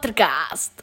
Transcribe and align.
Fatrcast. 0.00 0.82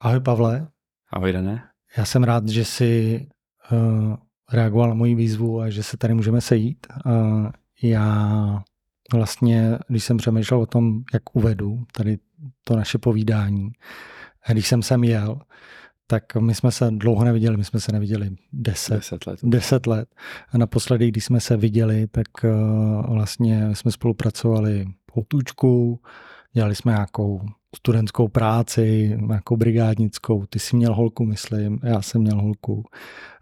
Ahoj 0.00 0.20
Pavle, 0.20 0.66
Ahoj 1.12 1.32
Dané. 1.32 1.62
já 1.96 2.04
jsem 2.04 2.24
rád, 2.24 2.48
že 2.48 2.64
jsi 2.64 3.26
uh, 3.72 4.16
reagoval 4.52 4.88
na 4.88 4.94
moji 4.94 5.14
výzvu 5.14 5.60
a 5.60 5.70
že 5.70 5.82
se 5.82 5.96
tady 5.96 6.14
můžeme 6.14 6.40
sejít. 6.40 6.86
Uh, 7.06 7.50
já 7.82 8.62
vlastně, 9.14 9.78
když 9.88 10.04
jsem 10.04 10.16
přemýšlel 10.16 10.60
o 10.60 10.66
tom, 10.66 11.02
jak 11.14 11.36
uvedu 11.36 11.84
tady 11.92 12.18
to 12.64 12.76
naše 12.76 12.98
povídání, 12.98 13.68
a 14.46 14.52
když 14.52 14.68
jsem 14.68 14.82
sem 14.82 15.04
jel, 15.04 15.40
tak 16.06 16.36
my 16.36 16.54
jsme 16.54 16.70
se 16.70 16.90
dlouho 16.90 17.24
neviděli, 17.24 17.56
my 17.56 17.64
jsme 17.64 17.80
se 17.80 17.92
neviděli 17.92 18.30
deset, 18.52 18.94
Deset 18.94 19.26
let. 19.26 19.40
deset 19.42 19.86
let. 19.86 20.08
A 20.52 20.58
naposledy, 20.58 21.08
když 21.08 21.24
jsme 21.24 21.40
se 21.40 21.56
viděli, 21.56 22.06
tak 22.06 22.26
uh, 22.44 23.14
vlastně 23.14 23.74
jsme 23.74 23.90
spolupracovali 23.92 24.86
poutůčku, 25.14 26.00
dělali 26.52 26.74
jsme 26.74 26.92
nějakou 26.92 27.40
studentskou 27.76 28.28
práci, 28.28 29.16
nějakou 29.20 29.56
brigádnickou. 29.56 30.46
Ty 30.46 30.58
jsi 30.58 30.76
měl 30.76 30.94
holku, 30.94 31.24
myslím, 31.24 31.78
já 31.82 32.02
jsem 32.02 32.20
měl 32.20 32.40
holku. 32.40 32.84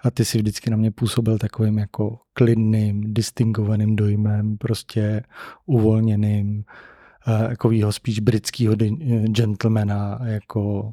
A 0.03 0.11
ty 0.11 0.25
si 0.25 0.39
vždycky 0.39 0.71
na 0.71 0.77
mě 0.77 0.91
působil 0.91 1.39
takovým 1.39 1.79
jako 1.79 2.19
klidným, 2.33 3.15
distingovaným 3.15 3.97
dojmem, 3.97 4.59
prostě 4.59 5.23
uvolněným, 5.67 6.65
uh, 7.29 7.49
takovýho 7.49 7.93
spíš 7.93 8.21
britského 8.21 8.75
gentlemana, 9.27 10.19
jako 10.25 10.93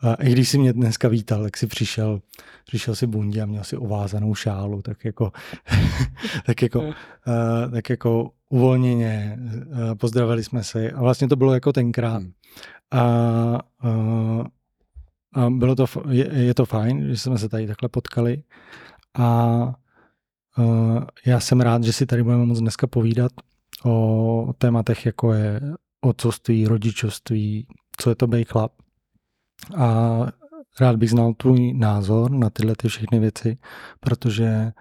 a 0.00 0.14
i 0.14 0.32
když 0.32 0.48
si 0.48 0.58
mě 0.58 0.72
dneska 0.72 1.08
vítal, 1.08 1.42
tak 1.42 1.56
si 1.56 1.66
přišel, 1.66 2.20
přišel 2.66 2.94
si 2.94 3.06
bundě 3.06 3.42
a 3.42 3.46
měl 3.46 3.64
si 3.64 3.76
ovázanou 3.76 4.34
šálu, 4.34 4.82
tak 4.82 5.04
jako, 5.04 5.32
tak 6.46 6.62
jako, 6.62 6.80
uh, 6.80 6.94
tak 7.72 7.90
jako 7.90 8.30
uvolněně, 8.48 9.38
uh, 9.38 9.94
pozdravili 9.94 10.44
jsme 10.44 10.64
se 10.64 10.90
a 10.90 11.00
vlastně 11.00 11.28
to 11.28 11.36
bylo 11.36 11.54
jako 11.54 11.72
tenkrát. 11.72 12.22
Hmm. 12.22 12.32
A, 12.90 13.02
a 15.34 15.50
bylo 15.50 15.74
to, 15.74 15.86
je, 16.10 16.34
je 16.34 16.54
to 16.54 16.66
fajn, 16.66 17.08
že 17.08 17.16
jsme 17.16 17.38
se 17.38 17.48
tady 17.48 17.66
takhle 17.66 17.88
potkali 17.88 18.42
a 19.18 19.58
uh, 20.58 21.04
já 21.26 21.40
jsem 21.40 21.60
rád, 21.60 21.84
že 21.84 21.92
si 21.92 22.06
tady 22.06 22.22
budeme 22.22 22.44
moc 22.44 22.58
dneska 22.58 22.86
povídat 22.86 23.32
o 23.84 24.52
tématech, 24.58 25.06
jako 25.06 25.32
je 25.32 25.60
otcovství, 26.00 26.66
rodičovství, 26.66 27.66
co 27.96 28.10
je 28.10 28.16
to 28.16 28.26
bej 28.26 28.44
chlap. 28.44 28.72
A 29.76 30.18
rád 30.80 30.96
bych 30.96 31.10
znal 31.10 31.34
tvůj 31.34 31.74
názor 31.74 32.30
na 32.30 32.50
tyhle 32.50 32.74
ty 32.76 32.88
všechny 32.88 33.18
věci, 33.18 33.58
protože 34.00 34.72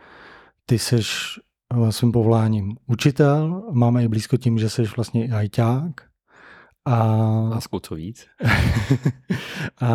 ty 0.65 0.79
jsi 0.79 0.97
svým 1.89 2.11
povoláním 2.11 2.77
učitel, 2.87 3.63
máme 3.71 4.03
i 4.03 4.07
blízko 4.07 4.37
tím, 4.37 4.59
že 4.59 4.69
jsi 4.69 4.83
vlastně 4.83 5.25
i 5.25 5.31
ajťák. 5.31 6.06
A, 6.87 7.05
Lásku 7.49 7.79
co 7.79 7.95
víc. 7.95 8.27
a, 9.81 9.87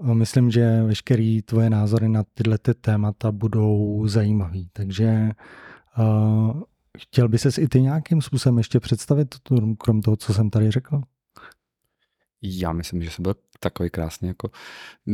a 0.00 0.12
myslím, 0.12 0.50
že 0.50 0.82
veškeré 0.82 1.38
tvoje 1.44 1.70
názory 1.70 2.08
na 2.08 2.24
tyhle 2.34 2.58
ty 2.58 2.74
témata 2.74 3.32
budou 3.32 4.02
zajímavý. 4.06 4.68
Takže 4.72 5.30
a, 5.96 6.54
chtěl 6.98 7.28
by 7.28 7.38
ses 7.38 7.58
i 7.58 7.68
ty 7.68 7.82
nějakým 7.82 8.22
způsobem 8.22 8.58
ještě 8.58 8.80
představit, 8.80 9.34
krom 9.78 10.02
toho, 10.02 10.16
co 10.16 10.34
jsem 10.34 10.50
tady 10.50 10.70
řekl? 10.70 11.02
Já 12.42 12.72
myslím, 12.72 13.02
že 13.02 13.10
jsem 13.10 13.22
byl 13.22 13.34
takový 13.60 13.90
krásný 13.90 14.28
jako 14.28 14.50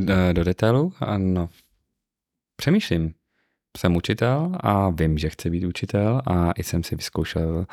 eh, 0.08 0.32
do 0.32 0.44
detailu. 0.44 0.92
Ano. 1.00 1.48
Přemýšlím. 2.56 3.14
Jsem 3.76 3.96
učitel 3.96 4.52
a 4.60 4.90
vím, 4.90 5.18
že 5.18 5.30
chci 5.30 5.50
být 5.50 5.64
učitel 5.64 6.22
a 6.26 6.52
i 6.52 6.62
jsem 6.62 6.82
si 6.82 6.96
vyzkoušel 6.96 7.66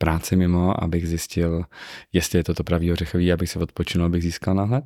práci 0.00 0.36
mimo, 0.36 0.84
abych 0.84 1.08
zjistil, 1.08 1.64
jestli 2.12 2.38
je 2.38 2.44
to 2.44 2.54
to 2.54 2.64
pravý 2.64 2.92
ořechový, 2.92 3.32
abych 3.32 3.50
se 3.50 3.58
odpočinul, 3.58 4.06
abych 4.06 4.22
získal 4.22 4.54
náhled. 4.54 4.84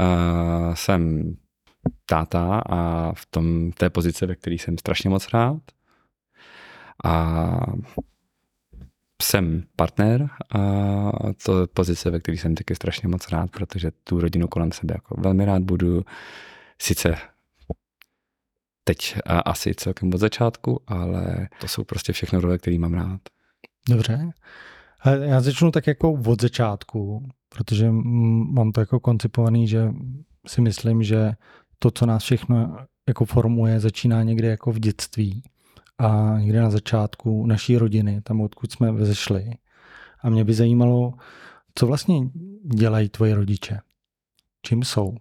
Uh, 0.00 0.74
jsem 0.74 1.34
táta 2.06 2.62
a 2.66 3.12
v 3.12 3.26
tom 3.26 3.72
té 3.72 3.90
pozici, 3.90 4.26
ve 4.26 4.34
které 4.34 4.54
jsem 4.54 4.78
strašně 4.78 5.10
moc 5.10 5.28
rád. 5.32 5.62
A 7.04 7.56
jsem 9.22 9.62
partner 9.76 10.28
a 10.54 10.60
to 11.44 11.60
je 11.60 11.66
pozice, 11.66 12.10
ve 12.10 12.20
které 12.20 12.38
jsem 12.38 12.54
taky 12.54 12.74
strašně 12.74 13.08
moc 13.08 13.28
rád, 13.28 13.50
protože 13.50 13.90
tu 14.04 14.20
rodinu 14.20 14.48
kolem 14.48 14.72
sebe 14.72 14.94
jako 14.94 15.20
velmi 15.20 15.44
rád 15.44 15.62
budu. 15.62 16.04
Sice 16.78 17.16
teď 18.84 19.18
asi 19.26 19.74
celkem 19.74 20.14
od 20.14 20.18
začátku, 20.18 20.82
ale 20.86 21.48
to 21.60 21.68
jsou 21.68 21.84
prostě 21.84 22.12
všechno 22.12 22.40
role, 22.40 22.58
které 22.58 22.78
mám 22.78 22.94
rád. 22.94 23.20
Dobře. 23.88 24.30
Já 25.20 25.40
začnu 25.40 25.70
tak 25.70 25.86
jako 25.86 26.12
od 26.12 26.42
začátku, 26.42 27.28
protože 27.48 27.90
mám 27.90 28.72
to 28.72 28.80
jako 28.80 29.00
koncipovaný, 29.00 29.68
že 29.68 29.92
si 30.46 30.60
myslím, 30.60 31.02
že 31.02 31.32
to, 31.78 31.90
co 31.90 32.06
nás 32.06 32.22
všechno 32.22 32.76
jako 33.08 33.24
formuje, 33.24 33.80
začíná 33.80 34.22
někde 34.22 34.48
jako 34.48 34.72
v 34.72 34.78
dětství 34.78 35.42
a 35.98 36.38
někde 36.38 36.60
na 36.60 36.70
začátku 36.70 37.46
naší 37.46 37.76
rodiny, 37.76 38.20
tam 38.20 38.40
odkud 38.40 38.72
jsme 38.72 38.92
vzešli. 38.92 39.50
A 40.22 40.30
mě 40.30 40.44
by 40.44 40.54
zajímalo, 40.54 41.14
co 41.74 41.86
vlastně 41.86 42.28
dělají 42.74 43.08
tvoji 43.08 43.32
rodiče? 43.32 43.80
Čím 44.62 44.82
jsou? 44.82 45.16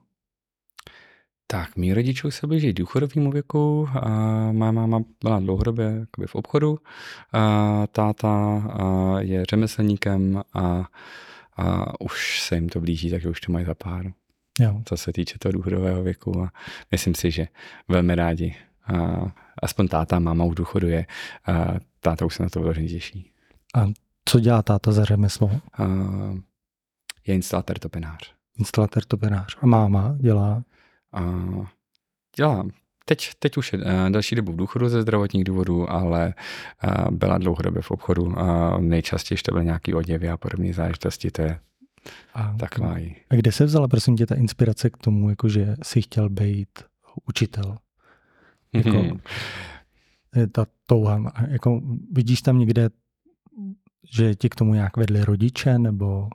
Tak, 1.47 1.75
mý 1.75 1.93
rodiče 1.93 2.27
už 2.27 2.35
se 2.35 2.47
blíží 2.47 2.73
důchodovému 2.73 3.31
věku. 3.31 3.89
A 3.93 4.09
má 4.51 4.71
máma 4.71 4.99
byla 5.23 5.39
dlouhodobě 5.39 6.05
v 6.25 6.35
obchodu. 6.35 6.79
A 7.33 7.87
táta 7.87 8.63
a 8.69 9.15
je 9.19 9.45
řemeslníkem 9.49 10.41
a, 10.53 10.89
a 11.57 12.01
už 12.01 12.41
se 12.41 12.55
jim 12.55 12.69
to 12.69 12.81
blíží, 12.81 13.09
takže 13.09 13.29
už 13.29 13.41
to 13.41 13.51
mají 13.51 13.65
za 13.65 13.75
pár. 13.75 14.05
Jo. 14.59 14.81
Co 14.85 14.97
se 14.97 15.13
týče 15.13 15.39
toho 15.39 15.51
důchodového 15.51 16.03
věku. 16.03 16.41
A 16.43 16.51
myslím 16.91 17.15
si, 17.15 17.31
že 17.31 17.47
velmi 17.87 18.15
rádi. 18.15 18.55
A 18.93 19.25
aspoň 19.63 19.87
táta, 19.87 20.19
máma 20.19 20.43
už 20.43 20.55
důchodu 20.55 20.87
je. 20.87 21.05
A 21.45 21.73
táta 21.99 22.25
už 22.25 22.35
se 22.35 22.43
na 22.43 22.49
to 22.49 22.59
vyloženě 22.59 22.87
těší. 22.87 23.31
A 23.75 23.87
co 24.25 24.39
dělá 24.39 24.61
táta 24.61 24.91
za 24.91 25.05
řemeslo? 25.05 25.51
A 25.77 25.83
je 27.27 27.35
instalatér 27.35 27.79
topenář. 27.79 28.33
Instalatér 28.57 29.05
topenář. 29.05 29.57
A 29.61 29.65
máma 29.65 30.15
dělá? 30.19 30.63
A 31.15 31.21
dělá. 32.35 32.65
Teď, 33.05 33.29
teď 33.39 33.57
už 33.57 33.73
je 33.73 33.79
uh, 33.79 34.09
další 34.09 34.35
dobu 34.35 34.51
v 34.51 34.55
důchodu 34.55 34.89
ze 34.89 35.01
zdravotních 35.01 35.43
důvodů, 35.43 35.91
ale 35.91 36.33
uh, 36.83 37.11
byla 37.11 37.37
dlouhodobě 37.37 37.81
v 37.81 37.91
obchodu. 37.91 38.39
A 38.39 38.77
nejčastěji 38.79 39.37
to 39.37 39.51
byly 39.51 39.65
nějaký 39.65 39.93
oděvy 39.93 40.29
a 40.29 40.37
podobné 40.37 40.73
záležitosti. 40.73 41.31
To 41.31 41.41
je 41.41 41.59
a, 42.33 42.55
taková. 42.59 42.95
A 43.29 43.35
kde 43.35 43.51
se 43.51 43.65
vzala, 43.65 43.87
prosím 43.87 44.17
tě, 44.17 44.25
ta 44.25 44.35
inspirace 44.35 44.89
k 44.89 44.97
tomu, 44.97 45.29
jako 45.29 45.49
že 45.49 45.75
jsi 45.83 46.01
chtěl 46.01 46.29
být 46.29 46.69
učitel? 47.27 47.77
Jako, 48.73 48.89
mm-hmm. 48.89 49.19
ta 50.51 50.65
touha, 50.85 51.33
jako 51.47 51.81
vidíš 52.11 52.41
tam 52.41 52.59
někde, 52.59 52.89
že 54.13 54.35
ti 54.35 54.49
k 54.49 54.55
tomu 54.55 54.73
nějak 54.73 54.97
vedli 54.97 55.25
rodiče, 55.25 55.79
nebo 55.79 56.29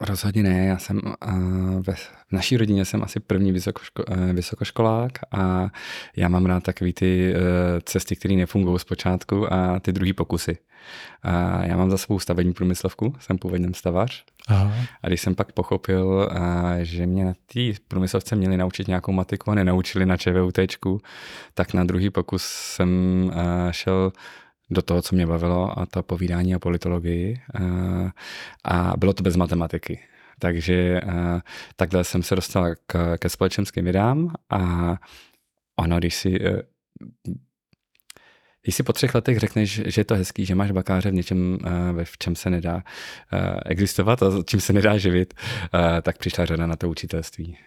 Rozhodně 0.00 0.42
ne, 0.42 0.66
já 0.66 0.78
jsem 0.78 1.00
uh, 1.04 1.82
ve 1.86 1.94
v 1.94 2.32
naší 2.32 2.56
rodině 2.56 2.84
jsem 2.84 3.02
asi 3.02 3.20
první 3.20 3.52
vysokoško, 3.52 4.04
uh, 4.04 4.32
vysokoškolák 4.32 5.12
a 5.32 5.68
já 6.16 6.28
mám 6.28 6.46
rád 6.46 6.62
takový 6.62 6.92
ty 6.92 7.34
uh, 7.34 7.40
cesty, 7.84 8.16
které 8.16 8.34
nefungují 8.34 8.78
zpočátku 8.78 9.52
a 9.52 9.80
ty 9.80 9.92
druhý 9.92 10.12
pokusy. 10.12 10.58
Uh, 11.24 11.64
já 11.64 11.76
mám 11.76 11.90
za 11.90 11.98
sebou 11.98 12.18
stavební 12.18 12.52
průmyslovku, 12.52 13.14
jsem 13.20 13.38
původně 13.38 13.68
stavař 13.74 14.24
Aha. 14.48 14.72
a 15.02 15.08
když 15.08 15.20
jsem 15.20 15.34
pak 15.34 15.52
pochopil, 15.52 16.06
uh, 16.06 16.38
že 16.82 17.06
mě 17.06 17.24
na 17.24 17.32
té 17.52 17.60
průmyslovce 17.88 18.36
měli 18.36 18.56
naučit 18.56 18.88
nějakou 18.88 19.12
matiku 19.12 19.50
a 19.50 19.54
nenaučili 19.54 20.06
na 20.06 20.16
ČVUT, 20.16 20.58
tak 21.54 21.74
na 21.74 21.84
druhý 21.84 22.10
pokus 22.10 22.42
jsem 22.42 22.90
šel 23.70 24.12
do 24.70 24.82
toho, 24.82 25.02
co 25.02 25.14
mě 25.14 25.26
bavilo, 25.26 25.78
a 25.78 25.86
to 25.86 26.02
povídání 26.02 26.56
o 26.56 26.58
politologii. 26.58 27.40
A 28.64 28.96
bylo 28.96 29.12
to 29.12 29.22
bez 29.22 29.36
matematiky. 29.36 30.00
Takže 30.38 31.00
takhle 31.76 32.04
jsem 32.04 32.22
se 32.22 32.34
dostal 32.34 32.74
k, 32.86 33.16
ke 33.18 33.28
společenským 33.28 33.84
vědám 33.84 34.34
a 34.50 34.94
ono, 35.76 35.98
když 35.98 36.14
si 36.14 36.38
když 38.62 38.74
si 38.74 38.82
po 38.82 38.92
třech 38.92 39.14
letech 39.14 39.38
řekneš, 39.38 39.82
že 39.86 40.00
je 40.00 40.04
to 40.04 40.14
hezký, 40.14 40.44
že 40.44 40.54
máš 40.54 40.70
bakáře 40.70 41.10
v 41.10 41.14
něčem, 41.14 41.58
v 42.04 42.18
čem 42.18 42.36
se 42.36 42.50
nedá 42.50 42.82
existovat 43.66 44.22
a 44.22 44.26
čím 44.46 44.60
se 44.60 44.72
nedá 44.72 44.98
živit, 44.98 45.34
tak 46.02 46.18
přišla 46.18 46.46
řada 46.46 46.66
na 46.66 46.76
to 46.76 46.88
učitelství. 46.88 47.58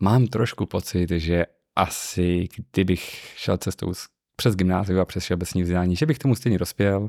Mám 0.00 0.26
trošku 0.26 0.66
pocit, 0.66 1.10
že 1.10 1.46
asi 1.76 2.48
kdybych 2.56 3.32
šel 3.36 3.56
cestou 3.56 3.92
přes 4.38 4.56
gymnázium 4.56 5.00
a 5.00 5.04
přes 5.04 5.24
všeobecní 5.24 5.62
vzdělání, 5.62 5.96
že 5.96 6.06
bych 6.06 6.18
tomu 6.18 6.34
stejně 6.34 6.58
dospěl, 6.58 7.08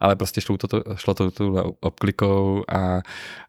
ale 0.00 0.16
prostě 0.16 0.40
šlo 0.40 0.56
to, 0.58 0.82
šlo 0.94 1.14
to 1.14 1.30
tuhle 1.30 1.64
obklikou 1.80 2.64
a, 2.68 2.96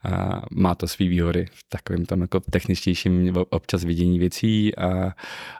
a 0.03 0.41
má 0.51 0.75
to 0.75 0.88
svý 0.88 1.07
výhody 1.07 1.45
v 1.51 1.69
takovém 1.69 2.06
tam 2.06 2.21
jako 2.21 2.39
techničtějším 2.39 3.33
občas 3.50 3.83
vidění 3.83 4.19
věcí, 4.19 4.77
a, 4.77 5.12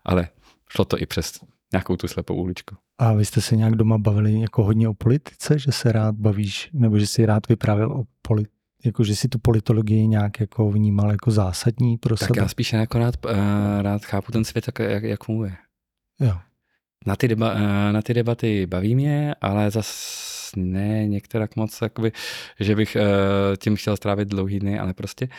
ale 0.06 0.28
šlo 0.70 0.86
to 0.86 1.02
i 1.02 1.06
přes 1.06 1.40
nějakou 1.74 1.96
tu 1.96 2.08
slepou 2.08 2.36
uličku. 2.36 2.76
A 2.98 3.14
vy 3.14 3.26
jste 3.26 3.42
se 3.42 3.56
nějak 3.56 3.76
doma 3.76 3.98
bavili 3.98 4.40
jako 4.42 4.64
hodně 4.64 4.90
o 4.90 4.94
politice, 4.94 5.60
že 5.60 5.72
se 5.72 5.92
rád 5.92 6.16
bavíš, 6.16 6.70
nebo 6.74 7.00
že 7.00 7.08
si 7.08 7.26
rád 7.26 7.48
vyprávěl 7.48 7.92
o 7.92 8.04
politice? 8.22 8.58
jako 8.86 9.04
že 9.04 9.16
si 9.16 9.28
tu 9.28 9.40
politologii 9.40 10.08
nějak 10.08 10.40
jako 10.40 10.72
vnímal 10.72 11.12
jako 11.12 11.32
zásadní 11.32 11.98
pro 11.98 12.16
Tak 12.18 12.28
sebe? 12.28 12.42
já 12.42 12.48
spíš 12.48 12.74
jako 12.74 13.00
rád, 13.00 13.26
uh, 13.26 13.32
rád 13.82 14.06
chápu 14.06 14.32
ten 14.32 14.44
svět, 14.46 14.66
tak, 14.66 14.80
jak, 14.80 15.04
jak 15.04 15.24
funguje. 15.24 15.58
Jo. 16.20 16.38
Na 17.08 17.16
ty, 17.16 17.28
deba, 17.28 17.54
uh, 17.54 17.60
na 17.92 18.02
ty 18.02 18.14
debaty 18.14 18.66
baví 18.66 18.96
mě, 18.96 19.36
ale 19.42 19.72
zas 19.72 20.52
ne 20.56 21.08
některak 21.08 21.56
moc, 21.56 21.82
jakoby, 21.82 22.12
že 22.60 22.76
bych 22.76 22.98
uh, 23.00 23.56
tím 23.58 23.76
chtěl 23.76 23.98
strávit 23.98 24.28
dlouhý 24.28 24.60
dny, 24.60 24.80
ale 24.80 24.94
prostě 24.94 25.30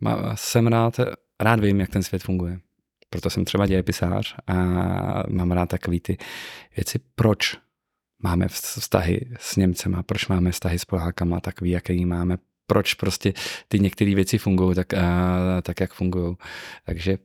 má, 0.00 0.36
jsem 0.36 0.66
rád, 0.66 1.00
rád 1.40 1.60
vím, 1.60 1.80
jak 1.80 1.90
ten 1.90 2.02
svět 2.02 2.22
funguje. 2.22 2.58
Proto 3.10 3.30
jsem 3.30 3.44
třeba 3.44 3.66
dějepisář 3.66 4.34
a 4.46 4.54
mám 5.28 5.50
rád 5.52 5.68
takový 5.68 6.00
ty 6.00 6.16
věci, 6.76 6.98
proč 7.14 7.56
máme 8.22 8.48
vztahy 8.48 9.30
s 9.38 9.56
Němcema, 9.56 10.02
proč 10.02 10.28
máme 10.28 10.52
vztahy 10.52 10.78
s 10.78 10.84
Polákama 10.84 11.40
takový, 11.40 11.70
jaký 11.70 12.06
máme, 12.06 12.36
proč 12.66 12.94
prostě 12.94 13.32
ty 13.68 13.78
některé 13.80 14.14
věci 14.14 14.38
fungují 14.38 14.74
tak, 14.74 14.94
a, 14.94 15.60
tak, 15.62 15.80
jak 15.80 15.92
fungují. 15.92 16.36
Takže 16.86 17.18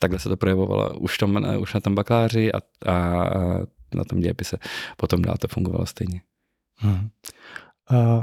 takhle 0.00 0.18
se 0.18 0.28
to 0.28 0.36
projevovalo 0.36 0.98
už, 0.98 1.18
tom, 1.18 1.46
už 1.58 1.74
na 1.74 1.80
tom 1.80 1.94
bakaláři 1.94 2.52
a, 2.52 2.58
a, 2.86 2.92
a 2.92 3.58
na 3.94 4.04
tom 4.04 4.20
dějepise. 4.20 4.58
Potom 4.96 5.22
dál 5.22 5.36
to 5.40 5.48
fungovalo 5.48 5.86
stejně. 5.86 6.22
Hmm. 6.76 7.08
A 7.90 8.22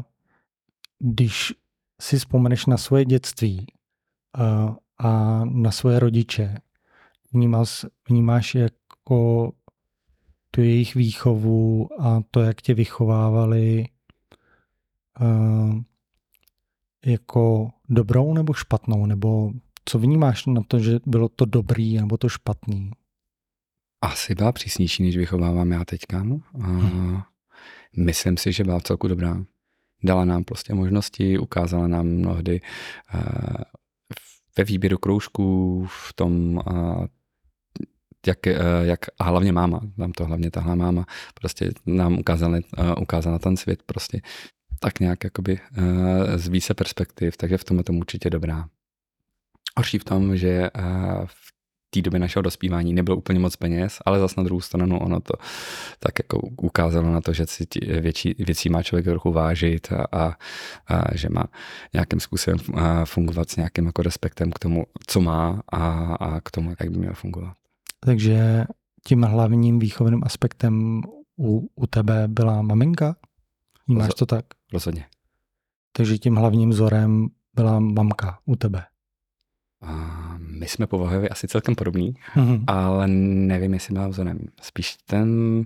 když 0.99 1.53
si 2.01 2.17
vzpomeneš 2.17 2.65
na 2.65 2.77
svoje 2.77 3.05
dětství 3.05 3.67
a, 4.33 4.75
a 4.97 5.41
na 5.45 5.71
svoje 5.71 5.99
rodiče, 5.99 6.57
vnímáš, 7.33 7.85
vnímáš 8.09 8.55
jako 8.55 9.51
tu 10.51 10.61
jejich 10.61 10.95
výchovu 10.95 11.89
a 12.01 12.21
to, 12.31 12.41
jak 12.41 12.61
tě 12.61 12.73
vychovávali, 12.73 13.85
uh, 15.21 15.81
jako 17.05 17.71
dobrou 17.89 18.33
nebo 18.33 18.53
špatnou? 18.53 19.05
Nebo 19.05 19.51
co 19.85 19.99
vnímáš 19.99 20.45
na 20.45 20.61
to, 20.67 20.79
že 20.79 20.99
bylo 21.05 21.29
to 21.29 21.45
dobrý 21.45 21.97
nebo 21.97 22.17
to 22.17 22.29
špatný? 22.29 22.91
Asi 24.01 24.35
byla 24.35 24.51
přísnější, 24.51 25.03
než 25.03 25.17
vychovávám 25.17 25.71
já 25.71 25.85
teďka. 25.85 26.23
No. 26.23 26.39
A 26.61 26.67
hmm. 26.67 27.21
Myslím 27.97 28.37
si, 28.37 28.51
že 28.51 28.63
byla 28.63 28.79
celku 28.79 29.07
dobrá. 29.07 29.45
Dala 30.03 30.25
nám 30.25 30.43
prostě 30.43 30.73
možnosti, 30.73 31.37
ukázala 31.37 31.87
nám 31.87 32.07
mnohdy 32.07 32.61
uh, 33.13 33.21
ve 34.57 34.63
výběru 34.63 34.97
kroužků, 34.97 35.85
v 35.89 36.13
tom, 36.13 36.61
uh, 36.67 37.05
jak, 38.27 38.47
eh, 38.47 38.55
jak 38.81 38.99
a 39.19 39.23
hlavně 39.23 39.51
máma, 39.51 39.81
tam 39.97 40.11
to 40.11 40.25
hlavně 40.25 40.51
tahle 40.51 40.75
máma, 40.75 41.05
prostě 41.33 41.71
nám 41.85 42.19
ukázala, 42.19 42.57
eh, 42.57 42.95
ukázala 43.01 43.39
ten 43.39 43.57
svět 43.57 43.83
prostě 43.85 44.21
tak 44.79 44.99
nějak 44.99 45.23
jakoby 45.23 45.59
eh, 45.77 46.37
z 46.37 46.47
více 46.47 46.73
perspektiv, 46.73 47.37
takže 47.37 47.57
v 47.57 47.63
tom 47.63 47.77
je 47.77 47.83
to 47.83 47.93
určitě 47.93 48.29
dobrá. 48.29 48.69
Horší 49.77 49.99
v 49.99 50.03
tom, 50.03 50.37
že 50.37 50.69
v 51.25 51.51
té 51.89 52.01
době 52.01 52.19
našeho 52.19 52.43
dospívání 52.43 52.93
nebylo 52.93 53.17
úplně 53.17 53.39
moc 53.39 53.55
peněz, 53.55 53.97
ale 54.05 54.19
zas 54.19 54.35
na 54.35 54.43
druhou 54.43 54.61
stranu 54.61 54.99
ono 54.99 55.19
to 55.19 55.33
tak 55.99 56.19
jako 56.19 56.39
ukázalo 56.39 57.11
na 57.11 57.21
to, 57.21 57.33
že 57.33 57.45
si 57.45 57.67
větší, 58.01 58.35
věcí 58.39 58.69
má 58.69 58.83
člověk 58.83 59.05
trochu 59.05 59.31
vážit 59.31 59.91
a, 59.91 60.05
a, 60.11 60.35
a 60.87 61.17
že 61.17 61.29
má 61.29 61.43
nějakým 61.93 62.19
způsobem 62.19 62.59
fungovat 63.05 63.49
s 63.49 63.55
nějakým 63.55 63.85
jako 63.85 64.01
respektem 64.01 64.51
k 64.51 64.59
tomu, 64.59 64.85
co 65.07 65.21
má 65.21 65.61
a, 65.71 66.13
a 66.15 66.41
k 66.41 66.51
tomu, 66.51 66.69
jak 66.69 66.91
by 66.91 66.97
měl 66.97 67.13
fungovat. 67.13 67.53
Takže 67.99 68.65
tím 69.07 69.23
hlavním 69.23 69.79
výchovným 69.79 70.21
aspektem 70.23 71.01
u, 71.39 71.69
u 71.75 71.87
tebe 71.87 72.27
byla 72.27 72.61
maminka? 72.61 73.15
Vnímáš 73.87 74.13
to 74.13 74.25
tak? 74.25 74.45
Rozhodně. 74.73 75.05
Takže 75.91 76.17
tím 76.17 76.35
hlavním 76.35 76.69
vzorem 76.69 77.27
byla 77.55 77.79
mamka 77.79 78.39
u 78.45 78.55
tebe. 78.55 78.83
A 79.81 80.35
my 80.39 80.67
jsme 80.67 80.87
povahově 80.87 81.29
asi 81.29 81.47
celkem 81.47 81.75
podobní, 81.75 82.13
mm-hmm. 82.35 82.63
ale 82.67 83.07
nevím, 83.07 83.73
jestli 83.73 83.93
byla 83.93 84.07
vzorem. 84.07 84.39
Spíš 84.61 84.97
ten... 85.05 85.63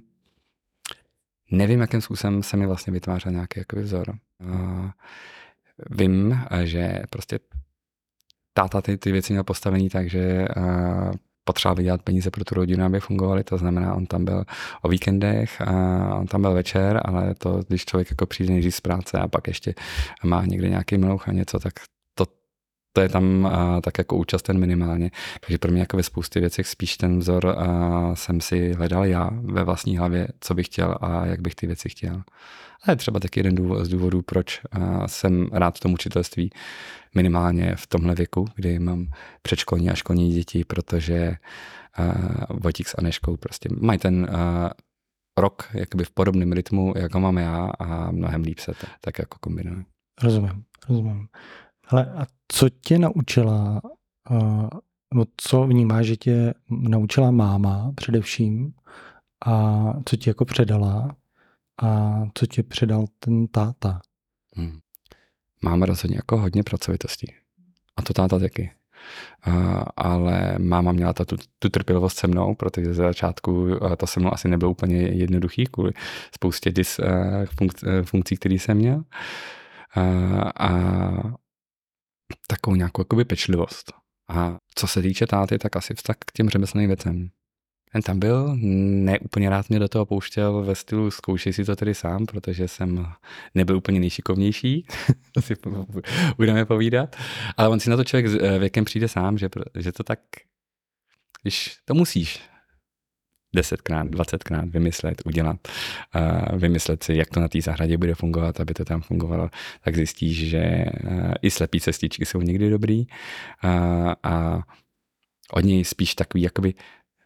Nevím, 1.52 1.80
jakým 1.80 2.02
způsobem 2.02 2.44
se 2.44 2.58
mi 2.58 2.68
vlastně 2.68 2.94
vytvářel 2.94 3.32
nějaký 3.32 3.60
jako 3.60 3.80
vzor. 3.80 4.16
A 4.54 4.94
vím, 5.90 6.40
že 6.64 7.02
prostě 7.10 7.40
táta 8.54 8.82
ty, 8.82 8.98
ty 8.98 9.12
věci 9.12 9.34
měl 9.34 9.44
postavený 9.44 9.90
tak, 9.90 10.10
že 10.10 10.48
potřeba 11.44 11.74
vydělat 11.74 12.02
peníze 12.02 12.32
pro 12.32 12.44
tu 12.44 12.56
rodinu, 12.56 12.86
aby 12.86 13.00
fungovaly, 13.00 13.44
to 13.44 13.58
znamená, 13.58 13.96
on 13.96 14.06
tam 14.06 14.26
byl 14.26 14.44
o 14.82 14.90
víkendech, 14.90 15.62
a 15.62 16.16
on 16.16 16.28
tam 16.28 16.42
byl 16.42 16.54
večer, 16.54 17.02
ale 17.06 17.36
to, 17.36 17.62
když 17.68 17.86
člověk 17.86 18.10
jako 18.10 18.26
přijde 18.26 18.54
nejdřív 18.54 18.76
z 18.76 18.82
práce 18.82 19.18
a 19.18 19.28
pak 19.28 19.48
ještě 19.48 19.76
má 20.24 20.46
někde 20.46 20.70
nějaký 20.70 20.98
mlouch 20.98 21.30
a 21.30 21.32
něco, 21.32 21.60
tak 21.60 21.74
to, 22.94 23.02
je 23.02 23.10
tam 23.10 23.46
a, 23.46 23.82
tak 23.82 23.98
jako 23.98 24.18
účasten 24.18 24.60
minimálně. 24.60 25.12
Takže 25.40 25.58
pro 25.58 25.72
mě 25.72 25.80
jako 25.80 25.98
ve 25.98 26.04
spoustě 26.04 26.40
věcech 26.40 26.68
spíš 26.68 26.98
ten 26.98 27.20
vzor 27.20 27.48
a, 27.48 28.16
jsem 28.16 28.42
si 28.42 28.74
hledal 28.74 29.06
já 29.06 29.30
ve 29.34 29.64
vlastní 29.64 29.98
hlavě, 29.98 30.28
co 30.40 30.54
bych 30.54 30.66
chtěl 30.66 30.96
a 31.02 31.26
jak 31.26 31.42
bych 31.42 31.56
ty 31.56 31.68
věci 31.68 31.90
chtěl. 31.90 32.24
A 32.84 32.92
je 32.92 32.96
třeba 32.96 33.20
taky 33.20 33.40
jeden 33.40 33.56
důvod, 33.56 33.86
z 33.86 33.90
důvodů, 33.90 34.22
proč 34.22 34.62
jsem 35.06 35.50
rád 35.52 35.78
v 35.78 35.80
tom 35.80 35.94
učitelství 35.94 36.50
minimálně 37.16 37.76
v 37.76 37.88
tomhle 37.88 38.16
věku, 38.16 38.46
kdy 38.56 38.80
mám 38.80 39.08
předškolní 39.42 39.90
a 39.90 39.96
školní 39.96 40.34
děti, 40.34 40.64
protože 40.66 41.36
uh, 42.00 42.60
Vojtík 42.60 42.88
s 42.88 42.96
Aneškou 42.98 43.38
prostě 43.38 43.70
mají 43.82 44.00
ten 44.00 44.28
uh, 44.30 44.70
rok 45.38 45.70
jakoby 45.74 46.04
v 46.04 46.12
podobném 46.12 46.52
rytmu, 46.52 46.94
jako 46.96 47.20
mám 47.20 47.38
já 47.38 47.72
a 47.80 48.12
mnohem 48.12 48.42
líp 48.42 48.60
se 48.60 48.74
to 48.74 48.88
tak 49.02 49.20
jako 49.20 49.38
kombinuje. 49.40 49.84
Rozumím, 50.24 50.64
rozumím. 50.90 51.28
Ale 51.90 52.06
a 52.06 52.26
co 52.48 52.70
tě 52.70 53.00
naučila, 53.00 53.82
no 55.14 55.24
co 55.38 55.64
vnímáš, 55.64 56.06
že 56.06 56.16
tě 56.16 56.54
naučila 56.70 57.32
máma 57.32 57.92
především 57.96 58.74
a 59.46 59.84
co 60.06 60.16
ti 60.16 60.30
jako 60.30 60.46
předala 60.46 61.16
a 61.82 62.22
co 62.34 62.46
ti 62.46 62.64
předal 62.64 63.06
ten 63.20 63.48
táta? 63.48 64.02
Hmm. 64.56 64.80
Máma 65.62 65.86
rozhodně 65.86 66.16
jako 66.16 66.38
hodně 66.38 66.64
pracovitosti. 66.64 67.34
A 67.98 68.02
to 68.02 68.14
táta 68.14 68.40
taky. 68.40 68.72
Uh, 69.48 69.84
ale 69.96 70.56
máma 70.60 70.92
měla 70.92 71.14
ta, 71.14 71.26
tu, 71.26 71.36
tu 71.60 71.70
trpělivost 71.70 72.18
se 72.18 72.28
mnou, 72.28 72.56
protože 72.56 72.86
ze 72.86 73.04
začátku 73.04 73.52
uh, 73.64 73.96
to 73.96 74.08
se 74.08 74.20
mnou 74.20 74.34
asi 74.34 74.48
nebylo 74.48 74.72
úplně 74.72 74.98
jednoduchý 74.98 75.66
kvůli 75.66 75.92
spoustě 76.36 76.72
dis, 76.72 77.00
uh, 77.00 77.06
funkc, 77.46 77.84
uh, 77.84 77.90
funkcí, 78.04 78.36
které 78.36 78.56
jsem 78.56 78.78
měl. 78.78 79.04
A 80.56 80.70
takovou 82.48 82.76
nějakou 82.76 83.02
jakoby 83.02 83.26
pečlivost. 83.26 83.94
A 84.30 84.58
co 84.76 84.88
se 84.88 85.02
týče 85.02 85.28
táty, 85.28 85.58
tak 85.58 85.76
asi 85.76 85.94
vztah 85.94 86.16
k 86.20 86.32
těm 86.32 86.50
řemeslným 86.50 86.88
věcem. 86.88 87.30
Ten 87.92 88.02
tam 88.02 88.20
byl, 88.20 88.58
ne 88.62 89.20
úplně 89.20 89.50
rád 89.50 89.70
mě 89.70 89.80
do 89.80 89.88
toho 89.88 90.06
pouštěl 90.06 90.64
ve 90.64 90.76
stylu 90.76 91.12
zkoušej 91.12 91.54
si 91.54 91.66
to 91.66 91.76
tedy 91.76 91.96
sám, 91.96 92.26
protože 92.26 92.68
jsem 92.68 93.06
nebyl 93.56 93.78
úplně 93.78 94.00
nejšikovnější, 94.00 94.86
to 95.32 95.42
si 95.42 95.56
budeme 96.38 96.66
povídat, 96.66 97.16
ale 97.58 97.70
on 97.70 97.80
si 97.80 97.90
na 97.90 97.98
to 97.98 98.04
člověk 98.04 98.42
eh, 98.42 98.60
věkem 98.60 98.86
přijde 98.86 99.08
sám, 99.08 99.38
že, 99.38 99.50
že 99.80 99.92
to 99.92 100.04
tak, 100.04 100.20
když 101.42 101.78
to 101.86 101.94
musíš 101.94 102.42
desetkrát, 103.56 104.08
dvacetkrát 104.08 104.70
vymyslet, 104.70 105.22
udělat, 105.26 105.68
vymyslet 106.54 107.04
si, 107.04 107.14
jak 107.14 107.30
to 107.30 107.40
na 107.40 107.48
té 107.48 107.62
zahradě 107.62 107.98
bude 107.98 108.16
fungovat, 108.16 108.60
aby 108.60 108.74
to 108.74 108.86
tam 108.86 109.02
fungovalo, 109.02 109.50
tak 109.84 109.96
zjistíš, 109.96 110.50
že 110.50 110.86
i 111.42 111.52
slepý 111.52 111.80
cestičky 111.80 112.26
jsou 112.26 112.42
někdy 112.42 112.70
dobrý 112.70 113.08
uh, 113.64 114.14
a 114.24 114.64
od 115.54 115.66
něj 115.66 115.86
spíš 115.86 116.16
takový 116.16 116.42
jakoby 116.42 116.74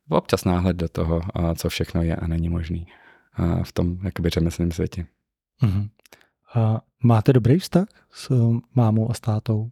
občas 0.10 0.46
náhled 0.46 0.78
do 0.78 0.90
toho, 0.90 1.22
co 1.56 1.70
všechno 1.70 2.02
je 2.02 2.16
a 2.16 2.28
není 2.28 2.50
možný 2.50 2.88
v 3.64 3.72
tom 3.72 3.98
jakoby 4.04 4.30
řemeslném 4.30 4.72
světě. 4.72 5.06
Uh-huh. 5.64 5.90
A 6.56 6.82
máte 7.04 7.34
dobrý 7.34 7.60
vztah 7.60 7.88
s 8.12 8.32
um, 8.32 8.62
mámou 8.76 9.12
a 9.12 9.14
s 9.14 9.20
tátou? 9.20 9.72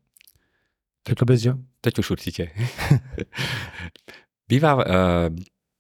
Řekl 1.08 1.26
bys, 1.26 1.42
že? 1.42 1.54
Teď 1.82 2.00
už 2.00 2.12
určitě. 2.12 2.52
Bývá, 4.48 4.76
uh, 4.76 4.84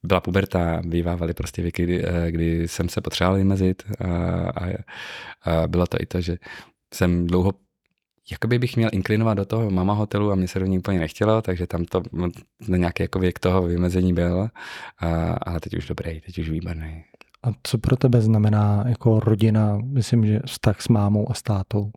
byla 0.03 0.21
puberta, 0.21 0.81
bývávaly 0.85 1.33
prostě 1.33 1.61
věky, 1.61 1.83
kdy, 1.83 2.03
uh, 2.03 2.09
kdy 2.29 2.67
jsem 2.67 2.89
se 2.89 3.01
potřeboval 3.01 3.37
vymezit 3.37 3.83
a, 3.99 4.07
a, 4.49 4.73
a 5.41 5.67
bylo 5.67 5.87
to 5.87 5.97
i 6.01 6.05
to, 6.05 6.21
že 6.21 6.37
jsem 6.93 7.27
dlouho 7.27 7.51
jakoby 8.31 8.59
bych 8.59 8.77
měl 8.77 8.89
inklinovat 8.93 9.37
do 9.37 9.45
toho 9.45 9.71
mama 9.71 9.93
hotelu 9.93 10.31
a 10.31 10.35
mě 10.35 10.47
se 10.47 10.59
do 10.59 10.65
ní 10.65 10.79
úplně 10.79 10.99
nechtělo, 10.99 11.41
takže 11.41 11.67
tam 11.67 11.85
to 11.85 12.03
na 12.67 12.77
nějaký 12.77 13.03
jako 13.03 13.19
věk 13.19 13.39
toho 13.39 13.61
vymezení 13.61 14.13
byl, 14.13 14.49
a, 14.99 15.33
ale 15.33 15.59
teď 15.59 15.77
už 15.77 15.87
dobrý, 15.87 16.21
teď 16.21 16.37
už 16.37 16.49
výborný. 16.49 17.03
A 17.43 17.51
co 17.63 17.77
pro 17.77 17.97
tebe 17.97 18.21
znamená 18.21 18.83
jako 18.87 19.19
rodina, 19.19 19.77
myslím, 19.83 20.25
že 20.25 20.39
vztah 20.45 20.81
s 20.81 20.87
mámou 20.87 21.31
a 21.31 21.33
s 21.33 21.41
tátou? 21.41 21.91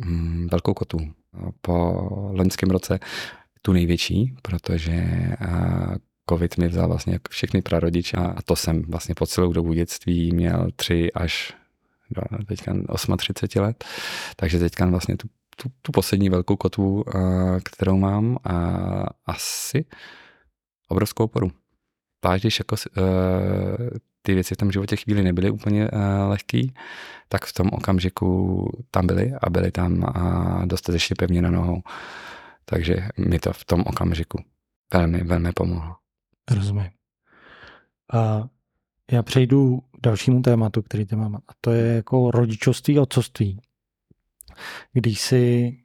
Hmm, 0.00 0.48
velkou 0.50 0.74
kotu. 0.74 0.98
Po 1.60 2.08
loňském 2.32 2.70
roce 2.70 2.98
tu 3.62 3.72
největší, 3.72 4.34
protože 4.42 5.06
covid 6.30 6.58
mi 6.58 6.68
vzal 6.68 6.88
vlastně 6.88 7.18
všechny 7.30 7.62
prarodiče 7.62 8.16
a 8.16 8.42
to 8.44 8.56
jsem 8.56 8.82
vlastně 8.82 9.14
po 9.14 9.26
celou 9.26 9.52
dobu 9.52 9.72
dětství 9.72 10.32
měl 10.32 10.68
tři 10.76 11.12
až 11.12 11.56
do 12.10 12.22
teďka 12.46 12.72
38 13.16 13.62
let, 13.62 13.84
takže 14.36 14.58
teďka 14.58 14.86
vlastně 14.86 15.16
tu, 15.16 15.28
tu, 15.56 15.68
tu 15.82 15.92
poslední 15.92 16.28
velkou 16.28 16.56
kotvu, 16.56 17.04
kterou 17.64 17.96
mám, 17.96 18.38
a 18.44 18.56
asi 19.26 19.84
obrovskou 20.88 21.24
oporu. 21.24 21.50
Zvlášť, 22.24 22.42
když 22.44 22.58
jako, 22.58 22.76
uh, 22.96 23.88
ty 24.22 24.34
věci 24.34 24.54
v 24.54 24.58
tom 24.58 24.72
životě 24.72 24.96
chvíli 24.96 25.22
nebyly 25.22 25.50
úplně 25.50 25.90
uh, 25.90 26.00
lehký, 26.28 26.74
tak 27.28 27.44
v 27.44 27.52
tom 27.52 27.68
okamžiku 27.72 28.64
tam 28.90 29.06
byly 29.06 29.32
a 29.42 29.50
byly 29.50 29.70
tam 29.70 29.92
uh, 29.92 30.66
dostatečně 30.66 31.16
pevně 31.18 31.42
na 31.42 31.50
nohou. 31.50 31.82
Takže 32.64 33.08
mi 33.18 33.38
to 33.38 33.52
v 33.52 33.64
tom 33.64 33.80
okamžiku 33.86 34.44
velmi, 34.92 35.18
velmi 35.18 35.52
pomohlo. 35.52 35.99
Rozumím. 36.50 36.90
A 38.12 38.48
já 39.12 39.22
přejdu 39.22 39.80
k 39.80 40.00
dalšímu 40.00 40.42
tématu, 40.42 40.82
který 40.82 41.06
ty 41.06 41.16
mám, 41.16 41.36
a 41.36 41.52
to 41.60 41.70
je 41.70 41.94
jako 41.94 42.30
rodičovství 42.30 42.98
a 42.98 43.02
otcovství. 43.02 43.60
Když 44.92 45.20
jsi 45.20 45.76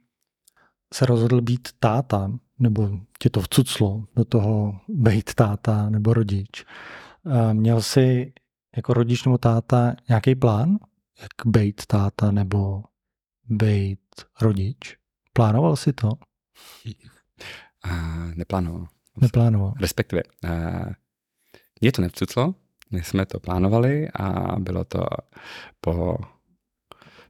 se 0.94 1.06
rozhodl 1.06 1.40
být 1.40 1.68
táta, 1.78 2.30
nebo 2.58 2.90
tě 3.18 3.30
to 3.30 3.40
vcuclo 3.40 4.04
do 4.16 4.24
toho 4.24 4.80
být 4.88 5.34
táta 5.34 5.90
nebo 5.90 6.14
rodič, 6.14 6.64
měl 7.52 7.82
jsi 7.82 8.32
jako 8.76 8.94
rodič 8.94 9.24
nebo 9.24 9.38
táta 9.38 9.94
nějaký 10.08 10.34
plán, 10.34 10.78
jak 11.20 11.46
být 11.46 11.86
táta 11.86 12.30
nebo 12.30 12.84
být 13.44 14.00
rodič? 14.40 14.96
Plánoval 15.32 15.76
jsi 15.76 15.92
to? 15.92 16.12
Uh, 17.86 18.34
neplánoval. 18.34 18.86
Neplánoval. 19.20 19.74
Respektive, 19.80 20.22
uh, 20.44 20.92
je 21.80 21.92
to 21.92 22.02
nevcuclo, 22.02 22.54
my 22.90 23.02
jsme 23.02 23.26
to 23.26 23.40
plánovali 23.40 24.08
a 24.14 24.58
bylo 24.58 24.84
to 24.84 25.04
po 25.80 26.16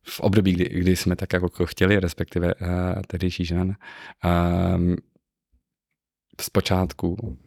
v 0.09 0.21
období, 0.21 0.52
kdy, 0.52 0.64
kdy 0.64 0.97
jsme 0.97 1.16
tak 1.16 1.33
jako 1.33 1.66
chtěli, 1.66 2.00
respektive 2.00 2.55
uh, 2.55 2.69
tehdejší 3.07 3.45
žen, 3.45 3.76
um, 4.75 4.97
zpočátku 6.40 7.38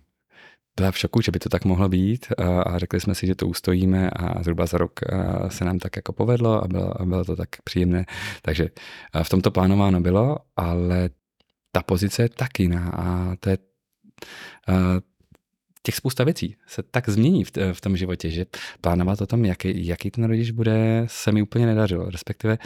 byla 0.75 0.91
v 0.91 0.97
šoku, 0.97 1.21
že 1.21 1.31
by 1.31 1.39
to 1.39 1.49
tak 1.49 1.65
mohlo 1.65 1.89
být 1.89 2.27
a 2.65 2.79
řekli 2.79 2.99
jsme 2.99 3.15
si, 3.15 3.27
že 3.27 3.35
to 3.35 3.47
ustojíme 3.47 4.09
a 4.09 4.43
zhruba 4.43 4.65
za 4.65 4.77
rok 4.77 4.99
se 5.47 5.65
nám 5.65 5.79
tak 5.79 5.95
jako 5.95 6.13
povedlo 6.13 6.63
a 6.63 6.67
bylo, 6.67 7.01
a 7.01 7.05
bylo 7.05 7.25
to 7.25 7.35
tak 7.35 7.49
příjemné. 7.63 8.05
Takže 8.41 8.69
v 9.23 9.29
tomto 9.29 9.51
plánováno 9.51 10.01
bylo, 10.01 10.37
ale 10.55 11.09
ta 11.71 11.83
pozice 11.83 12.21
je 12.21 12.29
tak 12.29 12.59
jiná 12.59 12.89
a 12.89 13.35
to 13.39 13.49
je 13.49 13.57
těch 15.83 15.95
spousta 15.95 16.23
věcí 16.23 16.55
se 16.67 16.83
tak 16.83 17.09
změní 17.09 17.43
v, 17.43 17.51
v 17.73 17.81
tom 17.81 17.97
životě, 17.97 18.29
že 18.29 18.45
plánovat 18.81 19.21
o 19.21 19.27
tom, 19.27 19.45
jaký, 19.45 19.87
jaký 19.87 20.11
ten 20.11 20.23
rodič 20.23 20.51
bude, 20.51 21.05
se 21.07 21.31
mi 21.31 21.41
úplně 21.41 21.65
nedařilo. 21.65 22.09
Respektive 22.09 22.57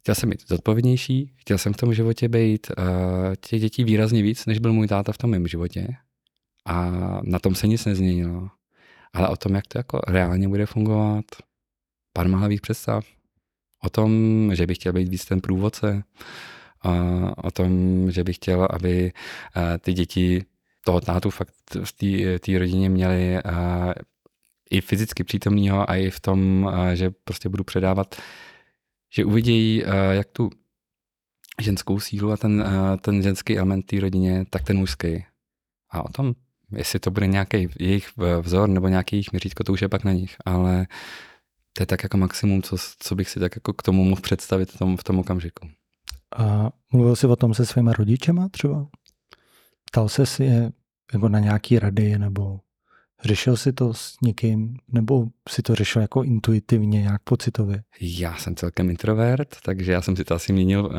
chtěl 0.00 0.14
jsem 0.14 0.30
být 0.30 0.48
zodpovědnější, 0.48 1.32
chtěl 1.36 1.58
jsem 1.58 1.72
v 1.72 1.76
tom 1.76 1.94
životě 1.94 2.28
být 2.28 2.66
uh, 2.78 2.84
těch 3.40 3.60
dětí 3.60 3.84
výrazně 3.84 4.22
víc, 4.22 4.46
než 4.46 4.58
byl 4.58 4.72
můj 4.72 4.88
táta 4.88 5.12
v 5.12 5.18
tom 5.18 5.30
mém 5.30 5.46
životě. 5.46 5.88
A 6.66 6.90
na 7.24 7.38
tom 7.38 7.54
se 7.54 7.66
nic 7.66 7.84
nezměnilo. 7.84 8.48
Ale 9.12 9.28
o 9.28 9.36
tom, 9.36 9.54
jak 9.54 9.66
to 9.66 9.78
jako 9.78 10.00
reálně 10.08 10.48
bude 10.48 10.66
fungovat, 10.66 11.24
pár 12.12 12.26
hlavých 12.26 12.60
představ. 12.60 13.06
O 13.82 13.90
tom, 13.90 14.50
že 14.54 14.66
bych 14.66 14.78
chtěl 14.78 14.92
být 14.92 15.08
víc 15.08 15.24
ten 15.24 15.40
průvodce, 15.40 16.02
a 16.82 17.44
o 17.44 17.50
tom, 17.50 18.06
že 18.10 18.24
bych 18.24 18.36
chtěl, 18.36 18.68
aby 18.70 19.12
ty 19.80 19.92
děti 19.92 20.44
toho 20.84 21.00
tátu 21.00 21.30
fakt 21.30 21.54
v 21.84 21.92
té 22.38 22.58
rodině 22.58 22.88
měli 22.88 23.38
i 24.70 24.80
fyzicky 24.80 25.24
přítomného 25.24 25.90
a 25.90 25.96
i 25.96 26.10
v 26.10 26.20
tom, 26.20 26.70
že 26.94 27.10
prostě 27.24 27.48
budu 27.48 27.64
předávat, 27.64 28.16
že 29.14 29.24
uvidějí, 29.24 29.82
jak 30.10 30.28
tu 30.28 30.50
ženskou 31.60 32.00
sílu 32.00 32.32
a 32.32 32.36
ten, 32.36 32.64
ten 33.00 33.22
ženský 33.22 33.58
element 33.58 33.86
té 33.86 34.00
rodině, 34.00 34.44
tak 34.50 34.62
ten 34.62 34.76
mužský. 34.76 35.24
A 35.90 36.04
o 36.04 36.08
tom, 36.08 36.32
jestli 36.72 36.98
to 36.98 37.10
bude 37.10 37.26
nějaký 37.26 37.68
jejich 37.78 38.08
vzor 38.40 38.68
nebo 38.68 38.88
nějaký 38.88 39.16
jejich 39.16 39.32
měřítko, 39.32 39.64
to 39.64 39.72
už 39.72 39.82
je 39.82 39.88
pak 39.88 40.04
na 40.04 40.12
nich, 40.12 40.36
ale 40.44 40.86
to 41.72 41.82
je 41.82 41.86
tak 41.86 42.02
jako 42.02 42.16
maximum, 42.16 42.62
co, 42.62 42.76
co 42.98 43.14
bych 43.14 43.30
si 43.30 43.40
tak 43.40 43.56
jako 43.56 43.72
k 43.72 43.82
tomu 43.82 44.04
mohl 44.04 44.20
představit 44.20 44.70
v 44.70 44.78
tom, 44.78 44.96
v 44.96 45.04
tom 45.04 45.18
okamžiku. 45.18 45.68
A 46.36 46.70
mluvil 46.92 47.16
jsi 47.16 47.26
o 47.26 47.36
tom 47.36 47.54
se 47.54 47.66
svýma 47.66 47.92
rodičema 47.92 48.48
třeba? 48.48 48.86
Ptal 49.92 50.08
se 50.08 50.26
si 50.26 50.44
je 50.44 50.72
jako 51.12 51.28
na 51.28 51.38
nějaký 51.38 51.78
rady, 51.78 52.18
nebo 52.18 52.60
řešil 53.24 53.56
si 53.56 53.72
to 53.72 53.94
s 53.94 54.16
někým, 54.22 54.76
nebo 54.88 55.26
si 55.48 55.62
to 55.62 55.74
řešil 55.74 56.02
jako 56.02 56.22
intuitivně, 56.22 57.02
nějak 57.02 57.22
pocitově? 57.22 57.82
Já 58.00 58.36
jsem 58.36 58.56
celkem 58.56 58.90
introvert, 58.90 59.56
takže 59.64 59.92
já 59.92 60.02
jsem 60.02 60.16
si 60.16 60.24
to 60.24 60.34
asi 60.34 60.52
měnil, 60.52 60.84
uh, 60.86 60.92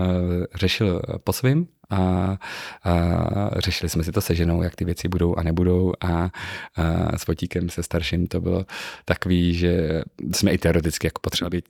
řešil 0.56 1.02
po 1.24 1.34
svým 1.34 1.68
a, 1.90 2.38
a 2.84 3.60
řešili 3.60 3.90
jsme 3.90 4.04
si 4.04 4.12
to 4.12 4.22
se 4.22 4.36
ženou, 4.36 4.64
jak 4.64 4.76
ty 4.76 4.86
věci 4.86 5.08
budou 5.08 5.36
a 5.36 5.44
nebudou 5.44 5.94
a, 6.02 6.30
a 6.76 7.18
s 7.18 7.28
Votíkem, 7.28 7.70
se 7.70 7.84
starším, 7.84 8.28
to 8.28 8.42
bylo 8.42 8.66
takový, 9.06 9.54
že 9.54 10.02
jsme 10.36 10.52
i 10.52 10.58
teoreticky 10.58 11.08
jako 11.08 11.20
potřebovali 11.20 11.62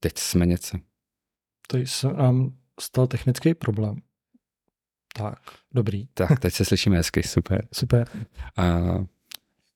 teď 0.00 0.18
jsme 0.18 0.46
něco. 0.46 0.78
To 1.68 1.78
se 1.84 2.12
nám 2.12 2.52
stal 2.80 3.06
technický 3.06 3.54
problém. 3.54 3.96
Tak, 5.16 5.38
dobrý. 5.74 6.06
Tak, 6.06 6.40
teď 6.40 6.54
se 6.54 6.64
slyšíme 6.64 6.96
hezky, 6.96 7.22
super. 7.22 7.66
Super. 7.72 8.08
A 8.56 8.64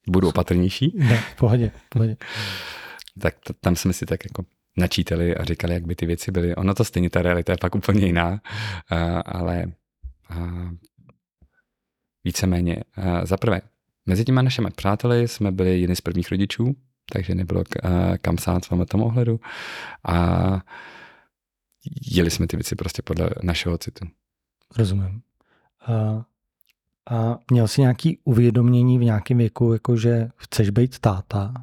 budu 0.08 0.28
opatrnější? 0.28 0.92
Ne, 0.96 1.22
pohodě, 1.38 1.72
pohodě. 1.88 2.16
tak 3.20 3.34
t- 3.40 3.54
tam 3.60 3.76
jsme 3.76 3.92
si 3.92 4.06
tak 4.06 4.24
jako 4.24 4.44
načítali 4.76 5.36
a 5.36 5.44
říkali, 5.44 5.74
jak 5.74 5.86
by 5.86 5.94
ty 5.94 6.06
věci 6.06 6.30
byly. 6.30 6.54
Ono 6.56 6.74
to 6.74 6.84
stejně, 6.84 7.10
ta 7.10 7.22
realita 7.22 7.52
je 7.52 7.58
pak 7.60 7.74
úplně 7.74 8.06
jiná, 8.06 8.40
a, 8.88 9.20
ale 9.20 9.64
a, 10.28 10.34
víceméně. 12.24 12.76
A, 12.94 13.26
za 13.26 13.36
prvé, 13.36 13.60
mezi 14.06 14.24
těma 14.24 14.42
našimi 14.42 14.70
přáteli 14.70 15.28
jsme 15.28 15.52
byli 15.52 15.80
jedni 15.80 15.96
z 15.96 16.00
prvních 16.00 16.30
rodičů, 16.30 16.76
takže 17.12 17.34
nebylo 17.34 17.64
k, 17.64 17.84
a, 17.84 18.18
kam 18.18 18.38
sát 18.38 18.66
v 18.66 18.84
tom 18.84 19.02
ohledu. 19.02 19.40
A 20.08 20.60
jeli 22.12 22.30
jsme 22.30 22.46
ty 22.46 22.56
věci 22.56 22.76
prostě 22.76 23.02
podle 23.02 23.30
našeho 23.42 23.78
citu. 23.78 24.06
Rozumím. 24.76 25.22
A, 25.86 26.24
a 27.10 27.38
měl 27.50 27.68
jsi 27.68 27.80
nějaký 27.80 28.18
uvědomění 28.24 28.98
v 28.98 29.04
nějakém 29.04 29.38
věku, 29.38 29.72
jako 29.72 29.96
že 29.96 30.28
chceš 30.36 30.70
být 30.70 30.98
táta 30.98 31.54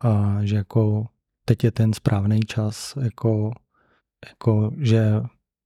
a 0.00 0.38
že 0.42 0.56
jako 0.56 1.06
teď 1.44 1.64
je 1.64 1.70
ten 1.70 1.92
správný 1.92 2.40
čas, 2.40 2.94
jako, 3.02 3.52
jako 4.28 4.72
že 4.78 5.12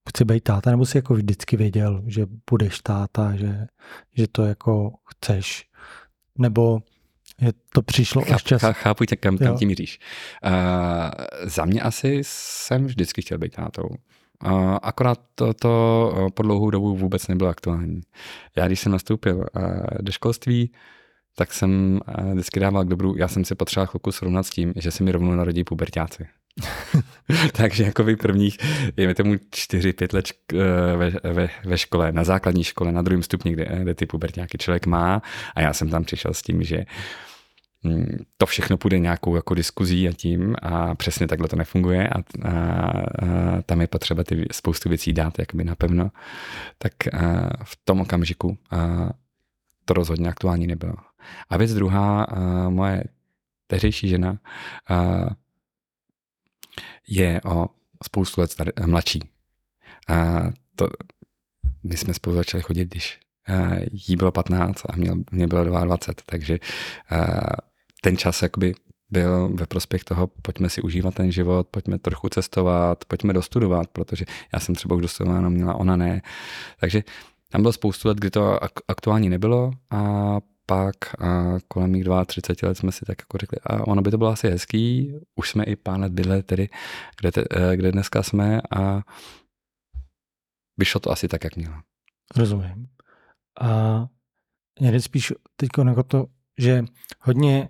chci 0.09 0.25
být 0.25 0.43
táta, 0.43 0.71
nebo 0.71 0.85
jsi 0.85 0.97
jako 0.97 1.13
vždycky 1.13 1.57
věděl, 1.57 2.03
že 2.07 2.25
budeš 2.51 2.79
táta, 2.79 3.35
že, 3.35 3.67
že 4.15 4.27
to 4.27 4.45
jako 4.45 4.93
chceš, 5.05 5.69
nebo 6.37 6.81
je 7.41 7.53
to 7.73 7.81
přišlo 7.81 8.21
Cháp, 8.21 8.35
až 8.35 8.43
čas. 8.43 8.61
Chápu, 8.71 9.03
kam, 9.19 9.37
kam 9.37 9.57
tím 9.57 9.67
míříš. 9.67 9.99
Uh, 10.45 10.51
za 11.43 11.65
mě 11.65 11.81
asi 11.81 12.19
jsem 12.25 12.85
vždycky 12.85 13.21
chtěl 13.21 13.37
být 13.37 13.55
tátou. 13.55 13.89
Uh, 14.45 14.77
akorát 14.81 15.19
to, 15.35 15.53
to 15.53 16.31
po 16.33 16.43
dlouhou 16.43 16.69
dobu 16.69 16.95
vůbec 16.95 17.27
nebylo 17.27 17.49
aktuální. 17.49 18.01
Já 18.57 18.67
když 18.67 18.79
jsem 18.79 18.91
nastoupil 18.91 19.35
uh, 19.37 19.43
do 20.01 20.11
školství, 20.11 20.71
tak 21.35 21.53
jsem 21.53 21.99
uh, 22.19 22.31
vždycky 22.31 22.59
dával 22.59 22.85
k 22.85 22.87
dobru, 22.87 23.15
já 23.17 23.27
jsem 23.27 23.45
si 23.45 23.55
potřeboval 23.55 23.87
chvilku 23.87 24.11
srovnat 24.11 24.43
s 24.43 24.49
tím, 24.49 24.73
že 24.75 24.91
se 24.91 25.03
mi 25.03 25.11
rovnou 25.11 25.31
narodí 25.31 25.63
pubertáci. 25.63 26.27
Takže 27.53 27.83
jako 27.83 28.03
by 28.03 28.15
prvních, 28.15 28.57
dejme 28.97 29.15
tomu 29.15 29.33
4-5 29.33 30.13
let 30.13 30.33
ve, 30.97 31.33
ve, 31.33 31.49
ve 31.65 31.77
škole, 31.77 32.11
na 32.11 32.23
základní 32.23 32.63
škole, 32.63 32.91
na 32.91 33.01
druhém 33.01 33.23
stupni, 33.23 33.51
kde, 33.51 33.65
kde 33.81 33.95
ty 33.95 34.05
pubertáky 34.05 34.57
člověk 34.57 34.85
má 34.85 35.21
a 35.55 35.61
já 35.61 35.73
jsem 35.73 35.89
tam 35.89 36.03
přišel 36.03 36.33
s 36.33 36.41
tím, 36.41 36.63
že 36.63 36.77
Mm, 36.77 37.32
to 38.37 38.45
všechno 38.45 38.77
půjde 38.77 38.99
nějakou 38.99 39.35
jako 39.35 39.53
diskuzí 39.53 40.07
a 40.09 40.13
tím 40.13 40.55
a 40.61 40.95
přesně 40.95 41.27
takhle 41.27 41.47
to 41.47 41.55
nefunguje 41.55 42.09
a, 42.09 42.19
a, 42.19 42.51
a 42.51 43.61
tam 43.65 43.81
je 43.81 43.87
potřeba 43.87 44.23
ty 44.23 44.45
spoustu 44.51 44.89
věcí 44.89 45.13
dát 45.13 45.39
jakoby 45.39 45.63
napevno, 45.63 46.11
tak 46.77 46.93
a 47.13 47.49
v 47.63 47.77
tom 47.83 48.01
okamžiku 48.01 48.57
a 48.71 49.09
to 49.85 49.93
rozhodně 49.93 50.29
aktuální 50.29 50.67
nebylo. 50.67 50.95
A 51.49 51.57
věc 51.57 51.73
druhá, 51.73 52.23
a 52.23 52.69
moje 52.69 53.03
tehdejší 53.67 54.07
žena 54.07 54.37
a 54.89 55.25
je 57.07 57.41
o 57.45 57.65
spoustu 58.03 58.41
let 58.41 58.51
star- 58.51 58.87
mladší. 58.87 59.19
A 60.09 60.41
to, 60.75 60.87
my 61.83 61.97
jsme 61.97 62.13
spolu 62.13 62.35
začali 62.35 62.63
chodit, 62.63 62.85
když 62.85 63.19
jí 63.91 64.15
bylo 64.15 64.31
15 64.31 64.81
a 64.89 64.95
mě, 64.95 65.11
mě 65.31 65.47
bylo 65.47 65.63
22, 65.63 66.13
takže 66.25 66.59
ten 68.03 68.17
čas 68.17 68.41
jakoby 68.41 68.75
byl 69.11 69.49
ve 69.49 69.65
prospěch 69.65 70.03
toho, 70.03 70.27
pojďme 70.41 70.69
si 70.69 70.81
užívat 70.81 71.15
ten 71.15 71.31
život, 71.31 71.67
pojďme 71.71 71.99
trochu 71.99 72.29
cestovat, 72.29 73.05
pojďme 73.05 73.33
dostudovat, 73.33 73.87
protože 73.87 74.25
já 74.53 74.59
jsem 74.59 74.75
třeba 74.75 74.95
už 74.95 75.01
dostudováno 75.01 75.49
měla, 75.49 75.75
ona 75.75 75.95
ne. 75.95 76.21
Takže 76.79 77.03
tam 77.49 77.61
bylo 77.61 77.73
spoustu 77.73 78.07
let, 78.07 78.17
kdy 78.17 78.29
to 78.29 78.59
aktuální 78.87 79.29
nebylo 79.29 79.71
a 79.89 80.37
pak 80.65 81.21
a 81.21 81.59
kolem 81.67 81.91
mých 81.91 82.05
32 82.25 82.69
let 82.69 82.77
jsme 82.77 82.91
si 82.91 83.05
tak 83.05 83.21
jako 83.21 83.37
řekli, 83.37 83.57
a 83.63 83.87
ono 83.87 84.01
by 84.01 84.11
to 84.11 84.17
bylo 84.17 84.29
asi 84.29 84.49
hezký, 84.49 85.13
už 85.35 85.49
jsme 85.49 85.63
i 85.63 85.75
pár 85.75 85.99
let 85.99 86.11
bydleli 86.13 86.43
tedy, 86.43 86.69
kde, 87.19 87.31
te, 87.31 87.43
eh, 87.51 87.75
kde 87.75 87.91
dneska 87.91 88.23
jsme 88.23 88.61
a 88.75 89.01
vyšlo 90.77 90.99
to 90.99 91.11
asi 91.11 91.27
tak, 91.27 91.43
jak 91.43 91.55
mělo. 91.55 91.75
Rozumím. 92.35 92.87
A 93.61 94.05
mě 94.79 95.01
spíš 95.01 95.33
teď 95.55 95.69
jako 95.87 96.03
to, 96.03 96.25
že 96.57 96.83
hodně, 97.21 97.69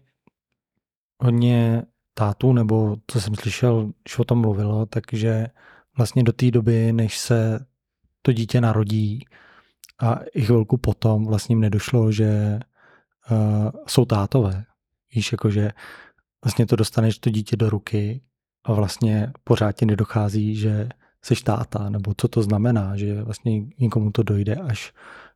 hodně 1.20 1.84
tátů, 2.13 2.53
nebo 2.53 2.98
co 3.08 3.22
jsem 3.22 3.36
slyšel, 3.36 3.91
když 4.03 4.20
o 4.20 4.24
tom 4.24 4.39
mluvilo, 4.41 4.86
takže 4.86 5.48
vlastně 5.98 6.24
do 6.24 6.34
té 6.34 6.51
doby, 6.51 6.93
než 6.93 7.17
se 7.17 7.65
to 8.22 8.32
dítě 8.32 8.62
narodí 8.62 9.25
a 10.00 10.20
i 10.34 10.41
chvilku 10.41 10.77
potom 10.77 11.25
vlastně 11.25 11.55
nedošlo, 11.55 12.12
že 12.12 12.60
uh, 13.32 13.70
jsou 13.88 14.05
tátové. 14.05 14.65
Víš, 15.15 15.32
jakože 15.32 15.72
vlastně 16.43 16.65
to 16.65 16.75
dostaneš 16.75 17.20
to 17.20 17.29
dítě 17.29 17.55
do 17.55 17.70
ruky 17.70 18.22
a 18.63 18.74
vlastně 18.74 19.34
pořád 19.43 19.72
ti 19.72 19.86
nedochází, 19.86 20.55
že 20.55 20.89
jsi 21.22 21.36
táta, 21.43 21.89
nebo 21.89 22.13
co 22.17 22.27
to 22.27 22.43
znamená, 22.43 22.98
že 22.98 23.24
vlastně 23.24 23.62
nikomu 23.79 24.12
to 24.12 24.24
dojde 24.24 24.55
až, 24.55 24.93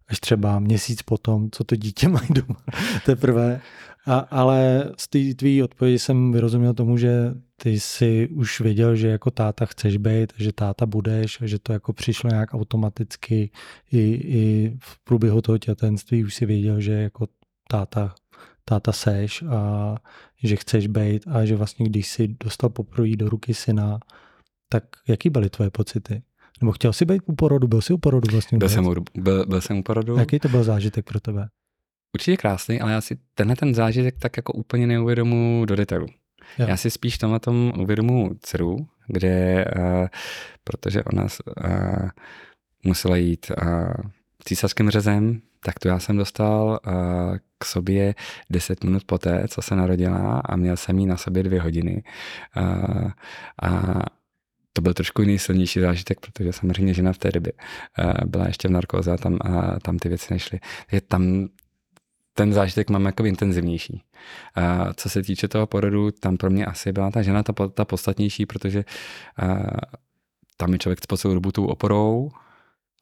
až 0.08 0.20
třeba 0.20 0.60
měsíc 0.60 1.02
potom, 1.02 1.52
co 1.52 1.64
to 1.64 1.76
dítě 1.76 2.08
mají 2.10 2.28
doma 2.30 2.60
teprve. 3.06 3.62
A, 4.08 4.18
ale 4.20 4.90
z 4.98 5.08
té 5.08 5.20
tvý 5.36 5.64
odpovědi 5.64 6.00
jsem 6.00 6.32
vyrozuměl 6.32 6.74
tomu, 6.74 6.98
že 6.98 7.34
ty 7.62 7.80
jsi 7.80 8.28
už 8.28 8.62
věděl, 8.62 8.96
že 8.96 9.08
jako 9.08 9.32
táta 9.32 9.66
chceš 9.66 9.98
být, 9.98 10.34
že 10.38 10.54
táta 10.54 10.86
budeš, 10.86 11.42
a 11.42 11.48
že 11.48 11.60
to 11.60 11.74
jako 11.74 11.94
přišlo 11.94 12.30
nějak 12.30 12.54
automaticky 12.54 13.52
i, 13.92 14.00
i 14.14 14.74
v 14.80 15.04
průběhu 15.04 15.42
toho 15.42 15.58
těhotenství 15.58 16.24
už 16.24 16.36
si 16.36 16.46
věděl, 16.46 16.82
že 16.82 16.92
jako 16.92 17.28
táta, 17.70 18.16
táta 18.66 18.92
seš 18.92 19.44
a 19.50 19.96
že 20.44 20.56
chceš 20.56 20.88
být 20.88 21.24
a 21.28 21.46
že 21.46 21.56
vlastně 21.56 21.86
když 21.86 22.08
jsi 22.08 22.36
dostal 22.44 22.70
poprvé 22.70 23.16
do 23.16 23.30
ruky 23.30 23.54
syna, 23.54 24.00
tak 24.70 24.84
jaký 25.08 25.30
byly 25.30 25.50
tvoje 25.50 25.70
pocity? 25.70 26.22
Nebo 26.62 26.72
chtěl 26.72 26.94
jsi 26.94 27.06
být 27.06 27.22
u 27.26 27.36
porodu? 27.36 27.68
Byl 27.68 27.82
jsi 27.82 27.94
u 27.94 27.98
porodu 27.98 28.32
vlastně? 28.32 28.58
Byl 28.58 28.70
jsem 28.70 28.86
u, 28.86 28.96
byl, 29.18 29.46
byl 29.46 29.62
jsem 29.62 29.78
u 29.78 29.84
porodu. 29.84 30.18
Jaký 30.18 30.40
to 30.40 30.50
byl 30.50 30.64
zážitek 30.64 31.06
pro 31.06 31.20
tebe? 31.20 31.50
Určitě 32.16 32.38
krásný, 32.38 32.82
ale 32.82 32.92
já 32.92 33.02
si 33.02 33.18
tenhle 33.36 33.56
ten 33.56 33.76
zážitek 33.76 34.16
tak 34.20 34.38
jako 34.38 34.54
úplně 34.54 34.88
neuvědomu 34.88 35.66
do 35.66 35.76
detailu. 35.76 36.08
Jo. 36.58 36.68
Já 36.68 36.78
si 36.78 36.92
spíš 36.92 37.18
tomhle 37.18 37.40
tom 37.40 37.74
uvědomu 37.80 38.32
dceru, 38.42 38.88
kde, 39.08 39.66
uh, 39.78 40.08
protože 40.64 41.04
ona 41.04 41.24
uh, 41.24 42.10
musela 42.84 43.18
jít 43.18 43.52
uh, 43.62 43.92
císařským 44.44 44.90
řezem, 44.90 45.42
tak 45.60 45.80
to 45.80 45.88
já 45.88 46.00
jsem 46.00 46.18
dostal 46.18 46.80
uh, 46.88 46.94
k 47.58 47.66
sobě 47.66 48.16
10 48.50 48.84
minut 48.84 49.04
poté, 49.06 49.48
co 49.48 49.62
se 49.62 49.76
narodila 49.76 50.40
a 50.46 50.56
měl 50.56 50.78
jsem 50.78 51.00
jí 51.00 51.06
na 51.06 51.18
sobě 51.18 51.44
dvě 51.44 51.62
hodiny. 51.62 52.04
Uh, 52.58 53.12
a 53.62 53.94
to 54.74 54.82
byl 54.82 54.94
trošku 54.94 55.22
jiný 55.22 55.40
silnější 55.40 55.80
zážitek, 55.80 56.20
protože 56.20 56.54
samozřejmě 56.54 56.94
žena 56.94 57.14
v 57.14 57.18
té 57.18 57.32
době 57.32 57.54
uh, 57.54 58.12
byla 58.26 58.48
ještě 58.48 58.68
v 58.68 58.72
narkóze 58.72 59.12
a 59.12 59.18
tam, 59.18 59.34
uh, 59.34 59.80
tam 59.82 59.98
ty 59.98 60.10
věci 60.10 60.34
nešly. 60.34 60.60
Je 60.92 61.02
tam 61.02 61.48
ten 62.38 62.54
zážitek 62.54 62.90
mám 62.90 63.06
jako 63.06 63.26
intenzivnější. 63.26 64.02
Uh, 64.58 64.94
co 64.96 65.10
se 65.10 65.24
týče 65.24 65.48
toho 65.48 65.68
porodu, 65.68 66.12
tam 66.12 66.38
pro 66.38 66.50
mě 66.50 66.66
asi 66.66 66.92
byla 66.92 67.12
ta 67.12 67.22
žena 67.22 67.44
ta, 67.44 67.54
ta 67.68 67.86
podstatnější, 67.86 68.46
protože 68.46 68.86
uh, 69.44 69.68
tam 70.58 70.74
je 70.74 70.80
člověk 70.80 71.00
po 71.08 71.18
celou 71.18 71.34
dobu 71.34 71.52
tou 71.52 71.66
oporou 71.66 72.32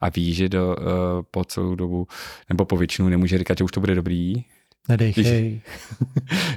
a 0.00 0.08
ví, 0.08 0.34
že 0.34 0.48
do, 0.48 0.76
uh, 0.76 0.84
po 1.30 1.44
celou 1.44 1.74
dobu, 1.74 2.08
nebo 2.48 2.64
po 2.64 2.76
většinu 2.76 3.08
nemůže 3.08 3.38
říkat, 3.38 3.58
že 3.58 3.64
už 3.64 3.72
to 3.72 3.80
bude 3.80 3.94
dobrý. 3.94 4.44
Nedejchej. 4.88 5.22
Když, 5.22 5.62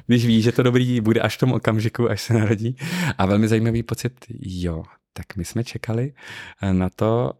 když 0.07 0.25
ví, 0.25 0.41
že 0.41 0.51
to 0.51 0.63
dobrý 0.63 1.01
bude 1.01 1.21
až 1.21 1.35
v 1.35 1.39
tom 1.39 1.51
okamžiku, 1.53 2.09
až 2.09 2.21
se 2.21 2.33
narodí. 2.33 2.75
A 3.17 3.25
velmi 3.25 3.47
zajímavý 3.47 3.83
pocit, 3.83 4.13
jo, 4.39 4.83
tak 5.13 5.35
my 5.35 5.45
jsme 5.45 5.63
čekali 5.63 6.13
na 6.71 6.89
to, 6.89 7.33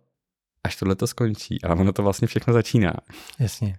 až 0.63 0.75
tohle 0.75 0.95
to 0.95 1.08
skončí, 1.08 1.62
ale 1.62 1.75
ono 1.75 1.93
to 1.93 2.04
vlastně 2.04 2.28
všechno 2.28 2.54
začíná. 2.54 2.93
Jasně 3.39 3.78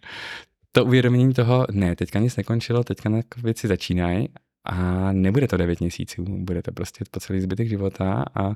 uvědomění 0.85 1.35
toho, 1.35 1.67
ne, 1.71 1.97
teďka 1.97 2.19
nic 2.19 2.37
nekončilo, 2.37 2.85
teďka 2.85 3.11
věci 3.43 3.69
začínají 3.69 4.29
a 4.65 5.09
nebude 5.13 5.49
to 5.49 5.57
9 5.57 5.81
měsíců, 5.81 6.25
bude 6.29 6.63
to 6.63 6.73
prostě 6.73 7.05
po 7.11 7.21
celý 7.21 7.41
zbytek 7.41 7.69
života 7.69 8.25
a 8.35 8.51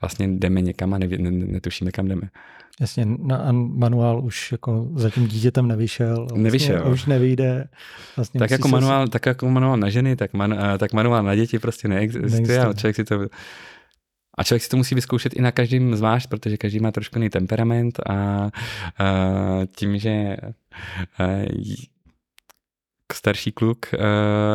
vlastně 0.00 0.28
jdeme 0.28 0.60
někam 0.60 0.94
a 0.94 0.98
nevě, 0.98 1.18
netušíme, 1.30 1.90
kam 1.90 2.08
jdeme. 2.08 2.22
Jasně, 2.80 3.06
na 3.06 3.52
manuál 3.52 4.24
už 4.24 4.52
jako 4.52 4.88
za 4.94 5.10
tím 5.10 5.26
dítětem 5.26 5.68
nevyšel. 5.68 6.16
Vlastně 6.16 6.42
nevyšel. 6.42 6.88
Už 6.92 7.06
nevyjde. 7.06 7.68
Vlastně 8.16 8.38
tak, 8.38 8.50
jako 8.50 8.68
manuál, 8.68 9.06
se... 9.06 9.10
tak 9.10 9.26
jako 9.26 9.50
manuál 9.50 9.76
na 9.76 9.90
ženy, 9.90 10.16
tak, 10.16 10.32
man, 10.34 10.58
tak 10.78 10.92
manuál 10.92 11.22
na 11.22 11.34
děti 11.34 11.58
prostě 11.58 11.88
neexistuje, 11.88 12.30
neexistuje. 12.30 12.60
ale 12.60 12.74
člověk 12.74 12.96
si 12.96 13.04
to 13.04 13.26
a 14.38 14.44
člověk 14.44 14.62
si 14.62 14.68
to 14.68 14.76
musí 14.76 14.94
vyzkoušet 14.94 15.32
i 15.32 15.42
na 15.42 15.52
každém 15.52 15.96
zvlášť, 15.96 16.28
protože 16.28 16.56
každý 16.56 16.80
má 16.80 16.92
trošku 16.92 17.18
jiný 17.18 17.30
temperament 17.30 18.00
a, 18.06 18.12
a 18.14 18.50
tím, 19.76 19.98
že 19.98 20.36
a, 21.18 21.24
starší 23.12 23.52
kluk 23.52 23.86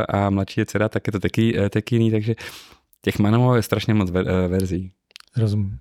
a 0.09 0.29
mladší 0.29 0.59
je 0.59 0.65
dcera, 0.65 0.89
tak 0.89 1.07
je 1.07 1.11
to 1.11 1.19
taky, 1.19 1.55
taky 1.69 1.95
jiný, 1.95 2.11
takže 2.11 2.35
těch 3.01 3.19
manuálů 3.19 3.55
je 3.55 3.61
strašně 3.61 3.93
moc 3.93 4.09
verzí. 4.47 4.91
Rozumím. 5.37 5.79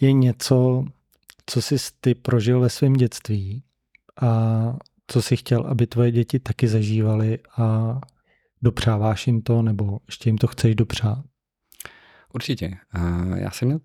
Je 0.00 0.12
něco, 0.12 0.84
co 1.46 1.62
jsi 1.62 1.76
ty 2.00 2.14
prožil 2.14 2.60
ve 2.60 2.68
svém 2.68 2.92
dětství 2.92 3.62
a 4.20 4.76
co 5.06 5.22
jsi 5.22 5.36
chtěl, 5.36 5.66
aby 5.66 5.86
tvoje 5.86 6.10
děti 6.10 6.38
taky 6.38 6.68
zažívaly 6.68 7.38
a 7.56 8.00
dopřáváš 8.62 9.26
jim 9.26 9.42
to, 9.42 9.62
nebo 9.62 9.98
ještě 10.06 10.28
jim 10.28 10.38
to 10.38 10.46
chceš 10.46 10.74
dopřát? 10.74 11.24
Určitě. 12.34 12.76
Já 13.34 13.50
jsem 13.50 13.68
měl 13.68 13.80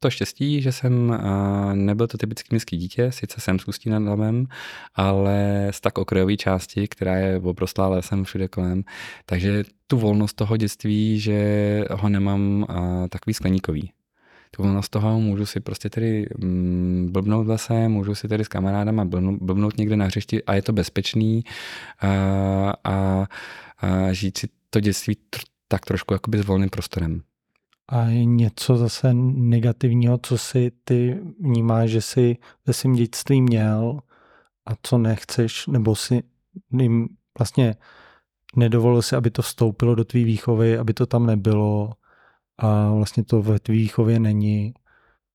to 0.00 0.10
štěstí, 0.10 0.62
že 0.62 0.72
jsem 0.72 1.18
nebyl 1.74 2.06
to 2.06 2.18
typický 2.18 2.48
městský 2.50 2.76
dítě, 2.76 3.12
sice 3.12 3.40
jsem 3.40 3.58
z 3.58 3.68
Ústí 3.68 3.90
nad 3.90 4.02
Labem, 4.02 4.46
ale 4.94 5.68
z 5.70 5.80
tak 5.80 5.98
okrajové 5.98 6.36
části, 6.36 6.88
která 6.88 7.16
je 7.16 7.36
obrostlá 7.38 7.88
lesem 7.88 8.24
všude 8.24 8.48
kolem, 8.48 8.84
takže 9.26 9.64
tu 9.86 9.98
volnost 9.98 10.32
toho 10.34 10.56
dětství, 10.56 11.20
že 11.20 11.84
ho 11.90 12.08
nemám 12.08 12.66
takový 13.10 13.34
skleníkový. 13.34 13.92
Tu 14.50 14.62
volnost 14.62 14.88
toho 14.88 15.20
můžu 15.20 15.46
si 15.46 15.60
prostě 15.60 15.90
tedy 15.90 16.26
mm, 16.38 17.08
blbnout 17.12 17.46
v 17.46 17.50
lese, 17.50 17.88
můžu 17.88 18.14
si 18.14 18.28
tedy 18.28 18.44
s 18.44 18.48
kamarádama 18.48 19.04
blbnout, 19.40 19.78
někde 19.78 19.96
na 19.96 20.04
hřišti 20.04 20.44
a 20.44 20.54
je 20.54 20.62
to 20.62 20.72
bezpečný 20.72 21.44
a, 22.00 22.08
a, 22.84 23.26
a 23.78 24.12
žít 24.12 24.38
si 24.38 24.48
to 24.70 24.80
dětství 24.80 25.16
tak 25.68 25.86
trošku 25.86 26.14
jakoby 26.14 26.38
s 26.38 26.46
volným 26.46 26.70
prostorem 26.70 27.22
a 27.88 28.04
je 28.04 28.24
něco 28.24 28.76
zase 28.76 29.14
negativního, 29.14 30.18
co 30.18 30.38
si 30.38 30.72
ty 30.84 31.20
vnímáš, 31.40 31.90
že 31.90 32.00
jsi 32.00 32.36
ve 32.66 32.72
svým 32.72 32.94
dětství 32.94 33.42
měl 33.42 34.00
a 34.66 34.70
co 34.82 34.98
nechceš, 34.98 35.66
nebo 35.66 35.96
si 35.96 36.22
jim 36.78 37.08
vlastně 37.38 37.76
nedovolil 38.56 39.02
si, 39.02 39.16
aby 39.16 39.30
to 39.30 39.42
vstoupilo 39.42 39.94
do 39.94 40.04
tvý 40.04 40.24
výchovy, 40.24 40.78
aby 40.78 40.94
to 40.94 41.06
tam 41.06 41.26
nebylo 41.26 41.92
a 42.58 42.92
vlastně 42.92 43.24
to 43.24 43.42
ve 43.42 43.58
tvý 43.58 43.78
výchově 43.78 44.20
není. 44.20 44.74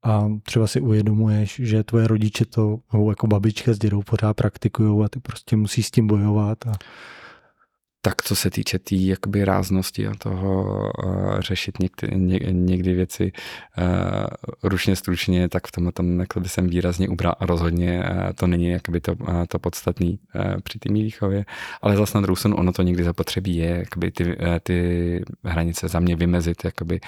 A 0.06 0.30
třeba 0.44 0.68
si 0.68 0.82
uvědomuješ, 0.82 1.62
že 1.64 1.84
tvoje 1.84 2.08
rodiče 2.08 2.46
to, 2.46 2.80
jako 3.10 3.28
babička 3.28 3.74
s 3.74 3.80
dědou 3.80 4.02
pořád 4.02 4.34
praktikují 4.34 5.06
a 5.06 5.10
ty 5.10 5.20
prostě 5.20 5.56
musíš 5.56 5.88
s 5.88 5.92
tím 5.92 6.08
bojovat 6.08 6.68
a 6.68 6.72
tak 8.06 8.22
co 8.24 8.36
se 8.36 8.50
týče 8.50 8.80
té 8.80 8.84
tý, 8.84 9.08
jakoby 9.08 9.46
ráznosti 9.46 10.08
a 10.08 10.16
toho 10.18 10.64
uh, 11.04 11.40
řešit 11.40 11.76
někdy, 11.80 12.20
ně, 12.20 12.40
někdy 12.52 12.94
věci 12.94 13.32
uh, 13.78 13.84
ručně, 14.64 14.96
stručně, 14.96 15.50
tak 15.50 15.68
v 15.68 15.72
tomhle 15.72 15.92
tam 15.92 16.24
by 16.40 16.50
jsem 16.50 16.68
výrazně 16.68 17.10
ubral 17.10 17.36
a 17.40 17.46
rozhodně 17.46 18.04
uh, 18.04 18.34
to 18.36 18.48
není 18.48 18.70
jakoby 18.70 19.02
to, 19.02 19.14
uh, 19.14 19.46
to 19.48 19.60
podstatný 19.60 20.20
uh, 20.36 20.62
při 20.64 20.80
té 20.80 20.94
výchově, 20.94 21.46
ale 21.82 21.98
zase 21.98 22.18
na 22.18 22.22
druhou 22.22 22.36
stranu 22.36 22.58
ono 22.58 22.72
to 22.72 22.82
někdy 22.82 23.04
zapotřebí 23.04 23.56
je, 23.56 23.70
jakoby 23.70 24.12
ty, 24.12 24.26
uh, 24.26 24.32
ty 24.64 24.78
hranice 25.44 25.88
za 25.88 26.00
mě 26.00 26.16
vymezit, 26.16 26.66
jakoby 26.66 27.00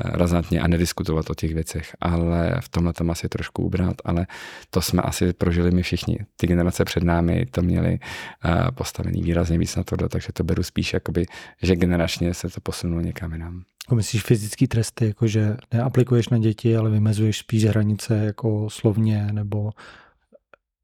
razantně 0.00 0.60
a 0.60 0.68
nediskutovat 0.68 1.30
o 1.30 1.34
těch 1.34 1.54
věcech, 1.54 1.96
ale 2.00 2.60
v 2.60 2.68
tomhle 2.68 2.92
tam 2.92 3.10
asi 3.10 3.28
trošku 3.28 3.62
ubrat, 3.62 3.96
ale 4.04 4.26
to 4.70 4.82
jsme 4.82 5.02
asi 5.02 5.32
prožili 5.32 5.70
my 5.70 5.82
všichni. 5.82 6.18
Ty 6.36 6.46
generace 6.46 6.84
před 6.84 7.02
námi 7.02 7.46
to 7.46 7.62
měli 7.62 7.98
uh, 8.44 8.70
postavený 8.70 9.22
výrazně 9.22 9.58
víc 9.58 9.76
na 9.76 9.84
to, 9.84 10.08
takže 10.08 10.28
to 10.32 10.44
beru 10.44 10.62
spíš 10.62 10.92
jakoby, 10.92 11.26
že 11.62 11.76
generačně 11.76 12.34
se 12.34 12.48
to 12.48 12.60
posunulo 12.60 13.00
někam 13.00 13.32
jinam. 13.32 13.62
Myslíš 13.94 14.22
fyzický 14.22 14.66
tresty, 14.66 15.06
jako 15.06 15.26
že 15.26 15.56
neaplikuješ 15.72 16.28
na 16.28 16.38
děti, 16.38 16.76
ale 16.76 16.90
vymezuješ 16.90 17.38
spíš 17.38 17.64
hranice 17.64 18.16
jako 18.16 18.70
slovně, 18.70 19.28
nebo, 19.32 19.70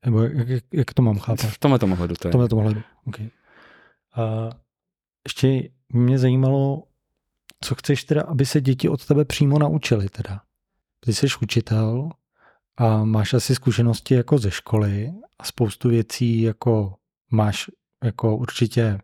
nebo 0.05 0.23
jak, 0.23 0.49
jak, 0.49 0.64
jak 0.73 0.94
to 0.94 1.03
mám 1.03 1.18
chápat? 1.18 1.51
V 1.51 1.59
tomhle 1.59 1.79
tomu 1.79 1.96
hledu 1.96 2.14
to 2.14 2.29
je. 2.29 2.31
V 2.31 2.33
tomhle 2.33 2.49
tomu 2.49 2.62
hledu, 2.62 2.81
okay. 3.05 3.29
A 4.16 4.51
ještě 5.27 5.68
mě 5.92 6.18
zajímalo, 6.18 6.83
co 7.64 7.75
chceš 7.75 8.05
teda, 8.05 8.23
aby 8.23 8.46
se 8.46 8.61
děti 8.61 8.88
od 8.88 9.07
tebe 9.07 9.25
přímo 9.25 9.59
naučili 9.59 10.09
teda? 10.09 10.40
Ty 11.01 11.14
jsi 11.14 11.27
učitel 11.42 12.11
a 12.77 13.05
máš 13.05 13.35
asi 13.35 13.55
zkušenosti 13.55 14.14
jako 14.14 14.38
ze 14.38 14.51
školy 14.51 15.12
a 15.38 15.44
spoustu 15.44 15.88
věcí 15.88 16.42
jako 16.42 16.94
máš 17.31 17.70
jako 18.05 18.37
určitě 18.37 18.99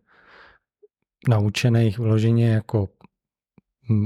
naučených 1.28 1.98
vloženě 1.98 2.48
jako 2.48 2.88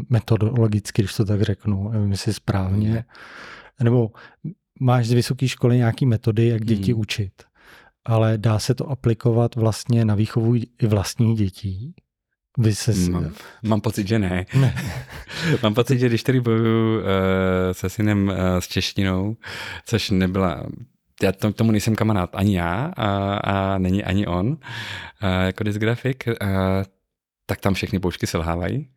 metodologicky, 0.09 1.03
když 1.03 1.15
to 1.15 1.25
tak 1.25 1.43
řeknu, 1.43 1.89
nevím, 1.89 2.11
jestli 2.11 2.35
správně, 2.35 3.05
nebo 3.83 4.11
máš 4.81 5.07
z 5.07 5.13
vysoké 5.13 5.49
školy 5.49 5.77
nějaký 5.77 6.07
metody, 6.07 6.49
jak 6.49 6.65
děti 6.65 6.93
hmm. 6.93 7.01
učit, 7.01 7.43
ale 8.05 8.39
dá 8.39 8.59
se 8.59 8.75
to 8.75 8.91
aplikovat 8.91 9.55
vlastně 9.55 10.05
na 10.05 10.15
výchovu 10.15 10.55
i 10.55 10.87
vlastních 10.87 11.39
dětí. 11.39 11.95
Vy 12.59 12.75
se... 12.75 13.11
Mám, 13.11 13.33
mám 13.63 13.81
pocit, 13.81 14.09
že 14.09 14.19
ne. 14.19 14.47
ne. 14.55 14.75
mám 15.63 15.75
pocit, 15.75 15.99
že 15.99 16.09
když 16.09 16.23
tady 16.23 16.41
bojuju 16.41 16.99
uh, 16.99 17.05
se 17.73 17.89
synem 17.89 18.29
uh, 18.29 18.35
s 18.59 18.69
češtinou, 18.69 19.37
což 19.87 20.11
nebyla 20.11 20.65
já 21.23 21.33
to, 21.33 21.53
tomu 21.53 21.71
nejsem 21.71 21.97
kamarád 21.97 22.31
ani 22.33 22.57
já 22.57 22.93
a, 22.97 23.35
a 23.37 23.79
není 23.79 24.05
ani 24.05 24.27
on 24.27 24.57
a, 25.21 25.29
jako 25.29 25.65
dysgrafik, 25.65 26.29
a, 26.29 26.35
tak 27.47 27.61
tam 27.61 27.75
všechny 27.75 28.01
poučky 28.01 28.27
selhávají. 28.27 28.89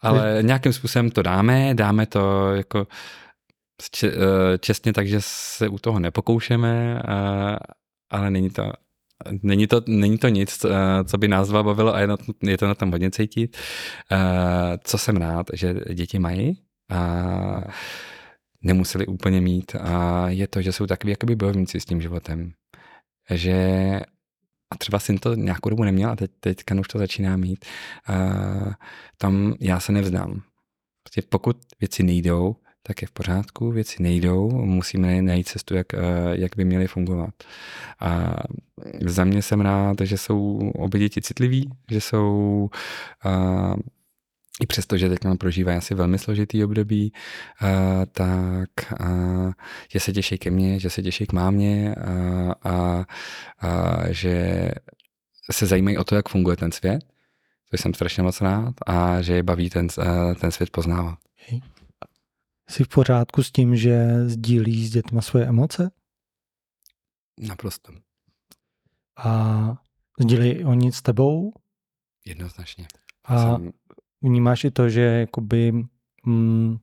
Ale 0.00 0.38
nějakým 0.42 0.72
způsobem 0.72 1.10
to 1.10 1.22
dáme, 1.22 1.74
dáme 1.74 2.06
to 2.06 2.54
jako 2.54 2.86
čestně, 4.60 4.92
takže 4.92 5.18
se 5.20 5.68
u 5.68 5.78
toho 5.78 6.00
nepokoušeme, 6.00 7.02
a, 7.02 7.56
ale 8.10 8.30
není 8.30 8.50
to 8.50 8.72
Není 9.42 9.66
to, 9.66 9.80
není 9.86 10.18
to 10.18 10.28
nic, 10.28 10.66
co 11.04 11.18
by 11.18 11.28
nás 11.28 11.48
dva 11.48 11.62
bavilo 11.62 11.94
a 11.94 12.00
je, 12.00 12.06
na, 12.06 12.16
je 12.42 12.58
to 12.58 12.66
na 12.66 12.74
tom 12.74 12.90
hodně 12.90 13.10
cítit. 13.10 13.56
Co 14.84 14.98
jsem 14.98 15.16
rád, 15.16 15.46
že 15.52 15.74
děti 15.94 16.18
mají. 16.18 16.62
A 16.90 17.60
nemuseli 18.62 19.06
úplně 19.06 19.40
mít 19.40 19.76
a 19.80 20.24
je 20.28 20.48
to, 20.48 20.62
že 20.62 20.72
jsou 20.72 20.86
takový 20.86 21.10
jakoby 21.10 21.36
bojovníci 21.36 21.80
s 21.80 21.84
tím 21.84 22.00
životem. 22.00 22.52
Že 23.30 23.56
a 24.70 24.76
třeba 24.78 24.98
jsem 24.98 25.18
to 25.18 25.34
nějakou 25.34 25.70
dobu 25.70 25.84
neměl 25.84 26.10
a 26.10 26.16
teď, 26.16 26.30
teďka 26.40 26.74
už 26.74 26.88
to 26.88 26.98
začíná 26.98 27.36
mít. 27.36 27.64
A 28.06 28.14
tam 29.18 29.54
já 29.60 29.80
se 29.80 29.92
nevzdám. 29.92 30.42
Prostě 31.02 31.22
pokud 31.28 31.56
věci 31.80 32.02
nejdou, 32.02 32.56
tak 32.88 33.02
je 33.02 33.08
v 33.08 33.10
pořádku, 33.10 33.70
věci 33.70 34.02
nejdou, 34.02 34.50
musíme 34.50 35.22
najít 35.22 35.48
cestu, 35.48 35.74
jak, 35.74 35.86
jak 36.32 36.56
by 36.56 36.64
měly 36.64 36.86
fungovat. 36.86 37.34
A 38.00 38.34
za 39.04 39.24
mě 39.24 39.42
jsem 39.42 39.60
rád, 39.60 39.96
že 40.02 40.18
jsou 40.18 40.70
obě 40.74 41.00
děti 41.00 41.22
citliví, 41.22 41.70
že 41.90 42.00
jsou 42.00 42.68
i 44.62 44.66
přesto, 44.66 44.96
že 44.96 45.08
teď 45.08 45.18
prožívají 45.38 45.78
asi 45.78 45.94
velmi 45.94 46.18
složitý 46.18 46.64
období, 46.64 47.12
uh, 47.62 47.68
tak 48.12 48.70
uh, 49.00 49.52
že 49.88 50.00
se 50.00 50.12
těší 50.12 50.38
ke 50.38 50.50
mně, 50.50 50.80
že 50.80 50.90
se 50.90 51.02
těší 51.02 51.26
k 51.26 51.32
mámě 51.32 51.94
uh, 51.96 52.52
a, 52.72 53.04
a 53.60 54.02
že 54.10 54.68
se 55.50 55.66
zajímají 55.66 55.98
o 55.98 56.04
to, 56.04 56.14
jak 56.14 56.28
funguje 56.28 56.56
ten 56.56 56.72
svět, 56.72 57.04
což 57.70 57.80
jsem 57.80 57.94
strašně 57.94 58.22
moc 58.22 58.40
rád, 58.40 58.74
a 58.86 59.22
že 59.22 59.34
je 59.34 59.42
baví 59.42 59.70
ten, 59.70 59.88
uh, 59.98 60.34
ten 60.34 60.50
svět 60.50 60.70
poznávat. 60.70 61.18
Jsi 62.70 62.84
v 62.84 62.88
pořádku 62.88 63.42
s 63.42 63.52
tím, 63.52 63.76
že 63.76 64.24
sdílí 64.28 64.86
s 64.86 64.90
dětma 64.90 65.20
svoje 65.20 65.46
emoce? 65.46 65.90
Naprosto. 67.40 67.92
A 69.16 69.74
sdílí 70.20 70.64
oni 70.64 70.92
s 70.92 71.02
tebou? 71.02 71.52
Jednoznačně. 72.26 72.86
A 73.24 73.42
jsem 73.42 73.72
vnímáš 74.22 74.64
i 74.64 74.70
to, 74.70 74.88
že 74.88 75.00
jakoby 75.00 75.72
mm, 76.26 76.76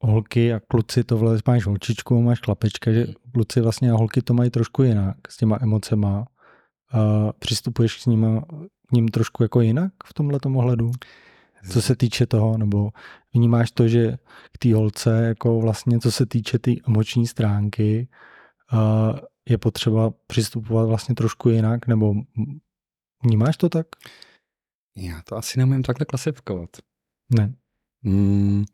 holky 0.00 0.52
a 0.52 0.60
kluci 0.60 1.04
to 1.04 1.18
vlastně 1.18 1.52
máš 1.52 1.66
holčičku, 1.66 2.22
máš 2.22 2.40
chlapečka, 2.40 2.92
že 2.92 3.06
kluci 3.32 3.60
vlastně 3.60 3.90
a 3.90 3.94
holky 3.94 4.22
to 4.22 4.34
mají 4.34 4.50
trošku 4.50 4.82
jinak 4.82 5.16
s 5.28 5.36
těma 5.36 5.58
emocema. 5.62 6.26
A 6.92 7.32
přistupuješ 7.32 8.02
k 8.02 8.06
ním, 8.06 8.40
k 8.88 8.92
ním 8.92 9.08
trošku 9.08 9.42
jako 9.42 9.60
jinak 9.60 9.92
v 10.04 10.14
tomhle 10.14 10.38
ohledu? 10.56 10.90
Co 11.70 11.82
se 11.82 11.96
týče 11.96 12.26
toho, 12.26 12.58
nebo 12.58 12.90
vnímáš 13.34 13.70
to, 13.70 13.88
že 13.88 14.16
k 14.52 14.58
té 14.58 14.74
holce, 14.74 15.22
jako 15.24 15.60
vlastně 15.60 15.98
co 15.98 16.12
se 16.12 16.26
týče 16.26 16.58
té 16.58 16.70
tý 16.70 16.80
emoční 16.86 17.26
stránky, 17.26 18.08
je 19.48 19.58
potřeba 19.58 20.10
přistupovat 20.26 20.88
vlastně 20.88 21.14
trošku 21.14 21.48
jinak, 21.48 21.86
nebo 21.86 22.14
vnímáš 23.24 23.56
to 23.56 23.68
tak? 23.68 23.86
Já 24.96 25.22
to 25.24 25.36
asi 25.36 25.58
neumím 25.58 25.82
takhle 25.82 26.06
klasifikovat. 26.06 26.70
Ne. 27.30 27.54
Mm, 28.02 28.64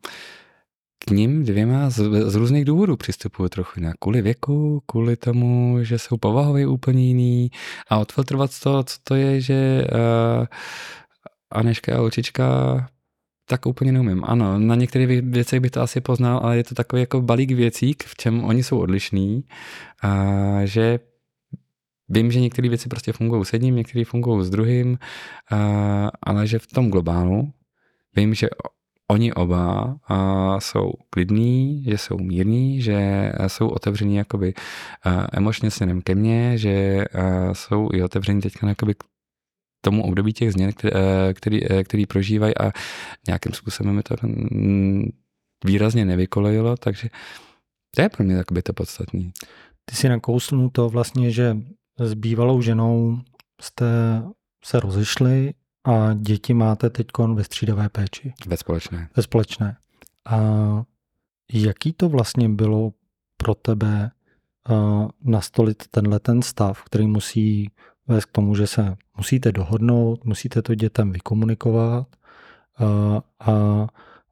k 1.05 1.11
ním 1.11 1.43
dvěma 1.43 1.89
z, 1.89 2.29
z 2.31 2.35
různých 2.35 2.65
důvodů 2.65 2.97
přistupuju 2.97 3.49
trochu 3.49 3.79
jinak. 3.79 3.95
Kvůli 3.99 4.21
věku, 4.21 4.83
kvůli 4.85 5.15
tomu, 5.15 5.77
že 5.81 5.99
jsou 5.99 6.17
povahově 6.17 6.67
úplně 6.67 7.07
jiný 7.07 7.51
a 7.89 7.97
odfiltrovat 7.97 8.59
to, 8.59 8.83
co 8.83 8.97
to 9.03 9.15
je, 9.15 9.41
že 9.41 9.87
uh, 9.91 10.45
Aneška 11.51 11.97
a 11.97 12.01
Očička 12.01 12.45
tak 13.45 13.65
úplně 13.65 13.91
neumím. 13.91 14.23
Ano, 14.23 14.59
na 14.59 14.75
některých 14.75 15.21
věcech 15.21 15.59
bych 15.59 15.71
to 15.71 15.81
asi 15.81 16.01
poznal, 16.01 16.39
ale 16.43 16.57
je 16.57 16.63
to 16.63 16.75
takový 16.75 17.01
jako 17.01 17.21
balík 17.21 17.51
věcí, 17.51 17.95
v 18.05 18.15
čem 18.15 18.43
oni 18.43 18.63
jsou 18.63 18.79
odlišní, 18.79 19.43
a 20.03 20.65
že 20.65 20.99
Vím, 22.09 22.31
že 22.31 22.39
některé 22.39 22.69
věci 22.69 22.89
prostě 22.89 23.13
fungují 23.13 23.45
s 23.45 23.53
jedním, 23.53 23.75
některé 23.75 24.05
fungují 24.05 24.45
s 24.45 24.49
druhým, 24.49 24.97
ale 26.23 26.47
že 26.47 26.59
v 26.59 26.67
tom 26.67 26.89
globálu 26.89 27.53
vím, 28.15 28.33
že 28.33 28.47
oni 29.07 29.33
oba 29.33 29.95
jsou 30.59 30.91
klidní, 31.09 31.83
že 31.83 31.97
jsou 31.97 32.17
mírní, 32.17 32.81
že 32.81 33.31
jsou 33.47 33.67
otevření 33.67 34.15
jakoby 34.15 34.53
emočně 35.33 35.71
směrem 35.71 36.01
ke 36.01 36.15
mně, 36.15 36.57
že 36.57 37.05
jsou 37.53 37.89
i 37.93 38.03
otevření 38.03 38.41
teďka 38.41 38.67
jakoby 38.67 38.95
tomu 39.81 40.03
období 40.03 40.33
těch 40.33 40.51
změn, 40.51 40.73
který, 40.73 40.91
který, 41.33 41.59
který 41.83 42.05
prožívají 42.05 42.57
a 42.57 42.71
nějakým 43.27 43.53
způsobem 43.53 43.95
mi 43.95 44.03
to 44.03 44.15
výrazně 45.65 46.05
nevykolejilo, 46.05 46.77
takže 46.77 47.09
to 47.95 48.01
je 48.01 48.09
pro 48.09 48.23
mě 48.25 48.37
takoby 48.37 48.61
to 48.61 48.73
podstatný. 48.73 49.31
Ty 49.85 49.95
si 49.95 50.09
nakousnul 50.09 50.69
to 50.69 50.89
vlastně, 50.89 51.31
že 51.31 51.57
s 51.99 52.13
bývalou 52.13 52.61
ženou 52.61 53.21
jste 53.61 53.85
se 54.65 54.79
rozešli 54.79 55.53
a 55.87 56.13
děti 56.13 56.53
máte 56.53 56.89
teď 56.89 57.07
ve 57.33 57.43
střídavé 57.43 57.89
péči. 57.89 58.33
Ve 58.47 58.57
společné. 58.57 59.09
Ve 59.15 59.23
společné. 59.23 59.77
A 60.27 60.39
jaký 61.53 61.93
to 61.93 62.09
vlastně 62.09 62.49
bylo 62.49 62.93
pro 63.37 63.55
tebe 63.55 64.11
uh, 64.69 65.07
nastolit 65.21 65.87
tenhle 65.87 66.19
ten 66.19 66.41
stav, 66.41 66.83
který 66.83 67.07
musí 67.07 67.71
vést 68.09 68.25
k 68.25 68.31
tomu, 68.31 68.55
že 68.55 68.67
se 68.67 68.95
musíte 69.17 69.51
dohodnout, 69.51 70.25
musíte 70.25 70.61
to 70.61 70.75
dětem 70.75 71.11
vykomunikovat 71.11 72.07
uh, 72.79 73.19
a 73.39 73.87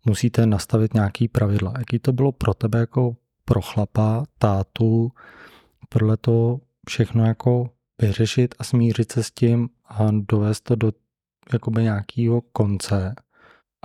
musíte 0.06 0.46
nastavit 0.46 0.94
nějaký 0.94 1.28
pravidla. 1.28 1.74
Jaký 1.78 2.00
to 2.00 2.14
bylo 2.14 2.32
pro 2.32 2.54
tebe 2.54 2.80
jako 2.80 3.16
pro 3.46 3.62
chlapa, 3.62 4.24
tátu, 4.38 5.12
pro 5.90 6.18
to 6.18 6.60
všechno 6.90 7.26
jako 7.26 7.70
vyřešit 8.02 8.56
a 8.60 8.64
smířit 8.64 9.12
se 9.12 9.24
s 9.24 9.32
tím 9.32 9.70
a 9.86 10.08
dovést 10.12 10.64
to 10.64 10.76
do 10.76 10.92
jakoby 11.54 11.84
nějakého 11.84 12.42
konce, 12.42 13.16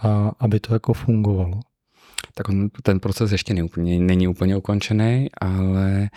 a 0.02 0.32
aby 0.38 0.60
to 0.60 0.74
jako 0.74 0.92
fungovalo. 0.92 1.60
Tak 2.34 2.48
on, 2.48 2.68
ten 2.82 3.00
proces 3.00 3.32
ještě 3.32 3.54
neúplně, 3.54 3.98
není 3.98 4.28
úplně 4.28 4.56
ukončený, 4.56 5.28
ale 5.40 6.10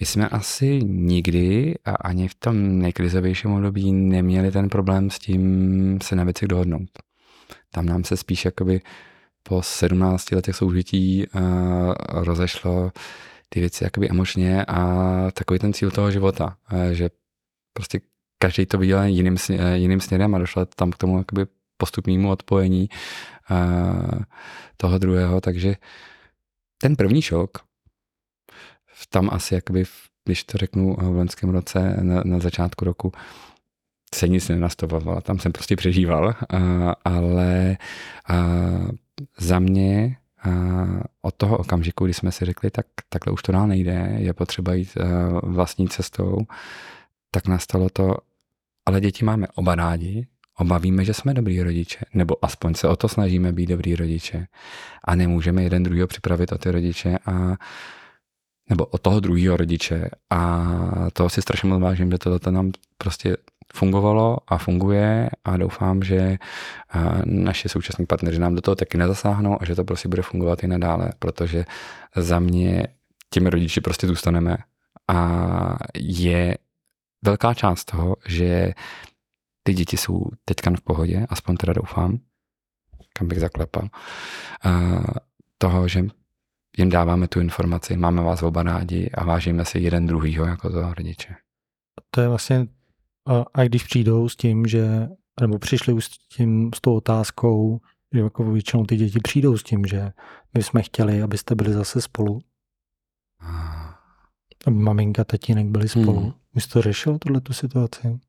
my 0.00 0.06
jsme 0.06 0.28
asi 0.28 0.80
nikdy 0.84 1.74
a 1.84 1.90
ani 1.90 2.28
v 2.28 2.34
tom 2.34 2.78
nejkrizovějším 2.78 3.50
období 3.50 3.92
neměli 3.92 4.50
ten 4.50 4.68
problém 4.68 5.10
s 5.10 5.18
tím 5.18 5.98
se 6.02 6.16
na 6.16 6.24
věcech 6.24 6.48
dohodnout. 6.48 6.90
Tam 7.72 7.86
nám 7.86 8.04
se 8.04 8.16
spíš 8.16 8.44
jakoby 8.44 8.80
po 9.42 9.62
17 9.62 10.30
letech 10.30 10.56
soužití 10.56 11.26
uh, 11.34 11.40
rozešlo 12.08 12.92
ty 13.48 13.60
věci 13.60 13.84
jakoby 13.84 14.10
emočně 14.10 14.64
a 14.64 15.06
takový 15.30 15.58
ten 15.58 15.72
cíl 15.72 15.90
toho 15.90 16.10
života, 16.10 16.56
eh, 16.72 16.94
že 16.94 17.10
prostě 17.72 18.00
každý 18.38 18.66
to 18.66 18.78
viděl 18.78 19.02
jiným, 19.02 19.36
eh, 19.50 19.76
jiným 19.76 20.00
směrem 20.00 20.34
a 20.34 20.38
došlo 20.38 20.66
tam 20.66 20.90
k 20.90 20.96
tomu 20.96 21.18
jakoby 21.18 21.46
postupnému 21.76 22.30
odpojení 22.30 22.88
uh, 22.90 22.96
toho 24.76 24.98
druhého, 24.98 25.40
takže 25.40 25.74
ten 26.78 26.96
první 26.96 27.22
šok, 27.22 27.58
tam 29.10 29.30
asi 29.32 29.54
jakoby, 29.54 29.84
když 30.24 30.44
to 30.44 30.58
řeknu 30.58 30.96
v 31.00 31.16
loňském 31.16 31.50
roce, 31.50 31.96
na, 32.02 32.22
na 32.24 32.38
začátku 32.38 32.84
roku, 32.84 33.12
se 34.14 34.28
nic 34.28 34.48
nenastavoval, 34.48 35.20
tam 35.20 35.38
jsem 35.38 35.52
prostě 35.52 35.76
přežíval, 35.76 36.26
uh, 36.26 36.92
ale 37.04 37.76
uh, 38.30 38.90
za 39.38 39.58
mě 39.58 40.16
a 40.42 40.50
od 41.22 41.34
toho 41.34 41.58
okamžiku, 41.58 42.04
kdy 42.04 42.14
jsme 42.14 42.32
si 42.32 42.44
řekli, 42.44 42.70
tak 42.70 42.86
takhle 43.08 43.32
už 43.32 43.42
to 43.42 43.52
dál 43.52 43.66
nejde, 43.66 44.16
je 44.18 44.32
potřeba 44.32 44.74
jít 44.74 44.96
vlastní 45.42 45.88
cestou, 45.88 46.38
tak 47.30 47.46
nastalo 47.46 47.88
to, 47.88 48.16
ale 48.86 49.00
děti 49.00 49.24
máme 49.24 49.46
oba 49.54 49.74
rádi, 49.74 50.26
oba 50.60 50.78
víme, 50.78 51.04
že 51.04 51.14
jsme 51.14 51.34
dobrý 51.34 51.62
rodiče, 51.62 51.98
nebo 52.14 52.44
aspoň 52.44 52.74
se 52.74 52.88
o 52.88 52.96
to 52.96 53.08
snažíme 53.08 53.52
být 53.52 53.66
dobrý 53.66 53.96
rodiče. 53.96 54.46
A 55.04 55.14
nemůžeme 55.14 55.62
jeden 55.62 55.82
druhýho 55.82 56.06
připravit 56.06 56.52
o 56.52 56.58
ty 56.58 56.70
rodiče 56.70 57.18
a 57.26 57.56
nebo 58.70 58.86
od 58.86 59.00
toho 59.00 59.20
druhého 59.20 59.56
rodiče. 59.56 60.10
A 60.30 60.70
toho 61.12 61.28
si 61.28 61.42
strašně 61.42 61.68
moc 61.68 61.82
vážím, 61.82 62.10
že 62.10 62.18
to 62.18 62.50
nám 62.50 62.72
prostě 62.98 63.36
fungovalo 63.72 64.38
a 64.48 64.58
funguje. 64.58 65.30
A 65.44 65.56
doufám, 65.56 66.02
že 66.02 66.38
naši 67.24 67.68
současní 67.68 68.06
partneři 68.06 68.38
nám 68.38 68.54
do 68.54 68.60
toho 68.60 68.74
taky 68.74 68.98
nezasáhnou 68.98 69.62
a 69.62 69.64
že 69.64 69.74
to 69.74 69.84
prostě 69.84 70.08
bude 70.08 70.22
fungovat 70.22 70.64
i 70.64 70.66
nadále, 70.66 71.10
protože 71.18 71.64
za 72.16 72.38
mě 72.38 72.86
těmi 73.30 73.50
rodiči 73.50 73.80
prostě 73.80 74.06
zůstaneme. 74.06 74.56
A 75.08 75.76
je 75.94 76.56
velká 77.24 77.54
část 77.54 77.84
toho, 77.84 78.16
že 78.26 78.72
ty 79.70 79.74
děti 79.74 79.96
jsou 79.96 80.24
teďka 80.44 80.70
v 80.70 80.80
pohodě, 80.80 81.26
aspoň 81.28 81.56
teda 81.56 81.72
doufám, 81.72 82.18
kam 83.12 83.28
bych 83.28 83.40
zaklepal, 83.40 83.88
toho, 85.58 85.88
že 85.88 86.04
jim 86.78 86.90
dáváme 86.90 87.28
tu 87.28 87.40
informaci, 87.40 87.96
máme 87.96 88.22
vás 88.22 88.42
oba 88.42 88.62
rádi 88.62 89.10
a 89.10 89.24
vážíme 89.24 89.64
si 89.64 89.78
jeden 89.78 90.06
druhýho 90.06 90.46
jako 90.46 90.70
toho 90.70 90.94
rodiče. 90.94 91.34
To 92.10 92.20
je 92.20 92.28
vlastně, 92.28 92.66
a 93.54 93.64
když 93.64 93.84
přijdou 93.84 94.28
s 94.28 94.36
tím, 94.36 94.66
že, 94.66 95.08
nebo 95.40 95.58
přišli 95.58 95.92
už 95.92 96.04
s 96.04 96.18
tím, 96.28 96.70
s 96.74 96.80
tou 96.80 96.94
otázkou, 96.96 97.80
že 98.14 98.20
jako 98.20 98.52
většinou 98.52 98.86
ty 98.86 98.96
děti 98.96 99.18
přijdou 99.20 99.56
s 99.56 99.62
tím, 99.62 99.86
že 99.86 100.12
my 100.54 100.62
jsme 100.62 100.82
chtěli, 100.82 101.22
abyste 101.22 101.54
byli 101.54 101.72
zase 101.72 102.00
spolu. 102.00 102.40
Aby 104.66 104.76
maminka, 104.76 105.24
tatínek 105.24 105.66
byli 105.66 105.88
spolu. 105.88 106.20
Hmm. 106.20 106.32
Jsi 106.56 106.68
to 106.68 106.82
řešil, 106.82 107.18
tuhle 107.18 107.40
tu 107.40 107.52
situaci? 107.52 108.20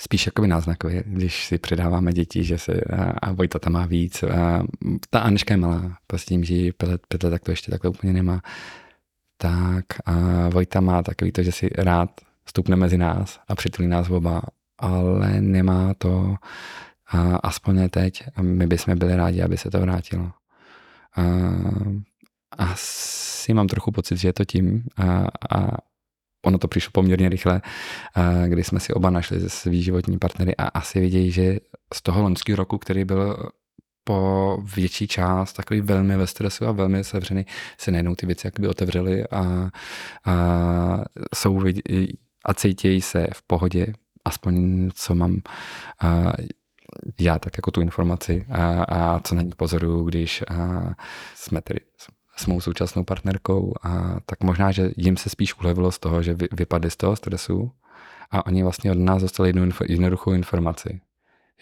Spíš 0.00 0.26
jakoby 0.26 0.48
náznakově, 0.48 1.04
když 1.06 1.46
si 1.46 1.58
předáváme 1.58 2.12
děti, 2.12 2.44
že 2.44 2.58
se 2.58 2.80
a, 2.80 3.04
a 3.04 3.32
Vojta 3.32 3.58
tam 3.58 3.72
má 3.72 3.86
víc. 3.86 4.22
A, 4.22 4.62
ta 5.10 5.20
Aneška 5.20 5.54
je 5.54 5.58
malá, 5.58 5.96
prostě 6.06 6.28
tím, 6.28 6.44
že 6.44 6.72
pět 6.72 7.06
pět 7.08 7.22
let, 7.22 7.30
tak 7.30 7.42
to 7.42 7.50
ještě 7.50 7.70
takhle 7.70 7.90
úplně 7.90 8.12
nemá. 8.12 8.42
Tak 9.36 9.84
a 10.04 10.48
Vojta 10.48 10.80
má 10.80 11.02
takový 11.02 11.32
to, 11.32 11.42
že 11.42 11.52
si 11.52 11.70
rád 11.78 12.10
vstupne 12.44 12.76
mezi 12.76 12.98
nás 12.98 13.40
a 13.48 13.54
přitulí 13.54 13.88
nás 13.88 14.10
oba, 14.10 14.42
ale 14.78 15.40
nemá 15.40 15.94
to 15.94 16.36
a 17.08 17.36
aspoň 17.36 17.76
ne 17.76 17.88
teď. 17.88 18.22
A 18.36 18.42
my 18.42 18.66
bychom 18.66 18.98
byli 18.98 19.16
rádi, 19.16 19.42
aby 19.42 19.56
se 19.56 19.70
to 19.70 19.80
vrátilo. 19.80 20.32
A, 21.16 21.22
asi 22.58 23.54
mám 23.54 23.66
trochu 23.66 23.92
pocit, 23.92 24.16
že 24.16 24.28
je 24.28 24.32
to 24.32 24.44
tím 24.44 24.84
a, 24.96 25.26
a 25.56 25.76
ono 26.44 26.58
to 26.58 26.68
přišlo 26.68 26.90
poměrně 26.92 27.28
rychle, 27.28 27.62
kdy 28.46 28.64
jsme 28.64 28.80
si 28.80 28.92
oba 28.92 29.10
našli 29.10 29.50
svý 29.50 29.82
životní 29.82 30.18
partnery 30.18 30.56
a 30.56 30.64
asi 30.64 31.00
vidějí, 31.00 31.30
že 31.30 31.58
z 31.94 32.02
toho 32.02 32.22
loňského 32.22 32.56
roku, 32.56 32.78
který 32.78 33.04
byl 33.04 33.50
po 34.04 34.58
větší 34.76 35.08
část 35.08 35.52
takový 35.52 35.80
velmi 35.80 36.16
ve 36.16 36.26
stresu 36.26 36.66
a 36.66 36.72
velmi 36.72 37.04
sevřený, 37.04 37.46
se 37.78 37.90
najednou 37.90 38.14
ty 38.14 38.26
věci 38.26 38.46
jakoby 38.46 38.68
otevřely 38.68 39.24
a, 39.28 39.70
a 40.24 41.04
jsou 41.34 41.62
a 42.44 42.54
cítějí 42.54 43.00
se 43.00 43.26
v 43.34 43.42
pohodě, 43.46 43.86
aspoň 44.24 44.90
co 44.94 45.14
mám 45.14 45.36
a, 46.00 46.32
já 47.20 47.38
tak 47.38 47.58
jako 47.58 47.70
tu 47.70 47.80
informaci 47.80 48.46
a, 48.50 48.82
a 48.82 49.20
co 49.20 49.34
na 49.34 49.42
ní 49.42 49.52
pozoruju, 49.56 50.04
když 50.04 50.42
a, 50.42 50.54
jsme 51.34 51.62
tedy 51.62 51.80
s 52.42 52.46
mou 52.46 52.60
současnou 52.60 53.04
partnerkou, 53.04 53.74
a 53.82 54.20
tak 54.26 54.42
možná, 54.42 54.72
že 54.72 54.90
jim 54.96 55.16
se 55.16 55.30
spíš 55.30 55.58
ulevilo 55.58 55.92
z 55.92 55.98
toho, 55.98 56.22
že 56.22 56.34
vy, 56.34 56.48
vypadli 56.52 56.90
z 56.90 56.96
toho 56.96 57.16
stresu 57.16 57.72
a 58.30 58.46
oni 58.46 58.62
vlastně 58.62 58.92
od 58.92 58.98
nás 58.98 59.22
dostali 59.22 59.48
jednu 59.48 59.62
info, 59.62 59.84
jednoduchou 59.88 60.32
informaci. 60.32 61.00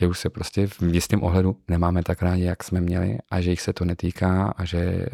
Že 0.00 0.06
už 0.06 0.18
se 0.18 0.30
prostě 0.30 0.66
v 0.66 0.82
jistém 0.82 1.22
ohledu 1.22 1.56
nemáme 1.68 2.02
tak 2.02 2.22
rádi, 2.22 2.42
jak 2.42 2.64
jsme 2.64 2.80
měli 2.80 3.18
a 3.30 3.40
že 3.40 3.50
jich 3.50 3.60
se 3.60 3.72
to 3.72 3.84
netýká 3.84 4.48
a 4.56 4.64
že 4.64 5.06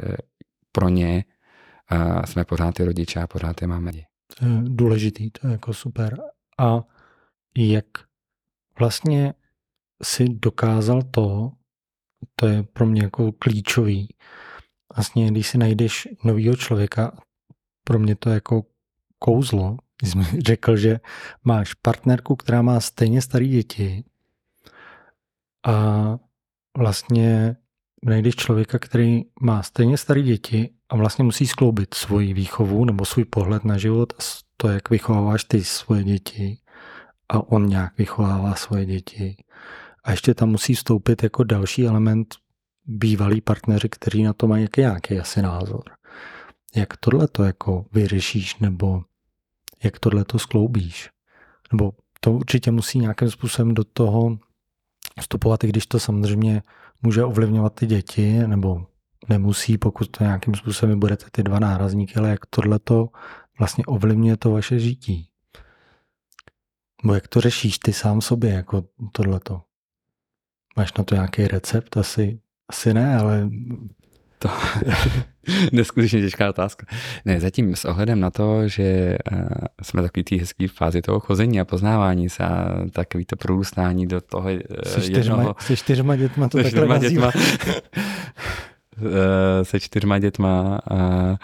pro 0.72 0.88
ně 0.88 1.24
uh, 1.92 2.22
jsme 2.22 2.44
pořád 2.44 2.74
ty 2.74 2.84
rodiče 2.84 3.20
a 3.20 3.26
pořád 3.26 3.62
je 3.62 3.68
máme. 3.68 3.92
Důležitý, 4.62 5.30
to 5.30 5.46
je 5.46 5.52
jako 5.52 5.74
super. 5.74 6.18
A 6.58 6.82
jak 7.58 7.84
vlastně 8.78 9.34
si 10.02 10.28
dokázal 10.28 11.02
to, 11.02 11.50
to 12.36 12.46
je 12.46 12.62
pro 12.62 12.86
mě 12.86 13.02
jako 13.02 13.32
klíčový, 13.32 14.14
vlastně, 14.96 15.30
když 15.30 15.48
si 15.48 15.58
najdeš 15.58 16.08
novýho 16.24 16.56
člověka, 16.56 17.18
pro 17.84 17.98
mě 17.98 18.16
to 18.16 18.30
jako 18.30 18.64
kouzlo, 19.18 19.76
když 20.00 20.12
jsi 20.12 20.40
řekl, 20.46 20.76
že 20.76 21.00
máš 21.44 21.74
partnerku, 21.74 22.36
která 22.36 22.62
má 22.62 22.80
stejně 22.80 23.22
staré 23.22 23.46
děti 23.46 24.04
a 25.66 26.18
vlastně 26.78 27.56
najdeš 28.04 28.34
člověka, 28.36 28.78
který 28.78 29.22
má 29.40 29.62
stejně 29.62 29.98
staré 29.98 30.22
děti 30.22 30.70
a 30.88 30.96
vlastně 30.96 31.24
musí 31.24 31.46
skloubit 31.46 31.94
svoji 31.94 32.34
výchovu 32.34 32.84
nebo 32.84 33.04
svůj 33.04 33.24
pohled 33.24 33.64
na 33.64 33.78
život 33.78 34.12
a 34.12 34.22
to, 34.56 34.68
jak 34.68 34.90
vychováváš 34.90 35.44
ty 35.44 35.64
svoje 35.64 36.04
děti 36.04 36.58
a 37.28 37.52
on 37.52 37.66
nějak 37.66 37.98
vychovává 37.98 38.54
svoje 38.54 38.86
děti. 38.86 39.36
A 40.04 40.10
ještě 40.10 40.34
tam 40.34 40.48
musí 40.48 40.74
vstoupit 40.74 41.22
jako 41.22 41.44
další 41.44 41.86
element 41.86 42.34
bývalí 42.86 43.40
partneři, 43.40 43.88
kteří 43.88 44.22
na 44.22 44.32
to 44.32 44.48
mají 44.48 44.68
nějaký 44.76 45.18
asi 45.18 45.42
názor. 45.42 45.82
Jak 46.76 46.96
tohle 46.96 47.28
to 47.28 47.44
jako 47.44 47.84
vyřešíš, 47.92 48.58
nebo 48.58 49.02
jak 49.84 49.98
tohle 49.98 50.24
to 50.24 50.38
skloubíš? 50.38 51.10
Nebo 51.72 51.92
to 52.20 52.32
určitě 52.32 52.70
musí 52.70 52.98
nějakým 52.98 53.30
způsobem 53.30 53.74
do 53.74 53.84
toho 53.84 54.38
vstupovat, 55.20 55.64
i 55.64 55.68
když 55.68 55.86
to 55.86 56.00
samozřejmě 56.00 56.62
může 57.02 57.24
ovlivňovat 57.24 57.74
ty 57.74 57.86
děti, 57.86 58.46
nebo 58.46 58.86
nemusí, 59.28 59.78
pokud 59.78 60.10
to 60.10 60.24
nějakým 60.24 60.54
způsobem 60.54 61.00
budete 61.00 61.26
ty 61.30 61.42
dva 61.42 61.58
nárazníky, 61.58 62.14
ale 62.14 62.28
jak 62.28 62.46
tohle 62.46 62.78
to 62.78 63.08
vlastně 63.58 63.84
ovlivňuje 63.86 64.36
to 64.36 64.50
vaše 64.50 64.78
žití. 64.78 65.28
Nebo 67.02 67.14
jak 67.14 67.28
to 67.28 67.40
řešíš 67.40 67.78
ty 67.78 67.92
sám 67.92 68.20
sobě, 68.20 68.50
jako 68.50 68.84
tohleto. 69.12 69.62
Máš 70.76 70.92
na 70.92 71.04
to 71.04 71.14
nějaký 71.14 71.48
recept 71.48 71.96
asi? 71.96 72.40
Asi 72.68 72.94
ne, 72.94 73.18
ale... 73.18 73.50
To 74.38 74.48
neskutečně 75.72 76.20
těžká 76.20 76.48
otázka. 76.48 76.86
Ne, 77.24 77.40
zatím 77.40 77.76
s 77.76 77.84
ohledem 77.84 78.20
na 78.20 78.30
to, 78.30 78.68
že 78.68 79.18
uh, 79.32 79.38
jsme 79.82 80.02
takový 80.02 80.24
té 80.24 80.36
hezký 80.36 80.66
fázi 80.68 81.02
toho 81.02 81.20
chození 81.20 81.60
a 81.60 81.64
poznávání 81.64 82.28
se 82.28 82.44
a 82.44 82.74
takový 82.92 83.24
to 83.24 83.36
prorůstání 83.36 84.06
do 84.06 84.20
toho 84.20 84.50
uh, 84.50 84.58
se 84.84 85.00
čtyřma, 85.00 85.36
jednoho... 85.36 85.54
Se 85.60 85.76
čtyřma 85.76 86.16
dětma 86.16 86.48
to 86.48 86.58
se 86.58 86.70
čtyřma 86.70 86.98
dětma, 86.98 87.26
uh, 87.26 89.02
se 89.62 89.80
čtyřma 89.80 90.18
dětma 90.18 90.80
uh, 90.90 91.36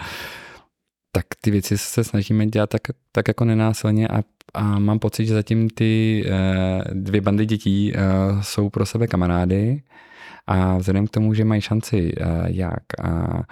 tak 1.12 1.26
ty 1.40 1.50
věci 1.50 1.78
se 1.78 2.04
snažíme 2.04 2.46
dělat 2.46 2.70
tak, 2.70 2.82
tak 3.12 3.28
jako 3.28 3.44
nenásilně 3.44 4.08
a, 4.08 4.22
a 4.54 4.78
mám 4.78 4.98
pocit, 4.98 5.26
že 5.26 5.34
zatím 5.34 5.70
ty 5.70 6.24
dvě 6.92 7.20
bandy 7.20 7.46
dětí 7.46 7.92
jsou 8.40 8.70
pro 8.70 8.86
sebe 8.86 9.06
kamarády 9.06 9.82
a 10.46 10.76
vzhledem 10.78 11.06
k 11.06 11.10
tomu, 11.10 11.34
že 11.34 11.44
mají 11.44 11.60
šanci 11.60 12.12
eh, 12.16 12.24
jak 12.46 12.82
eh, 13.04 13.42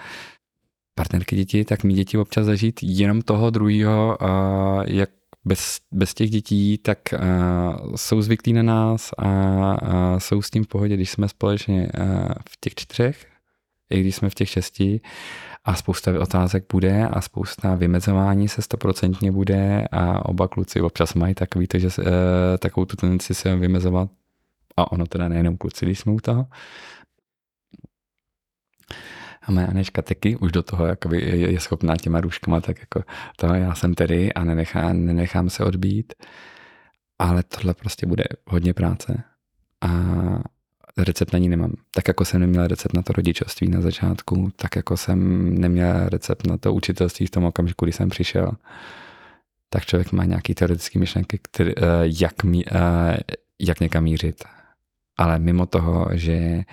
partnerky 0.94 1.36
děti, 1.36 1.64
tak 1.64 1.84
mý 1.84 1.94
děti 1.94 2.18
občas 2.18 2.46
zažít 2.46 2.80
jenom 2.82 3.22
toho 3.22 3.50
druhého, 3.50 4.18
eh, 4.22 4.26
jak 4.86 5.10
bez, 5.44 5.78
bez 5.92 6.14
těch 6.14 6.30
dětí, 6.30 6.78
tak 6.78 6.98
uh, 7.12 7.94
jsou 7.96 8.22
zvyklí 8.22 8.52
na 8.52 8.62
nás 8.62 9.10
a 9.18 9.26
uh, 9.82 10.18
jsou 10.18 10.42
s 10.42 10.50
tím 10.50 10.64
v 10.64 10.68
pohodě, 10.68 10.94
když 10.94 11.10
jsme 11.10 11.28
společně 11.28 11.90
uh, 11.98 12.28
v 12.50 12.60
těch 12.60 12.74
čtyřech, 12.74 13.26
i 13.90 14.00
když 14.00 14.16
jsme 14.16 14.30
v 14.30 14.34
těch 14.34 14.48
šesti 14.48 15.00
a 15.64 15.74
spousta 15.74 16.20
otázek 16.20 16.64
bude 16.72 17.08
a 17.08 17.20
spousta 17.20 17.74
vymezování 17.74 18.48
se 18.48 18.62
stoprocentně 18.62 19.32
bude 19.32 19.88
a 19.92 20.28
oba 20.28 20.48
kluci 20.48 20.80
občas 20.80 21.14
mají 21.14 21.34
takový 21.34 21.66
to, 21.66 21.78
že 21.78 21.86
uh, 21.86 22.04
takovou 22.58 22.84
tu 22.84 22.96
tendenci 22.96 23.34
se 23.34 23.56
vymezovat 23.56 24.10
a 24.80 24.92
ono 24.92 25.06
teda 25.06 25.28
nejenom 25.28 25.56
kluci, 25.56 25.86
když 25.86 25.98
jsme 25.98 26.12
u 26.12 26.20
toho. 26.20 26.46
A 29.42 29.52
moje 29.52 29.66
Aneška 29.66 30.02
taky 30.02 30.36
už 30.36 30.52
do 30.52 30.62
toho 30.62 30.86
jakoby 30.86 31.22
je, 31.22 31.52
je 31.52 31.60
schopná 31.60 31.96
těma 31.96 32.20
růžkama, 32.20 32.60
tak 32.60 32.80
jako 32.80 33.02
to 33.36 33.46
já 33.46 33.74
jsem 33.74 33.94
tedy 33.94 34.32
a 34.32 34.44
nenechám, 34.44 35.04
nenechám 35.04 35.50
se 35.50 35.64
odbít. 35.64 36.12
Ale 37.18 37.42
tohle 37.42 37.74
prostě 37.74 38.06
bude 38.06 38.24
hodně 38.46 38.74
práce. 38.74 39.22
A 39.80 39.88
recept 40.96 41.32
na 41.32 41.38
ní 41.38 41.48
nemám. 41.48 41.72
Tak 41.90 42.08
jako 42.08 42.24
jsem 42.24 42.40
neměl 42.40 42.66
recept 42.66 42.94
na 42.94 43.02
to 43.02 43.12
rodičovství 43.12 43.68
na 43.68 43.80
začátku, 43.80 44.50
tak 44.56 44.76
jako 44.76 44.96
jsem 44.96 45.54
neměl 45.60 46.08
recept 46.08 46.46
na 46.46 46.56
to 46.56 46.74
učitelství 46.74 47.26
v 47.26 47.30
tom 47.30 47.44
okamžiku, 47.44 47.84
kdy 47.84 47.92
jsem 47.92 48.08
přišel. 48.08 48.52
Tak 49.68 49.86
člověk 49.86 50.12
má 50.12 50.24
nějaký 50.24 50.54
teoretický 50.54 50.98
myšlenky, 50.98 51.38
který, 51.42 51.74
uh, 51.76 51.84
jak, 52.20 52.44
mí, 52.44 52.64
uh, 52.66 52.80
jak 53.58 53.80
někam 53.80 54.04
mířit 54.04 54.44
ale 55.20 55.38
mimo 55.38 55.66
toho, 55.66 56.08
že 56.12 56.64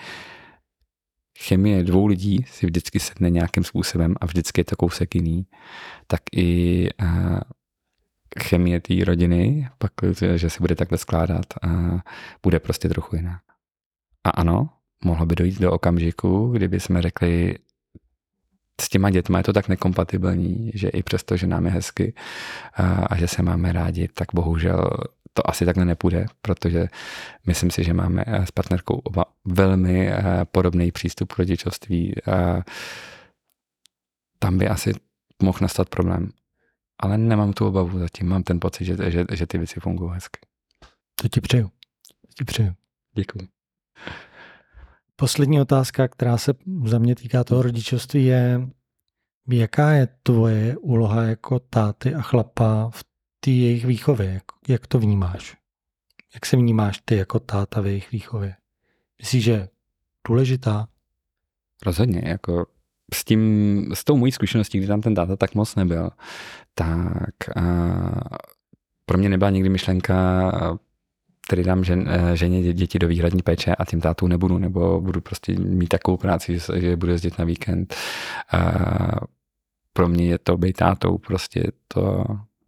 chemie 1.37 1.83
dvou 1.83 2.07
lidí 2.07 2.45
si 2.47 2.65
vždycky 2.65 2.99
sedne 2.99 3.29
nějakým 3.29 3.63
způsobem 3.63 4.15
a 4.21 4.25
vždycky 4.25 4.61
je 4.61 4.65
to 4.65 4.75
kousek 4.75 5.15
jiný, 5.15 5.45
tak 6.07 6.21
i 6.31 6.89
uh, 7.01 7.39
chemie 8.39 8.79
té 8.79 9.05
rodiny, 9.05 9.67
pak, 9.77 9.91
že 10.35 10.49
se 10.49 10.59
bude 10.59 10.75
takhle 10.75 10.97
skládat, 10.97 11.45
uh, 11.65 11.99
bude 12.43 12.59
prostě 12.59 12.89
trochu 12.89 13.15
jiná. 13.15 13.39
A 14.23 14.29
ano, 14.29 14.69
mohlo 15.03 15.25
by 15.25 15.35
dojít 15.35 15.59
do 15.59 15.71
okamžiku, 15.71 16.51
kdyby 16.51 16.79
jsme 16.79 17.01
řekli, 17.01 17.55
s 18.81 18.89
těma 18.89 19.09
dětma 19.09 19.37
je 19.37 19.43
to 19.43 19.53
tak 19.53 19.67
nekompatibilní, 19.67 20.71
že 20.73 20.89
i 20.89 21.03
přesto, 21.03 21.37
že 21.37 21.47
nám 21.47 21.65
je 21.65 21.71
hezky 21.71 22.13
a, 22.73 22.83
a 22.83 23.17
že 23.17 23.27
se 23.27 23.41
máme 23.41 23.73
rádi, 23.73 24.07
tak 24.07 24.27
bohužel 24.33 24.89
to 25.33 25.49
asi 25.49 25.65
takhle 25.65 25.85
nepůjde, 25.85 26.25
protože 26.41 26.87
myslím 27.47 27.71
si, 27.71 27.83
že 27.83 27.93
máme 27.93 28.23
eh, 28.27 28.45
s 28.45 28.51
partnerkou 28.51 28.95
oba 28.95 29.25
velmi 29.45 30.09
eh, 30.09 30.21
podobný 30.51 30.91
přístup 30.91 31.33
k 31.33 31.37
rodičovství. 31.37 32.15
Tam 34.39 34.57
by 34.57 34.67
asi 34.67 34.93
mohl 35.43 35.57
nastat 35.61 35.89
problém. 35.89 36.29
Ale 36.99 37.17
nemám 37.17 37.53
tu 37.53 37.67
obavu 37.67 37.99
zatím, 37.99 38.27
mám 38.27 38.43
ten 38.43 38.59
pocit, 38.59 38.85
že, 38.85 39.11
že, 39.11 39.25
že 39.31 39.47
ty 39.47 39.57
věci 39.57 39.79
fungují 39.79 40.11
hezky. 40.13 40.39
To 41.21 41.27
ti 41.27 41.41
přeju. 41.41 41.67
To 42.27 42.33
ti 42.37 42.43
přeju. 42.45 42.73
Děkuji. 43.15 43.47
Poslední 45.19 45.61
otázka, 45.61 46.07
která 46.07 46.37
se 46.37 46.53
za 46.85 46.99
mě 46.99 47.15
týká 47.15 47.43
toho 47.43 47.61
rodičovství, 47.61 48.25
je, 48.25 48.67
jaká 49.47 49.91
je 49.91 50.07
tvoje 50.23 50.77
úloha 50.77 51.23
jako 51.23 51.59
táty 51.59 52.15
a 52.15 52.21
chlapa 52.21 52.89
v 52.89 53.03
té 53.39 53.51
jejich 53.51 53.85
výchově? 53.85 54.33
Jak, 54.33 54.43
jak 54.67 54.87
to 54.87 54.99
vnímáš? 54.99 55.57
Jak 56.33 56.45
se 56.45 56.57
vnímáš 56.57 57.01
ty 57.05 57.17
jako 57.17 57.39
táta 57.39 57.81
v 57.81 57.87
jejich 57.87 58.11
výchově? 58.11 58.55
Myslíš, 59.19 59.43
že 59.43 59.69
důležitá? 60.27 60.87
Rozhodně, 61.85 62.21
jako 62.25 62.65
s 63.13 63.25
tím, 63.25 63.91
s 63.93 64.03
tou 64.03 64.17
mojí 64.17 64.31
zkušeností, 64.31 64.77
kdy 64.77 64.87
tam 64.87 65.01
ten 65.01 65.15
táta 65.15 65.35
tak 65.35 65.55
moc 65.55 65.75
nebyl, 65.75 66.09
tak 66.73 67.57
a 67.57 67.63
pro 69.05 69.17
mě 69.17 69.29
nebyla 69.29 69.49
nikdy 69.49 69.69
myšlenka 69.69 70.51
tedy 71.49 71.63
dám 71.63 71.83
žen, 71.83 72.09
eh, 72.09 72.37
ženě 72.37 72.73
děti 72.73 72.99
do 72.99 73.07
výhradní 73.07 73.41
péče 73.41 73.75
a 73.75 73.85
tím 73.85 74.01
tátu 74.01 74.27
nebudu, 74.27 74.57
nebo 74.57 75.01
budu 75.01 75.21
prostě 75.21 75.53
mít 75.59 75.87
takovou 75.87 76.17
práci, 76.17 76.59
že, 76.75 76.95
budu 76.95 77.11
jezdit 77.11 77.39
na 77.39 77.45
víkend. 77.45 77.95
Pro 79.93 80.07
mě 80.09 80.25
je 80.25 80.37
to 80.37 80.57
být 80.57 80.73
tátou 80.77 81.17
prostě 81.17 81.63
to, 81.87 82.23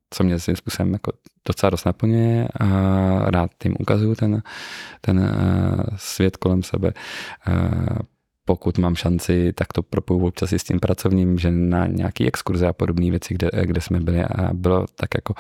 co 0.09 0.23
mě 0.23 0.39
svým 0.39 0.55
způsobem 0.55 0.93
jako 0.93 1.11
docela 1.47 1.69
dost 1.69 1.85
naplňuje 1.85 2.47
a 2.59 2.65
rád 3.31 3.51
tím 3.61 3.75
ukazuju 3.79 4.15
ten, 4.15 4.41
ten 5.01 5.19
eh, 5.19 5.83
svět 5.95 6.37
kolem 6.37 6.63
sebe. 6.63 6.93
Pokud 8.45 8.77
mám 8.77 8.95
šanci, 8.95 9.53
tak 9.53 9.73
to 9.73 9.83
propoju 9.83 10.27
občas 10.27 10.51
i 10.51 10.59
s 10.59 10.63
tím 10.63 10.79
pracovním, 10.79 11.37
že 11.37 11.51
na 11.51 11.87
nějaký 11.87 12.27
exkurze 12.27 12.67
a 12.67 12.73
podobné 12.73 13.09
věci, 13.09 13.33
kde, 13.33 13.49
kde 13.63 13.81
jsme 13.81 13.99
byli 13.99 14.23
a 14.23 14.53
bylo 14.53 14.85
tak 14.95 15.09
jako 15.15 15.33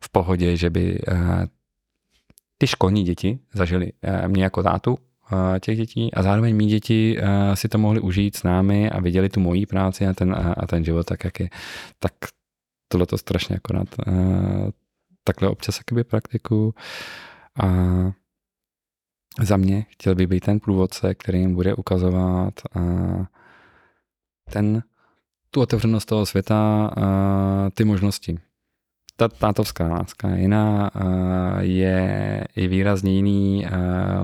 v 0.00 0.08
pohodě, 0.12 0.56
že 0.56 0.70
by 0.70 0.98
eh, 1.08 1.46
ty 2.62 2.66
školní 2.66 3.02
děti 3.04 3.38
zažili 3.54 3.92
eh, 4.02 4.28
mě 4.28 4.42
jako 4.42 4.62
tátu 4.62 4.98
eh, 5.32 5.60
těch 5.60 5.76
dětí 5.76 6.14
a 6.14 6.22
zároveň 6.22 6.56
mý 6.56 6.66
děti 6.66 7.18
eh, 7.18 7.56
si 7.56 7.68
to 7.68 7.78
mohli 7.78 8.00
užít 8.00 8.36
s 8.36 8.42
námi 8.42 8.90
a 8.90 9.00
viděli 9.00 9.28
tu 9.28 9.40
mojí 9.40 9.66
práci 9.66 10.06
a 10.06 10.12
ten, 10.12 10.54
a 10.56 10.66
ten 10.66 10.84
život 10.84 11.06
tak, 11.06 11.24
jak 11.24 11.40
je. 11.40 11.48
Tak 11.98 12.12
tohle 12.88 13.06
to 13.06 13.18
strašně 13.18 13.56
akorát 13.56 13.88
takhle 15.24 15.48
občas 15.48 15.78
jakoby 15.78 16.04
praktiku 16.04 16.74
a 17.62 17.66
za 19.40 19.56
mě 19.56 19.86
chtěl 19.88 20.14
by 20.14 20.26
být 20.26 20.44
ten 20.44 20.60
průvodce, 20.60 21.14
který 21.14 21.40
jim 21.40 21.54
bude 21.54 21.74
ukazovat 21.74 22.54
ten, 24.52 24.82
tu 25.50 25.60
otevřenost 25.60 26.08
toho 26.08 26.26
světa, 26.26 26.90
ty 27.74 27.84
možnosti 27.84 28.38
ta 29.28 29.28
tátovská 29.28 29.88
láska 29.88 30.28
je 30.28 30.40
jiná, 30.40 30.90
je 31.60 32.44
i 32.56 32.66
výrazně 32.66 33.12
jiný 33.12 33.66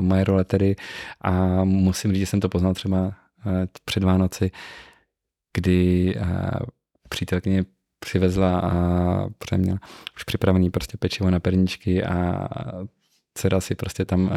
moje 0.00 0.24
role 0.24 0.44
tedy 0.44 0.76
a 1.20 1.64
musím 1.64 2.12
říct, 2.12 2.20
že 2.20 2.26
jsem 2.26 2.40
to 2.40 2.48
poznal 2.48 2.74
třeba 2.74 3.12
před 3.84 4.02
Vánoci, 4.02 4.50
kdy 5.54 6.14
přítelkyně 7.08 7.64
přivezla 8.00 8.58
a 8.60 9.56
měla 9.56 9.78
už 10.16 10.24
připravený 10.24 10.70
prostě 10.70 10.96
pečivo 10.96 11.30
na 11.30 11.40
perničky 11.40 12.04
a 12.04 12.48
dcera 13.34 13.60
si 13.60 13.74
prostě 13.74 14.04
tam 14.04 14.30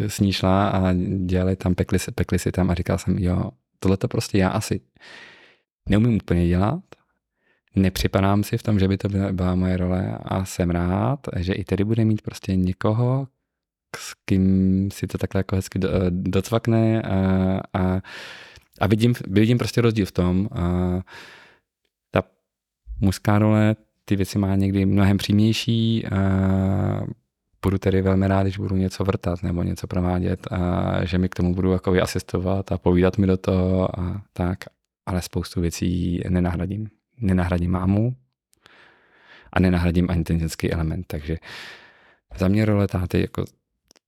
s 0.00 0.20
ní 0.20 0.32
šla 0.32 0.68
a 0.68 0.92
dělali 1.26 1.56
tam, 1.56 1.74
pekli, 1.74 1.98
pekli 2.14 2.38
si 2.38 2.52
tam 2.52 2.70
a 2.70 2.74
říkal 2.74 2.98
jsem, 2.98 3.18
jo, 3.18 3.50
tohle 3.78 3.96
to 3.96 4.08
prostě 4.08 4.38
já 4.38 4.48
asi 4.48 4.80
neumím 5.88 6.16
úplně 6.16 6.48
dělat, 6.48 6.80
nepřipadám 7.76 8.44
si 8.44 8.58
v 8.58 8.62
tom, 8.62 8.78
že 8.78 8.88
by 8.88 8.98
to 8.98 9.08
byla, 9.08 9.32
byla 9.32 9.54
moje 9.54 9.76
role 9.76 10.18
a 10.22 10.44
jsem 10.44 10.70
rád, 10.70 11.20
že 11.36 11.52
i 11.52 11.64
tedy 11.64 11.84
bude 11.84 12.04
mít 12.04 12.22
prostě 12.22 12.56
někoho, 12.56 13.28
s 13.96 14.14
kým 14.24 14.88
si 14.92 15.06
to 15.06 15.18
takhle 15.18 15.38
jako 15.38 15.56
hezky 15.56 15.78
do, 15.78 15.88
docvakne 16.10 17.02
a, 17.02 17.60
a, 17.74 18.00
a 18.80 18.86
vidím, 18.86 19.14
vidím 19.26 19.58
prostě 19.58 19.80
rozdíl 19.80 20.06
v 20.06 20.12
tom. 20.12 20.48
A 20.52 21.00
ta 22.10 22.22
mužská 23.00 23.38
role 23.38 23.76
ty 24.04 24.16
věci 24.16 24.38
má 24.38 24.56
někdy 24.56 24.86
mnohem 24.86 25.16
přímější. 25.16 26.06
A 26.06 26.20
budu 27.62 27.78
tedy 27.78 28.02
velmi 28.02 28.28
rád, 28.28 28.42
když 28.42 28.58
budu 28.58 28.76
něco 28.76 29.04
vrtat 29.04 29.42
nebo 29.42 29.62
něco 29.62 29.86
provádět 29.86 30.46
a 30.50 31.04
že 31.04 31.18
mi 31.18 31.28
k 31.28 31.34
tomu 31.34 31.54
budu 31.54 31.72
jako 31.72 32.02
asistovat 32.02 32.72
a 32.72 32.78
povídat 32.78 33.18
mi 33.18 33.26
do 33.26 33.36
toho 33.36 34.00
a 34.00 34.22
tak, 34.32 34.58
ale 35.06 35.22
spoustu 35.22 35.60
věcí 35.60 36.20
nenahradím 36.28 36.88
nenahradím 37.18 37.70
mámu 37.70 38.16
a 39.52 39.60
nenahradím 39.60 40.10
ani 40.10 40.24
ten 40.24 40.38
ženský 40.38 40.72
element. 40.72 41.06
Takže 41.06 41.36
za 42.38 42.48
mě 42.48 42.64
role 42.64 42.88
táty 42.88 43.20
jako 43.20 43.44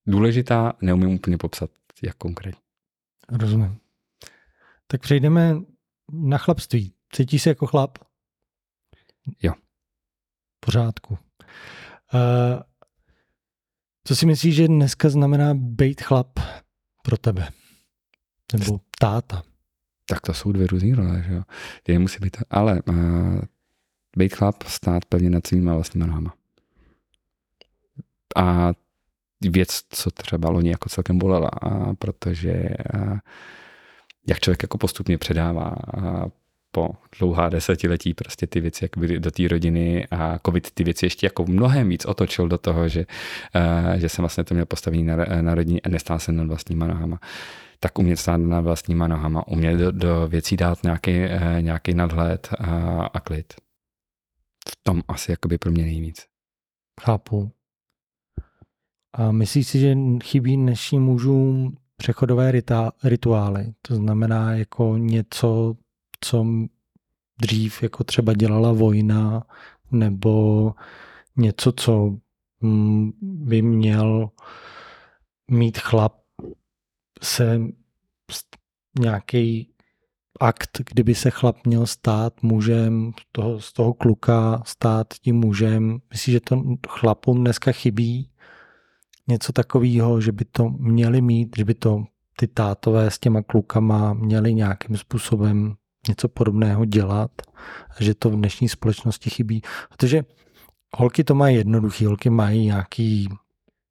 důležitá, 0.07 0.73
neumím 0.81 1.11
úplně 1.11 1.39
popsat, 1.39 1.71
jak 2.03 2.17
konkrétně. 2.17 2.61
Rozumím. 3.29 3.79
Tak 4.87 5.01
přejdeme 5.01 5.57
na 6.13 6.39
chlapství. 6.39 6.95
Cítíš 7.13 7.43
se 7.43 7.49
jako 7.49 7.67
chlap? 7.67 7.99
Jo. 9.43 9.53
Pořádku. 10.61 11.19
Uh, 12.15 12.63
co 14.05 14.17
si 14.17 14.27
myslíš, 14.27 14.55
že 14.55 14.69
dneska 14.69 15.09
znamená 15.09 15.55
být 15.55 16.03
chlap 16.03 16.39
pro 17.03 17.17
tebe? 17.17 17.49
Nebo 18.53 18.81
táta? 18.99 19.43
Tak 20.09 20.21
to 20.21 20.35
jsou 20.35 20.53
dvě 20.53 20.67
různé 20.67 20.97
role, 20.97 21.25
že 21.29 21.35
jo. 21.35 21.43
Je 21.89 21.99
musí 21.99 22.19
být, 22.21 22.37
ale 22.51 22.83
uh, 22.89 23.41
být 24.17 24.35
chlap, 24.35 24.63
stát 24.63 25.05
pevně 25.05 25.31
nad 25.31 25.47
svýma 25.47 25.75
vlastníma 25.75 26.07
nohama. 26.07 26.35
A 28.37 28.73
věc, 29.41 29.81
co 29.89 30.11
třeba 30.11 30.51
loni 30.51 30.71
jako 30.71 30.89
celkem 30.89 31.19
bolela, 31.19 31.49
a 31.49 31.95
protože 31.95 32.69
uh, 32.95 33.19
jak 34.29 34.41
člověk 34.41 34.63
jako 34.63 34.79
postupně 34.79 35.19
předává 35.19 35.77
uh, 35.97 36.25
po 36.71 36.91
dlouhá 37.19 37.49
desetiletí 37.49 38.15
prostě 38.15 38.47
ty 38.47 38.61
věci 38.61 38.85
jak 38.85 38.99
byly 38.99 39.21
do 39.21 39.31
té 39.31 39.49
rodiny 39.49 40.07
a 40.11 40.39
covid 40.47 40.71
ty 40.71 40.85
věci 40.85 41.07
ještě 41.07 41.27
jako 41.27 41.45
mnohem 41.49 41.89
víc 41.89 42.05
otočil 42.05 42.49
do 42.49 42.59
toho, 42.59 42.89
že, 42.89 43.07
uh, 43.57 43.99
že 44.01 44.09
jsem 44.09 44.23
vlastně 44.23 44.45
to 44.45 44.55
měl 44.55 44.67
postavení 44.67 45.03
na, 45.03 45.17
na 45.41 45.55
rodině 45.55 45.81
a 45.81 45.89
nestál 45.89 46.19
jsem 46.19 46.37
nad 46.37 46.47
vlastníma 46.47 46.87
nohama 46.87 47.21
tak 47.81 47.99
umět 47.99 48.17
stát 48.17 48.37
na 48.37 48.61
vlastníma 48.61 49.09
nohama, 49.09 49.49
umět 49.49 49.77
do, 49.77 49.93
do 49.93 50.29
věcí 50.29 50.57
dát 50.57 50.83
nějaký, 50.83 51.11
eh, 51.11 51.63
nějaký 51.63 51.95
nadhled 51.95 52.49
a, 52.59 53.05
a 53.07 53.21
klid. 53.21 53.55
V 54.69 54.77
tom 54.83 55.03
asi 55.09 55.31
jakoby 55.31 55.59
pro 55.59 55.71
mě 55.71 55.85
nejvíc. 55.85 56.27
Chápu. 57.01 57.53
A 59.13 59.33
myslíš 59.33 59.69
si, 59.69 59.79
že 59.79 59.97
chybí 60.25 60.57
dnešním 60.57 61.03
mužům 61.03 61.77
přechodové 61.97 62.53
rita, 62.53 62.93
rituály? 63.05 63.75
To 63.83 63.95
znamená 63.95 64.55
jako 64.55 64.97
něco, 64.97 65.77
co 66.21 66.47
dřív 67.41 67.83
jako 67.83 68.05
třeba 68.05 68.33
dělala 68.33 68.73
vojna, 68.73 69.47
nebo 69.91 70.75
něco, 71.37 71.73
co 71.73 72.17
mm, 72.61 73.13
by 73.21 73.63
měl 73.63 74.31
mít 75.51 75.79
chlap 75.79 76.28
se 77.23 77.61
nějaký 79.01 79.71
akt, 80.41 80.81
kdyby 80.91 81.15
se 81.15 81.31
chlap 81.31 81.67
měl 81.67 81.87
stát 81.87 82.43
mužem, 82.43 83.13
z 83.21 83.33
toho, 83.33 83.61
z 83.61 83.73
toho 83.73 83.95
kluka 83.95 84.63
stát 84.67 85.15
tím 85.15 85.37
mužem. 85.37 85.99
Myslím, 86.11 86.33
že 86.33 86.41
to 86.41 86.63
chlapům 86.89 87.41
dneska 87.41 87.73
chybí 87.73 88.31
něco 89.29 89.53
takového, 89.53 90.21
že 90.21 90.33
by 90.33 90.45
to 90.45 90.69
měli 90.69 91.21
mít, 91.21 91.57
že 91.57 91.65
by 91.65 91.75
to 91.75 92.05
ty 92.37 92.47
tátové 92.47 93.11
s 93.11 93.19
těma 93.19 93.43
klukama 93.43 94.15
měli 94.15 94.55
nějakým 94.55 94.97
způsobem 94.97 95.75
něco 96.09 96.29
podobného 96.29 96.85
dělat 96.85 97.31
že 98.01 98.15
to 98.15 98.31
v 98.31 98.37
dnešní 98.37 98.69
společnosti 98.69 99.31
chybí. 99.31 99.63
Protože 99.89 100.25
holky 100.97 101.25
to 101.25 101.35
mají 101.35 101.57
jednoduché, 101.57 102.07
holky 102.07 102.31
mají 102.31 102.67
nějaký 102.67 103.29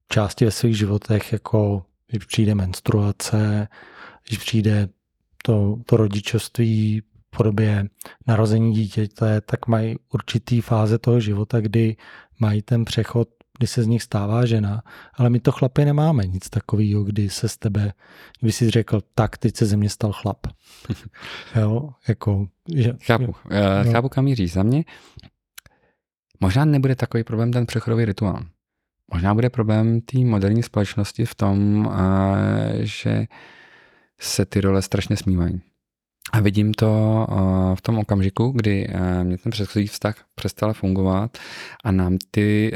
části 0.10 0.46
ve 0.46 0.52
svých 0.52 0.78
životech, 0.78 1.34
jako 1.34 1.86
když 2.08 2.26
přijde 2.26 2.56
menstruace, 2.56 3.68
když 4.28 4.40
přijde 4.40 4.90
to, 5.44 5.80
to 5.86 5.98
rodičovství 5.98 7.02
v 7.02 7.38
podobě 7.38 7.90
narození 8.28 8.74
dítěte, 8.74 9.42
tak 9.42 9.68
mají 9.68 9.96
určitý 10.14 10.62
fáze 10.62 10.98
toho 10.98 11.20
života, 11.20 11.60
kdy 11.62 11.96
mají 12.40 12.62
ten 12.62 12.86
přechod 12.86 13.30
kdy 13.58 13.68
se 13.68 13.84
z 13.84 13.88
nich 13.88 14.04
stává 14.04 14.46
žena, 14.46 14.84
ale 15.14 15.30
my 15.30 15.40
to 15.40 15.52
chlapy 15.52 15.86
nemáme 15.86 16.28
nic 16.28 16.50
takového, 16.50 17.04
kdy 17.04 17.30
se 17.30 17.50
z 17.50 17.58
tebe, 17.58 17.94
kdyby 18.40 18.52
si 18.52 18.70
řekl, 18.70 19.02
tak 19.16 19.38
teď 19.38 19.56
se 19.56 19.66
ze 19.66 19.78
mě 19.78 19.90
stal 19.90 20.12
chlap. 20.12 20.48
jo, 21.56 21.90
jako, 22.08 22.48
že, 22.76 22.94
Chápu, 23.04 23.24
jo. 23.24 23.34
No. 23.86 23.92
chápu, 23.92 24.10
kam 24.10 24.26
míří. 24.26 24.48
Za 24.48 24.64
mě 24.64 24.84
možná 26.40 26.66
nebude 26.66 26.96
takový 26.96 27.24
problém 27.24 27.52
ten 27.52 27.66
přechodový 27.66 28.06
rituál. 28.06 28.46
Možná 29.14 29.34
bude 29.34 29.50
problém 29.50 30.02
té 30.02 30.20
moderní 30.20 30.64
společnosti 30.64 31.26
v 31.26 31.36
tom, 31.36 31.90
eh, 31.94 32.86
že 32.86 33.26
se 34.20 34.46
ty 34.46 34.62
role 34.62 34.82
strašně 34.82 35.18
smívají. 35.18 35.62
A 36.32 36.40
vidím 36.40 36.74
to 36.74 37.28
eh, 37.30 37.76
v 37.76 37.82
tom 37.82 38.00
okamžiku, 38.00 38.52
kdy 38.56 38.88
eh, 38.90 39.24
mě 39.24 39.38
ten 39.38 39.52
předchozí 39.52 39.88
vztah 39.88 40.16
přestal 40.36 40.74
fungovat 40.74 41.38
a 41.84 41.92
nám 41.92 42.18
ty 42.32 42.72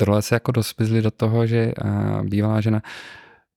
role 0.00 0.22
se 0.22 0.34
jako 0.34 0.52
dospizly 0.52 1.02
do 1.02 1.10
toho, 1.10 1.46
že 1.46 1.72
bývalá 2.22 2.60
žena 2.60 2.82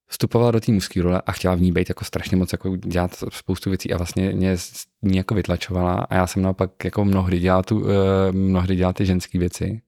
vstupovala 0.06 0.50
do 0.50 0.60
té 0.60 0.72
mužské 0.72 1.02
role 1.02 1.22
a 1.26 1.32
chtěla 1.32 1.54
v 1.54 1.60
ní 1.60 1.72
být 1.72 1.88
jako 1.88 2.04
strašně 2.04 2.36
moc 2.36 2.52
jako 2.52 2.76
dělat 2.76 3.24
spoustu 3.28 3.70
věcí 3.70 3.92
a 3.92 3.96
vlastně 3.96 4.32
mě 4.32 4.56
ní 5.02 5.16
jako 5.16 5.34
vytlačovala 5.34 5.94
a 5.94 6.14
já 6.14 6.26
jsem 6.26 6.42
naopak 6.42 6.84
jako 6.84 7.04
mnohdy 7.04 7.38
dělal, 7.38 7.62
tu, 7.62 7.84
mnohdy 8.32 8.76
dělal 8.76 8.92
ty 8.92 9.06
ženské 9.06 9.38
věci 9.38 9.80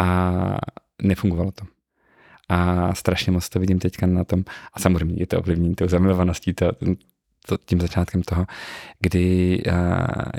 a 0.00 0.58
nefungovalo 1.02 1.50
to. 1.50 1.64
A 2.48 2.94
strašně 2.94 3.32
moc 3.32 3.48
to 3.48 3.60
vidím 3.60 3.78
teďka 3.78 4.06
na 4.06 4.24
tom, 4.24 4.44
a 4.72 4.80
samozřejmě 4.80 5.22
je 5.22 5.26
to 5.26 5.38
ovlivnění 5.38 5.74
tou 5.74 5.88
zamilovaností, 5.88 6.54
to, 6.54 6.72
to, 7.46 7.58
tím 7.64 7.80
začátkem 7.80 8.22
toho, 8.22 8.46
kdy 9.00 9.62
uh, 9.66 9.74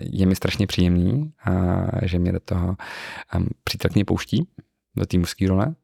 je 0.01 0.25
mi 0.25 0.35
strašně 0.35 0.67
příjemný, 0.67 1.33
uh, 1.47 1.89
že 2.01 2.19
mě 2.19 2.31
do 2.31 2.39
toho 2.39 2.77
um, 3.35 3.47
přítelkyně 3.63 4.05
pouští, 4.05 4.47
do 4.95 5.05
té 5.05 5.17
mužské 5.17 5.47
role, 5.47 5.75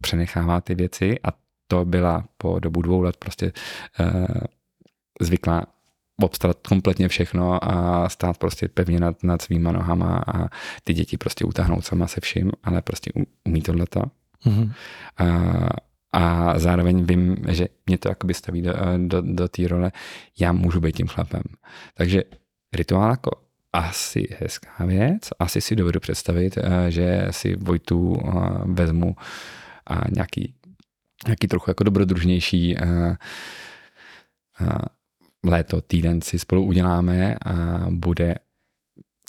přenechává 0.00 0.60
ty 0.60 0.74
věci 0.74 1.18
a 1.24 1.28
to 1.66 1.84
byla 1.84 2.24
po 2.36 2.58
dobu 2.58 2.82
dvou 2.82 3.00
let 3.00 3.16
prostě 3.16 3.52
uh, 4.00 4.26
zvyklá 5.20 5.66
obstarat 6.22 6.56
kompletně 6.68 7.08
všechno 7.08 7.64
a 7.72 8.08
stát 8.08 8.38
prostě 8.38 8.68
pevně 8.68 9.00
nad, 9.00 9.22
nad 9.22 9.42
svýma 9.42 9.72
nohama 9.72 10.22
a 10.34 10.48
ty 10.84 10.94
děti 10.94 11.16
prostě 11.16 11.44
utáhnout 11.44 11.84
sama 11.84 12.06
se 12.06 12.20
vším, 12.20 12.52
ale 12.64 12.82
prostě 12.82 13.12
umí 13.44 13.62
tohleto. 13.62 14.02
Mhm. 14.44 14.72
A, 15.18 15.26
a 16.12 16.58
zároveň 16.58 17.04
vím, 17.04 17.36
že 17.48 17.68
mě 17.86 17.98
to 17.98 18.08
jakoby 18.08 18.34
staví 18.34 18.62
do, 18.62 18.72
do, 18.96 19.22
do 19.22 19.48
té 19.48 19.68
role, 19.68 19.92
já 20.40 20.52
můžu 20.52 20.80
být 20.80 20.96
tím 20.96 21.06
chlapem. 21.06 21.42
Takže 21.94 22.22
rituál 22.72 23.10
jako 23.10 23.30
asi 23.72 24.28
hezká 24.40 24.84
věc, 24.86 25.28
asi 25.38 25.60
si 25.60 25.76
dovedu 25.76 26.00
představit, 26.00 26.58
eh, 26.58 26.90
že 26.90 27.26
si 27.30 27.56
Vojtu 27.56 28.16
eh, 28.16 28.30
vezmu 28.64 29.16
a 29.86 30.00
nějaký, 30.10 30.54
nějaký 31.26 31.48
trochu 31.48 31.70
jako 31.70 31.84
dobrodružnější 31.84 32.76
eh, 32.78 33.16
léto, 35.44 35.80
týden 35.80 36.20
si 36.20 36.38
spolu 36.38 36.64
uděláme 36.64 37.34
a 37.34 37.52
bude 37.90 38.34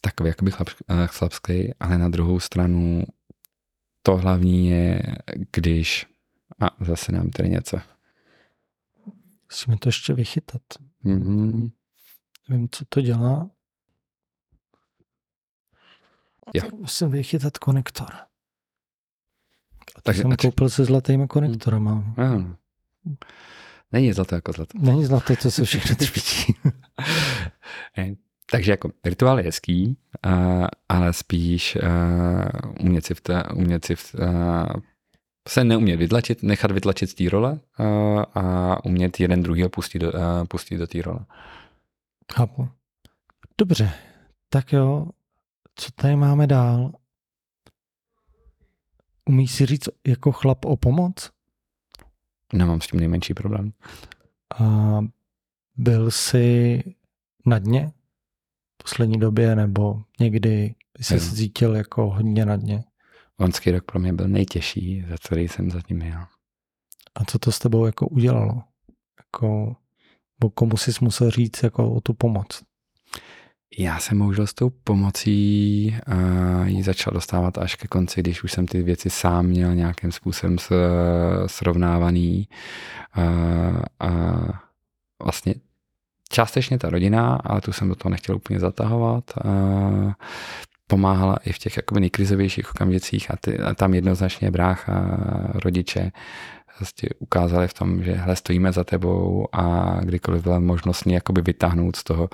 takový 0.02 0.28
jakoby 0.30 0.52
chlap, 0.52 0.70
chlapský, 1.06 1.74
ale 1.80 1.98
na 1.98 2.10
druhou 2.10 2.40
stranu 2.40 3.04
to 4.04 4.18
hlavní 4.18 4.70
je, 4.70 5.02
když 5.52 6.08
a 6.60 6.84
zase 6.86 7.12
nám 7.12 7.30
tady 7.30 7.50
něco. 7.50 7.78
Musíme 9.50 9.78
to 9.78 9.90
ještě 9.90 10.14
vychytat. 10.14 10.62
Mm-hmm. 11.06 11.72
Vím, 12.50 12.68
co 12.72 12.86
to 12.90 13.02
dělá. 13.02 13.50
Jo. 16.54 16.64
Musím 16.76 17.10
vychytat 17.10 17.58
konektor. 17.58 18.14
A 19.96 20.02
Takže- 20.04 20.22
jsem 20.22 20.32
ač- 20.32 20.42
koupil 20.42 20.70
se 20.70 20.86
zlatýma 20.86 21.28
konektorama. 21.28 22.14
Ano. 22.18 22.56
Není 23.92 24.14
zlato 24.14 24.36
jako 24.36 24.52
zlato. 24.52 24.78
Není 24.80 25.06
zlaté, 25.06 25.36
to 25.36 25.52
se 25.52 25.66
všechno 25.66 25.96
třpití. 25.96 26.56
Ne. 27.98 28.16
Takže 28.52 28.72
jako 28.72 28.92
rituál 29.06 29.38
je 29.40 29.46
hezký, 29.46 29.98
uh, 30.26 30.68
ale 30.90 31.14
spíš 31.14 31.76
uh, 31.84 32.86
umět 32.86 33.06
si, 33.06 33.14
v 33.14 33.22
té, 33.22 33.44
umět 33.54 33.86
si 33.86 33.96
v, 33.96 34.16
uh, 34.16 34.82
se 35.48 35.64
neumět 35.64 35.98
vytlačit, 35.98 36.44
nechat 36.44 36.72
vytlačit 36.72 37.10
z 37.10 37.14
té 37.14 37.30
role 37.30 37.52
uh, 37.52 38.24
a 38.36 38.86
umět 38.86 39.20
jeden 39.20 39.44
druhýho 39.44 39.70
pustit 39.70 40.00
do, 40.00 40.12
uh, 40.12 40.20
pustit 40.48 40.78
do 40.78 40.88
té 40.88 41.02
role. 41.02 41.26
Chápu. 42.34 42.70
Dobře, 43.58 43.94
tak 44.50 44.74
jo, 44.74 45.08
co 45.76 45.92
tady 45.92 46.16
máme 46.16 46.48
dál? 46.48 46.92
Umíš 49.26 49.52
si 49.52 49.66
říct 49.66 49.90
jako 50.08 50.32
chlap 50.32 50.66
o 50.66 50.78
pomoc? 50.78 51.32
Nemám 52.54 52.82
s 52.82 52.88
tím 52.88 53.00
nejmenší 53.00 53.34
problém. 53.34 53.74
A 54.60 55.00
byl 55.78 56.12
jsi 56.12 56.84
na 57.46 57.60
dně 57.60 57.92
v 58.74 58.84
poslední 58.84 59.20
době, 59.20 59.56
nebo 59.56 60.04
někdy 60.20 60.76
jsi 61.00 61.20
se 61.20 61.36
cítil 61.36 61.76
jako 61.76 62.10
hodně 62.10 62.46
na 62.46 62.56
dně? 62.56 62.84
Loňský 63.40 63.72
rok 63.72 63.86
pro 63.86 64.00
mě 64.00 64.14
byl 64.14 64.28
nejtěžší, 64.28 65.06
za 65.10 65.16
který 65.26 65.48
jsem 65.48 65.72
zatím 65.72 66.02
jel. 66.02 66.26
A 67.16 67.26
co 67.26 67.40
to 67.40 67.52
s 67.52 67.60
tebou 67.60 67.86
jako 67.86 68.08
udělalo? 68.08 68.64
Jako, 69.20 69.76
bo 70.40 70.50
komu 70.50 70.78
jsi 70.78 70.92
musel 71.02 71.32
říct 71.32 71.64
jako 71.64 71.92
o 71.92 72.02
tu 72.02 72.14
pomoc? 72.14 72.64
Já 73.78 74.00
jsem 74.00 74.20
bohužel 74.20 74.48
s 74.48 74.54
tou 74.54 74.70
pomocí 74.70 75.98
uh, 76.08 76.68
ji 76.68 76.84
začal 76.84 77.14
dostávat 77.14 77.58
až 77.58 77.76
ke 77.76 77.88
konci, 77.88 78.22
když 78.22 78.44
už 78.44 78.52
jsem 78.52 78.68
ty 78.68 78.84
věci 78.84 79.10
sám 79.10 79.46
měl 79.46 79.76
nějakým 79.76 80.12
způsobem 80.12 80.58
s, 80.58 80.72
srovnávaný. 81.46 82.48
Uh, 83.18 83.82
a 84.00 84.10
vlastně 85.24 85.56
částečně 86.30 86.78
ta 86.78 86.90
rodina, 86.90 87.36
ale 87.36 87.62
tu 87.62 87.74
jsem 87.74 87.90
do 87.90 87.96
toho 87.96 88.10
nechtěl 88.10 88.36
úplně 88.36 88.60
zatahovat. 88.60 89.24
Uh, 89.46 90.12
pomáhala 90.88 91.38
i 91.46 91.54
v 91.54 91.58
těch 91.58 91.78
jakoby 91.78 92.00
nejkrizovějších 92.00 92.70
okamžicích 92.72 93.32
a, 93.32 93.36
ty, 93.42 93.60
a 93.60 93.74
tam 93.74 93.94
jednoznačně 93.94 94.52
brácha, 94.52 95.18
rodiče 95.54 96.12
prostě 96.78 97.10
ukázali 97.20 97.68
v 97.68 97.74
tom, 97.74 98.04
že 98.04 98.14
hele, 98.14 98.36
stojíme 98.36 98.72
za 98.72 98.84
tebou 98.84 99.48
a 99.52 99.96
kdykoliv 100.02 100.44
byla 100.44 100.60
možnost 100.60 101.04
mě 101.04 101.16
jakoby 101.16 101.42
vytáhnout 101.42 101.96
z 101.96 102.04
toho 102.04 102.24
uh, 102.24 102.30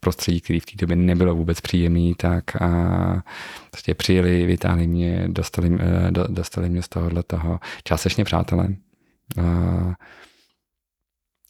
prostředí, 0.00 0.40
který 0.40 0.60
v 0.60 0.66
té 0.66 0.72
době 0.76 0.96
nebylo 0.96 1.34
vůbec 1.34 1.60
příjemný, 1.60 2.14
tak 2.14 2.62
a 2.62 3.22
prostě 3.70 3.94
přijeli, 3.94 4.46
vytáhli 4.46 4.86
mě, 4.86 5.24
dostali, 5.28 5.70
uh, 5.70 5.78
do, 6.10 6.24
dostali 6.28 6.68
mě 6.68 6.82
z 6.82 6.88
tohohle 6.88 7.22
toho, 7.22 7.60
částečně 7.84 8.24
přátelé. 8.24 8.68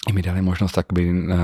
I 0.09 0.13
mi 0.13 0.23
dali 0.23 0.43
možnost 0.43 0.73
takový 0.73 1.11
uh, 1.11 1.37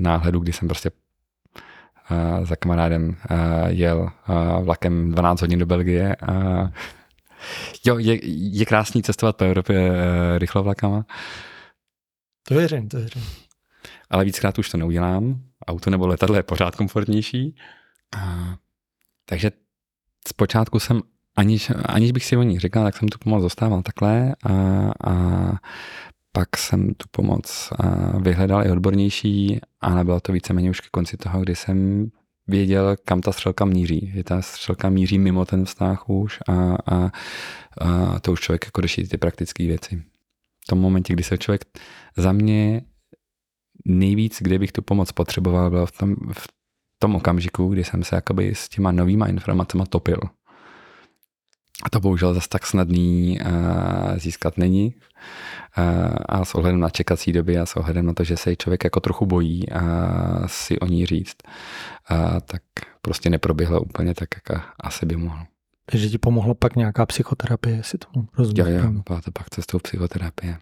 náhledu, 0.00 0.40
kdy 0.40 0.52
jsem 0.52 0.68
prostě 0.68 0.90
uh, 0.90 2.46
za 2.46 2.56
kamarádem 2.56 3.16
jel 3.66 4.10
vlakem 4.62 5.10
12 5.10 5.40
hodin 5.40 5.58
do 5.58 5.66
Belgie 5.66 6.16
a 6.16 6.68
Jo, 7.86 7.98
je, 7.98 8.18
je 8.58 8.66
krásný 8.66 9.02
cestovat 9.02 9.36
po 9.36 9.44
Evropě 9.44 9.92
rychlovlakama, 10.38 11.04
To 12.48 12.54
věřím, 12.54 12.88
to 12.88 12.96
věřím. 12.96 13.22
Ale 14.10 14.24
víckrát 14.24 14.58
už 14.58 14.70
to 14.70 14.78
neudělám. 14.78 15.40
Auto 15.66 15.90
nebo 15.90 16.06
letadlo 16.06 16.36
je 16.36 16.42
pořád 16.42 16.76
komfortnější. 16.76 17.56
A, 18.16 18.54
takže 19.24 19.50
zpočátku 20.28 20.78
jsem, 20.78 21.00
aniž, 21.36 21.72
aniž 21.84 22.12
bych 22.12 22.24
si 22.24 22.36
o 22.36 22.42
ní 22.42 22.58
říkal, 22.58 22.84
tak 22.84 22.96
jsem 22.96 23.08
tu 23.08 23.18
pomoc 23.18 23.42
dostával 23.42 23.82
takhle 23.82 24.34
a, 24.42 24.52
a 25.10 25.52
pak 26.32 26.56
jsem 26.56 26.94
tu 26.94 27.06
pomoc 27.10 27.72
vyhledal 28.20 28.66
i 28.66 28.70
odbornější, 28.70 29.60
ale 29.80 30.04
bylo 30.04 30.20
to 30.20 30.32
víceméně 30.32 30.70
už 30.70 30.80
ke 30.80 30.88
konci 30.90 31.16
toho, 31.16 31.40
kdy 31.40 31.56
jsem 31.56 32.10
věděl, 32.46 32.96
kam 33.04 33.20
ta 33.20 33.32
střelka 33.32 33.64
míří. 33.64 34.12
Že 34.14 34.24
ta 34.24 34.42
střelka 34.42 34.90
míří 34.90 35.18
mimo 35.18 35.44
ten 35.44 35.64
vztah 35.64 36.10
už 36.10 36.38
a, 36.48 36.76
a, 36.94 37.10
a 37.80 38.20
to 38.20 38.32
už 38.32 38.40
člověk 38.40 38.64
jako 38.64 38.80
řeší 38.80 39.08
ty 39.08 39.16
praktické 39.16 39.66
věci. 39.66 40.02
V 40.64 40.66
tom 40.66 40.78
momentě, 40.78 41.12
kdy 41.12 41.22
se 41.22 41.38
člověk 41.38 41.64
za 42.16 42.32
mě 42.32 42.82
nejvíc, 43.84 44.38
kde 44.40 44.58
bych 44.58 44.72
tu 44.72 44.82
pomoc 44.82 45.12
potřeboval, 45.12 45.70
bylo 45.70 45.86
v 45.86 45.92
tom, 45.92 46.16
v 46.32 46.48
tom 46.98 47.16
okamžiku, 47.16 47.68
kdy 47.68 47.84
jsem 47.84 48.04
se 48.04 48.14
jakoby 48.14 48.54
s 48.54 48.68
těma 48.68 48.92
novýma 48.92 49.26
informacemi 49.26 49.84
topil. 49.88 50.20
A 51.82 51.90
to 51.90 52.00
bohužel 52.00 52.34
zase 52.34 52.48
tak 52.48 52.66
snadný 52.66 53.38
uh, 53.40 54.18
získat 54.18 54.58
není. 54.58 54.94
Uh, 55.78 56.14
a 56.28 56.44
s 56.44 56.54
ohledem 56.54 56.80
na 56.80 56.90
čekací 56.90 57.32
doby 57.32 57.58
a 57.58 57.66
s 57.66 57.76
ohledem 57.76 58.06
na 58.06 58.14
to, 58.14 58.24
že 58.24 58.36
se 58.36 58.56
člověk 58.56 58.84
jako 58.84 59.00
trochu 59.00 59.26
bojí 59.26 59.66
uh, 59.68 59.80
si 60.46 60.78
o 60.78 60.86
ní 60.86 61.06
říct, 61.06 61.36
uh, 62.10 62.40
tak 62.40 62.62
prostě 63.02 63.30
neproběhla 63.30 63.80
úplně 63.80 64.14
tak, 64.14 64.28
jak 64.34 64.64
asi 64.80 65.06
by 65.06 65.16
mohl. 65.16 65.44
Takže 65.86 66.08
ti 66.08 66.18
pomohla 66.18 66.54
pak 66.54 66.76
nějaká 66.76 67.06
psychoterapie, 67.06 67.76
jestli 67.76 67.98
tomu 67.98 68.28
rozumím. 68.38 68.66
Jo, 68.66 68.72
jo, 68.72 68.92
byla 69.08 69.20
to 69.20 69.30
pak 69.30 69.50
cestou 69.50 69.78
psychoterapie. 69.78 70.58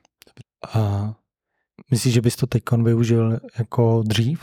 A 0.74 1.14
myslíš, 1.90 2.14
že 2.14 2.20
bys 2.20 2.36
to 2.36 2.46
teď 2.46 2.62
využil 2.82 3.40
jako 3.58 4.02
dřív, 4.06 4.40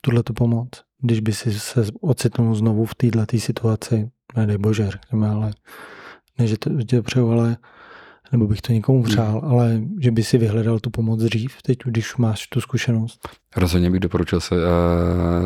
tuhle 0.00 0.22
tu 0.22 0.32
pomoc, 0.32 0.68
když 1.02 1.20
by 1.20 1.32
si 1.32 1.60
se 1.60 1.86
ocitnul 2.00 2.54
znovu 2.54 2.84
v 2.84 2.94
této 2.94 3.38
situaci, 3.38 4.10
nedej 4.36 4.58
bože, 4.58 4.90
řekněme, 4.90 5.28
ale 5.28 5.52
Ne, 6.38 6.46
že 6.46 6.58
to, 6.58 6.70
to 6.86 7.02
přeju, 7.02 7.30
ale 7.30 7.56
nebo 8.32 8.46
bych 8.46 8.62
to 8.62 8.72
někomu 8.72 9.02
přál, 9.02 9.40
hmm. 9.40 9.50
ale 9.50 9.80
že 10.00 10.10
by 10.10 10.22
si 10.22 10.38
vyhledal 10.38 10.80
tu 10.80 10.90
pomoc 10.90 11.22
dřív, 11.22 11.62
teď, 11.62 11.78
když 11.84 12.16
máš 12.16 12.46
tu 12.46 12.60
zkušenost. 12.60 13.28
Rozhodně 13.56 13.90
bych 13.90 14.00
doporučil 14.00 14.40
se, 14.40 14.54
uh, 14.54 14.62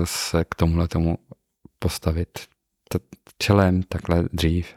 se 0.04 0.44
k 0.44 0.54
tomuhle 0.54 0.88
tomu 0.88 1.18
postavit 1.78 2.28
čelem 3.38 3.82
takhle 3.82 4.24
dřív. 4.32 4.74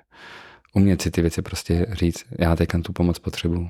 Umět 0.74 1.02
si 1.02 1.12
ty 1.12 1.22
věci 1.22 1.42
prostě 1.42 1.86
říct, 1.92 2.26
já 2.40 2.56
teď 2.56 2.70
tu 2.84 2.94
pomoc 2.94 3.20
potřebuju. 3.20 3.70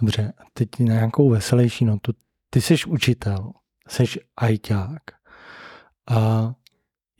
Dobře, 0.00 0.32
a 0.38 0.42
teď 0.52 0.68
na 0.78 0.94
nějakou 0.94 1.30
veselější 1.30 1.84
notu. 1.84 2.12
Ty 2.50 2.60
jsi 2.60 2.74
učitel, 2.86 3.52
jsi 3.88 4.04
ajťák 4.36 5.02
a 6.10 6.52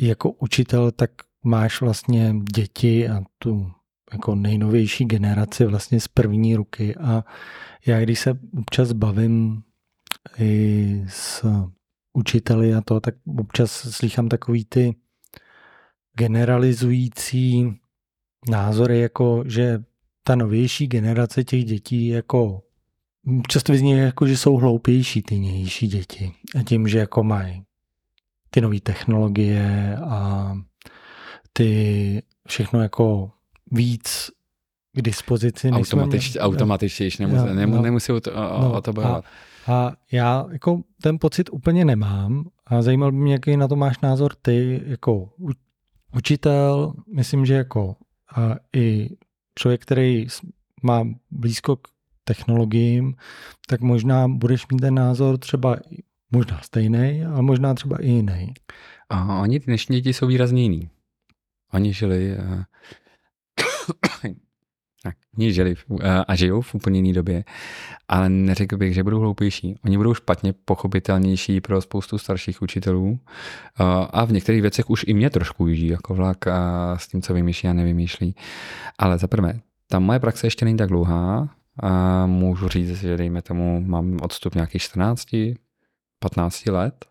jako 0.01 0.31
učitel 0.31 0.91
tak 0.91 1.11
máš 1.45 1.81
vlastně 1.81 2.35
děti 2.55 3.09
a 3.09 3.23
tu 3.39 3.73
jako 4.13 4.35
nejnovější 4.35 5.05
generaci 5.05 5.65
vlastně 5.65 6.01
z 6.01 6.09
první 6.09 6.57
ruky 6.57 6.97
a 6.97 7.25
já 7.87 8.01
když 8.01 8.21
se 8.21 8.39
občas 8.59 8.93
bavím 8.93 9.63
i 10.39 11.05
s 11.09 11.47
učiteli 12.13 12.75
a 12.75 12.81
to, 12.81 13.01
tak 13.01 13.15
občas 13.39 13.71
slychám 13.73 14.29
takový 14.29 14.65
ty 14.65 14.97
generalizující 16.19 17.79
názory, 18.51 19.01
jako 19.01 19.45
že 19.47 19.85
ta 20.23 20.35
novější 20.35 20.87
generace 20.87 21.45
těch 21.45 21.65
dětí 21.65 22.07
jako 22.07 22.63
často 23.49 23.73
vyzní 23.73 23.91
jako, 23.91 24.27
že 24.27 24.37
jsou 24.37 24.57
hloupější 24.57 25.23
ty 25.23 25.39
nější 25.39 25.87
děti. 25.89 26.33
A 26.61 26.63
tím, 26.63 26.89
že 26.89 26.99
jako 26.99 27.23
mají 27.23 27.63
ty 28.51 28.61
nové 28.61 28.81
technologie 28.81 29.97
a 29.97 30.53
ty 31.53 32.23
všechno 32.49 32.83
jako 32.83 33.31
víc 33.73 34.31
k 34.93 35.03
dispozici. 35.03 35.71
Automatič, 35.71 36.37
automatičtější, 36.41 37.23
nemusí, 37.23 37.49
jo, 37.49 37.55
nemu, 37.55 37.77
no, 37.77 37.83
nemusí 37.83 38.13
o 38.13 38.21
to, 38.21 38.33
o, 38.33 38.63
no, 38.63 38.73
o 38.73 38.81
to 38.81 38.93
bojovat. 38.93 39.25
A, 39.67 39.73
a 39.75 39.93
já 40.13 40.47
jako 40.53 40.81
ten 41.03 41.19
pocit 41.19 41.51
úplně 41.53 41.85
nemám 41.85 42.45
a 42.67 42.83
zajímal 42.83 43.13
by 43.13 43.19
mě, 43.19 43.33
jaký 43.33 43.57
na 43.57 43.69
to 43.69 43.77
máš 43.77 44.01
názor 44.01 44.35
ty 44.43 44.83
jako 44.87 45.31
učitel, 46.17 46.93
myslím, 47.15 47.47
že 47.47 47.55
jako 47.55 47.97
a 48.37 48.57
i 48.77 49.11
člověk, 49.59 49.83
který 49.83 50.27
má 50.83 51.05
blízko 51.31 51.77
k 51.77 51.89
technologiím, 52.29 53.15
tak 53.69 53.81
možná 53.81 54.29
budeš 54.29 54.69
mít 54.73 54.81
ten 54.81 54.95
názor 54.95 55.39
třeba 55.39 55.77
možná 56.31 56.61
stejný, 56.63 57.25
ale 57.25 57.43
možná 57.43 57.75
třeba 57.75 57.97
i 57.97 58.09
jiný. 58.09 58.55
A 59.09 59.41
oni, 59.41 59.59
dnešní 59.59 59.97
děti 59.97 60.13
jsou 60.13 60.27
výrazně 60.27 60.63
jiný. 60.63 60.91
Oni 61.73 61.93
žili 61.93 62.37
uh, 62.37 62.63
tak, 65.03 65.17
oni 65.39 65.53
žili 65.53 65.77
uh, 65.89 66.01
a 66.29 66.35
žijou 66.35 66.61
v 66.61 66.75
úplně 66.75 66.99
jiné 66.99 67.13
době, 67.13 67.45
ale 68.09 68.29
neřekl 68.29 68.77
bych, 68.77 68.95
že 68.95 69.03
budou 69.03 69.21
hloupější. 69.21 69.77
Oni 69.85 69.97
budou 69.97 70.15
špatně 70.15 70.53
pochopitelnější 70.53 71.61
pro 71.61 71.81
spoustu 71.81 72.19
starších 72.19 72.63
učitelů 72.63 73.11
uh, 73.11 73.19
a 74.11 74.25
v 74.25 74.33
některých 74.33 74.63
věcech 74.63 74.91
už 74.91 75.05
i 75.07 75.15
mě 75.15 75.31
trošku 75.31 75.67
jíždí 75.67 75.89
jako 75.89 76.15
vlak 76.15 76.47
a 76.47 76.97
s 76.99 77.09
tím, 77.09 77.23
co 77.23 77.35
vymýšlí 77.35 77.69
a 77.69 77.73
nevymýšlí. 77.73 78.35
Ale 78.99 79.19
za 79.19 79.27
prvé, 79.27 79.61
ta 79.89 79.99
moje 79.99 80.21
praxe 80.21 80.47
ještě 80.47 80.65
není 80.65 80.77
tak 80.77 80.89
dlouhá, 80.89 81.58
a 81.79 82.27
můžu 82.27 82.69
říct, 82.69 83.01
že 83.01 83.17
dejme 83.17 83.43
tomu, 83.43 83.81
mám 83.81 84.19
odstup 84.23 84.55
nějakých 84.55 84.83
14, 84.83 85.27
15 86.19 86.67
let. 86.67 87.05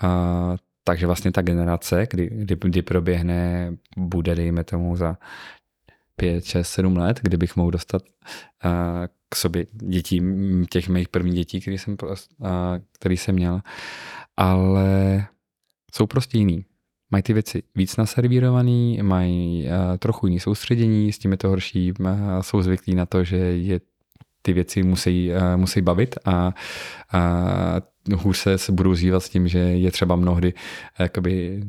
A, 0.00 0.56
takže 0.84 1.06
vlastně 1.06 1.32
ta 1.32 1.42
generace, 1.42 2.06
kdy, 2.10 2.30
kdy, 2.32 2.56
kdy 2.60 2.82
proběhne, 2.82 3.72
bude, 3.96 4.34
dejme 4.34 4.64
tomu, 4.64 4.96
za 4.96 5.16
5, 6.16 6.44
6, 6.44 6.68
7 6.68 6.96
let, 6.96 7.20
kdybych 7.22 7.56
mohl 7.56 7.70
dostat 7.70 8.02
a, 8.62 9.02
k 9.28 9.36
sobě 9.36 9.66
dětí, 9.72 10.22
těch 10.70 10.88
mých 10.88 11.08
prvních 11.08 11.34
dětí, 11.34 11.60
který 11.60 11.78
jsem, 11.78 11.96
a, 12.42 12.78
který 12.92 13.16
jsem 13.16 13.34
měl. 13.34 13.60
Ale 14.36 15.26
jsou 15.94 16.06
prostě 16.06 16.38
jiný. 16.38 16.64
Mají 17.10 17.22
ty 17.22 17.32
věci 17.32 17.62
víc 17.74 17.96
naservírovaný, 17.96 18.98
mají 19.02 19.64
uh, 19.64 19.96
trochu 19.98 20.26
jiný 20.26 20.40
soustředění, 20.40 21.12
s 21.12 21.18
tím 21.18 21.30
je 21.30 21.36
to 21.36 21.48
horší, 21.48 21.92
uh, 22.00 22.08
jsou 22.40 22.62
zvyklí 22.62 22.94
na 22.94 23.06
to, 23.06 23.24
že 23.24 23.36
je 23.36 23.80
ty 24.42 24.52
věci 24.52 24.82
musí, 24.82 25.30
uh, 25.30 25.56
musí 25.56 25.82
bavit 25.82 26.18
a, 26.24 26.52
a 27.12 27.32
hůř 28.16 28.38
se, 28.38 28.58
se 28.58 28.72
budou 28.72 28.94
zývat 28.94 29.22
s 29.22 29.28
tím, 29.28 29.48
že 29.48 29.58
je 29.58 29.90
třeba 29.90 30.16
mnohdy 30.16 30.52
jakoby 30.98 31.62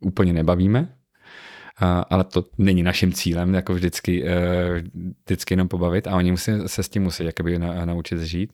úplně 0.00 0.32
nebavíme, 0.32 0.94
ale 2.10 2.24
to 2.24 2.44
není 2.58 2.82
naším 2.82 3.12
cílem, 3.12 3.54
jako 3.54 3.74
vždycky, 3.74 4.24
vždycky 5.24 5.52
jenom 5.54 5.68
pobavit 5.68 6.06
a 6.06 6.16
oni 6.16 6.30
musí, 6.30 6.52
se 6.66 6.82
s 6.82 6.88
tím 6.88 7.02
musí 7.02 7.24
jakoby 7.24 7.58
naučit 7.58 8.20
žít. 8.20 8.52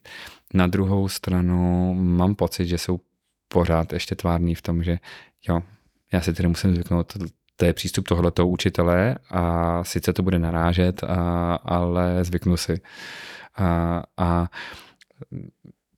Na 0.55 0.67
druhou 0.67 1.09
stranu 1.09 1.95
mám 1.95 2.35
pocit, 2.35 2.67
že 2.67 2.79
jsou 2.79 3.01
pořád 3.49 3.93
ještě 3.93 4.15
tvární 4.15 4.55
v 4.55 4.63
tom, 4.63 4.83
že 4.83 4.99
jo, 5.49 5.63
já 6.13 6.21
si 6.21 6.33
tedy 6.33 6.49
musím 6.49 6.75
zvyknout, 6.75 7.17
to 7.57 7.65
je 7.65 7.73
přístup 7.73 8.09
tohoto 8.09 8.49
učitele 8.49 9.17
a 9.31 9.85
sice 9.85 10.13
to 10.13 10.23
bude 10.23 10.39
narážet, 10.39 11.05
a, 11.05 11.55
ale 11.55 12.25
zvyknu 12.25 12.57
si. 12.57 12.81
A, 13.57 14.03
a 14.17 14.49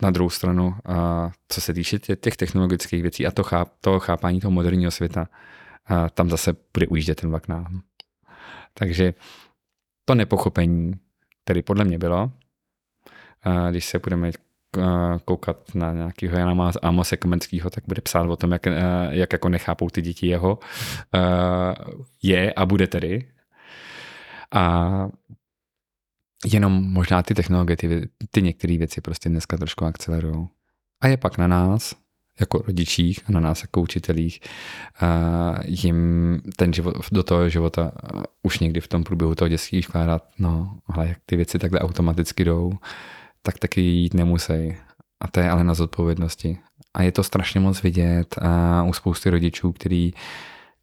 na 0.02 0.10
druhou 0.10 0.30
stranu, 0.30 0.74
a 0.84 1.30
co 1.48 1.60
se 1.60 1.74
týče 1.74 1.98
těch 1.98 2.36
technologických 2.36 3.02
věcí 3.02 3.26
a 3.26 3.30
to, 3.30 3.42
cháp, 3.42 3.68
to 3.80 4.00
chápání 4.00 4.40
toho 4.40 4.50
moderního 4.50 4.90
světa, 4.90 5.28
a 5.86 6.08
tam 6.08 6.30
zase 6.30 6.56
bude 6.74 6.86
ujíždět 6.86 7.20
ten 7.20 7.30
vlak 7.30 7.48
nám. 7.48 7.82
Takže 8.74 9.14
to 10.04 10.14
nepochopení, 10.14 10.94
který 11.44 11.62
podle 11.62 11.84
mě 11.84 11.98
bylo, 11.98 12.32
a 13.42 13.70
když 13.70 13.84
se 13.84 13.98
budeme 13.98 14.30
koukat 15.24 15.74
na 15.74 15.92
nějakého 15.92 16.38
Jana 16.38 16.72
Amose 16.82 17.16
Komenského, 17.16 17.70
tak 17.70 17.84
bude 17.86 18.00
psát 18.00 18.22
o 18.22 18.36
tom, 18.36 18.52
jak, 18.52 18.66
eh, 18.66 18.74
jak 19.10 19.32
jako 19.32 19.48
nechápou 19.48 19.90
ty 19.90 20.02
děti 20.02 20.26
jeho. 20.26 20.58
Eh, 21.14 21.74
je 22.22 22.52
a 22.52 22.66
bude 22.66 22.86
tedy. 22.86 23.28
A 24.54 25.08
jenom 26.46 26.92
možná 26.92 27.22
ty 27.22 27.34
technologie, 27.34 27.76
ty, 27.76 28.08
ty 28.30 28.42
některé 28.42 28.78
věci 28.78 29.00
prostě 29.00 29.28
dneska 29.28 29.56
trošku 29.56 29.84
akcelerují. 29.84 30.48
A 31.00 31.06
je 31.06 31.16
pak 31.16 31.38
na 31.38 31.46
nás, 31.46 31.94
jako 32.40 32.58
rodičích 32.66 33.20
a 33.26 33.32
na 33.32 33.40
nás 33.40 33.62
jako 33.62 33.80
učitelích, 33.80 34.40
jim 35.64 36.40
ten 36.56 36.72
život, 36.72 36.94
do 37.12 37.22
toho 37.22 37.48
života 37.48 37.92
už 38.42 38.58
někdy 38.58 38.80
v 38.80 38.88
tom 38.88 39.04
průběhu 39.04 39.34
toho 39.34 39.48
dětství 39.48 39.80
vkládat, 39.80 40.24
no, 40.38 40.78
ale 40.86 41.08
jak 41.08 41.18
ty 41.26 41.36
věci 41.36 41.58
takhle 41.58 41.80
automaticky 41.80 42.44
jdou, 42.44 42.72
tak 43.42 43.58
taky 43.58 43.80
jít 43.80 44.14
nemusí. 44.14 44.76
A 45.20 45.28
to 45.30 45.40
je 45.40 45.50
ale 45.50 45.64
na 45.64 45.74
zodpovědnosti. 45.74 46.58
A 46.94 47.02
je 47.02 47.12
to 47.12 47.22
strašně 47.22 47.60
moc 47.60 47.82
vidět 47.82 48.38
a 48.38 48.82
u 48.82 48.92
spousty 48.92 49.30
rodičů, 49.30 49.72
který, 49.72 50.12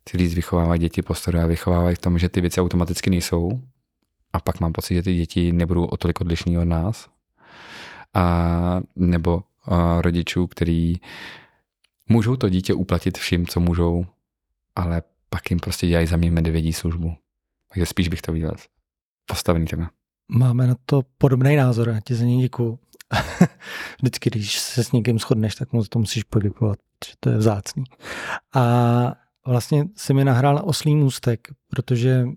který 0.03 0.27
vychovávají 0.27 0.79
děti 0.79 1.01
postory 1.01 1.39
a 1.39 1.47
vychovávají 1.47 1.95
v 1.95 1.99
tom, 1.99 2.19
že 2.19 2.29
ty 2.29 2.41
věci 2.41 2.61
automaticky 2.61 3.09
nejsou. 3.09 3.61
A 4.33 4.39
pak 4.39 4.59
mám 4.59 4.73
pocit, 4.73 4.93
že 4.93 5.03
ty 5.03 5.15
děti 5.15 5.51
nebudou 5.51 5.85
o 5.85 5.97
tolik 5.97 6.21
odlišní 6.21 6.57
od 6.57 6.65
nás. 6.65 7.09
A, 8.13 8.81
nebo 8.95 9.43
a, 9.65 10.01
rodičů, 10.01 10.47
který 10.47 10.95
můžou 12.09 12.35
to 12.35 12.49
dítě 12.49 12.73
uplatit 12.73 13.17
vším, 13.17 13.47
co 13.47 13.59
můžou, 13.59 14.05
ale 14.75 15.01
pak 15.29 15.51
jim 15.51 15.59
prostě 15.59 15.87
dělají 15.87 16.07
za 16.07 16.17
mě 16.17 16.31
medvědí 16.31 16.73
službu. 16.73 17.15
Takže 17.73 17.85
spíš 17.85 18.07
bych 18.07 18.21
to 18.21 18.31
viděl 18.31 18.51
postavený 19.25 19.65
téma. 19.65 19.91
Máme 20.30 20.67
na 20.67 20.75
to 20.86 21.01
podobný 21.17 21.55
názor, 21.55 21.89
já 21.89 21.99
ti 21.99 22.15
za 22.15 22.25
něj 22.25 22.41
děkuju. 22.41 22.80
Vždycky, 24.01 24.30
když 24.30 24.59
se 24.59 24.84
s 24.84 24.91
někým 24.91 25.19
shodneš, 25.19 25.55
tak 25.55 25.73
mu 25.73 25.84
to 25.84 25.99
musíš 25.99 26.23
poděkovat, 26.23 26.80
že 27.07 27.13
to 27.19 27.30
je 27.30 27.38
vzácný. 27.38 27.84
A 28.55 29.15
vlastně 29.47 29.86
si 29.95 30.13
mi 30.13 30.25
nahrál 30.25 30.55
na 30.55 30.63
oslý 30.63 30.95
můstek, 30.95 31.47
protože 31.69 32.28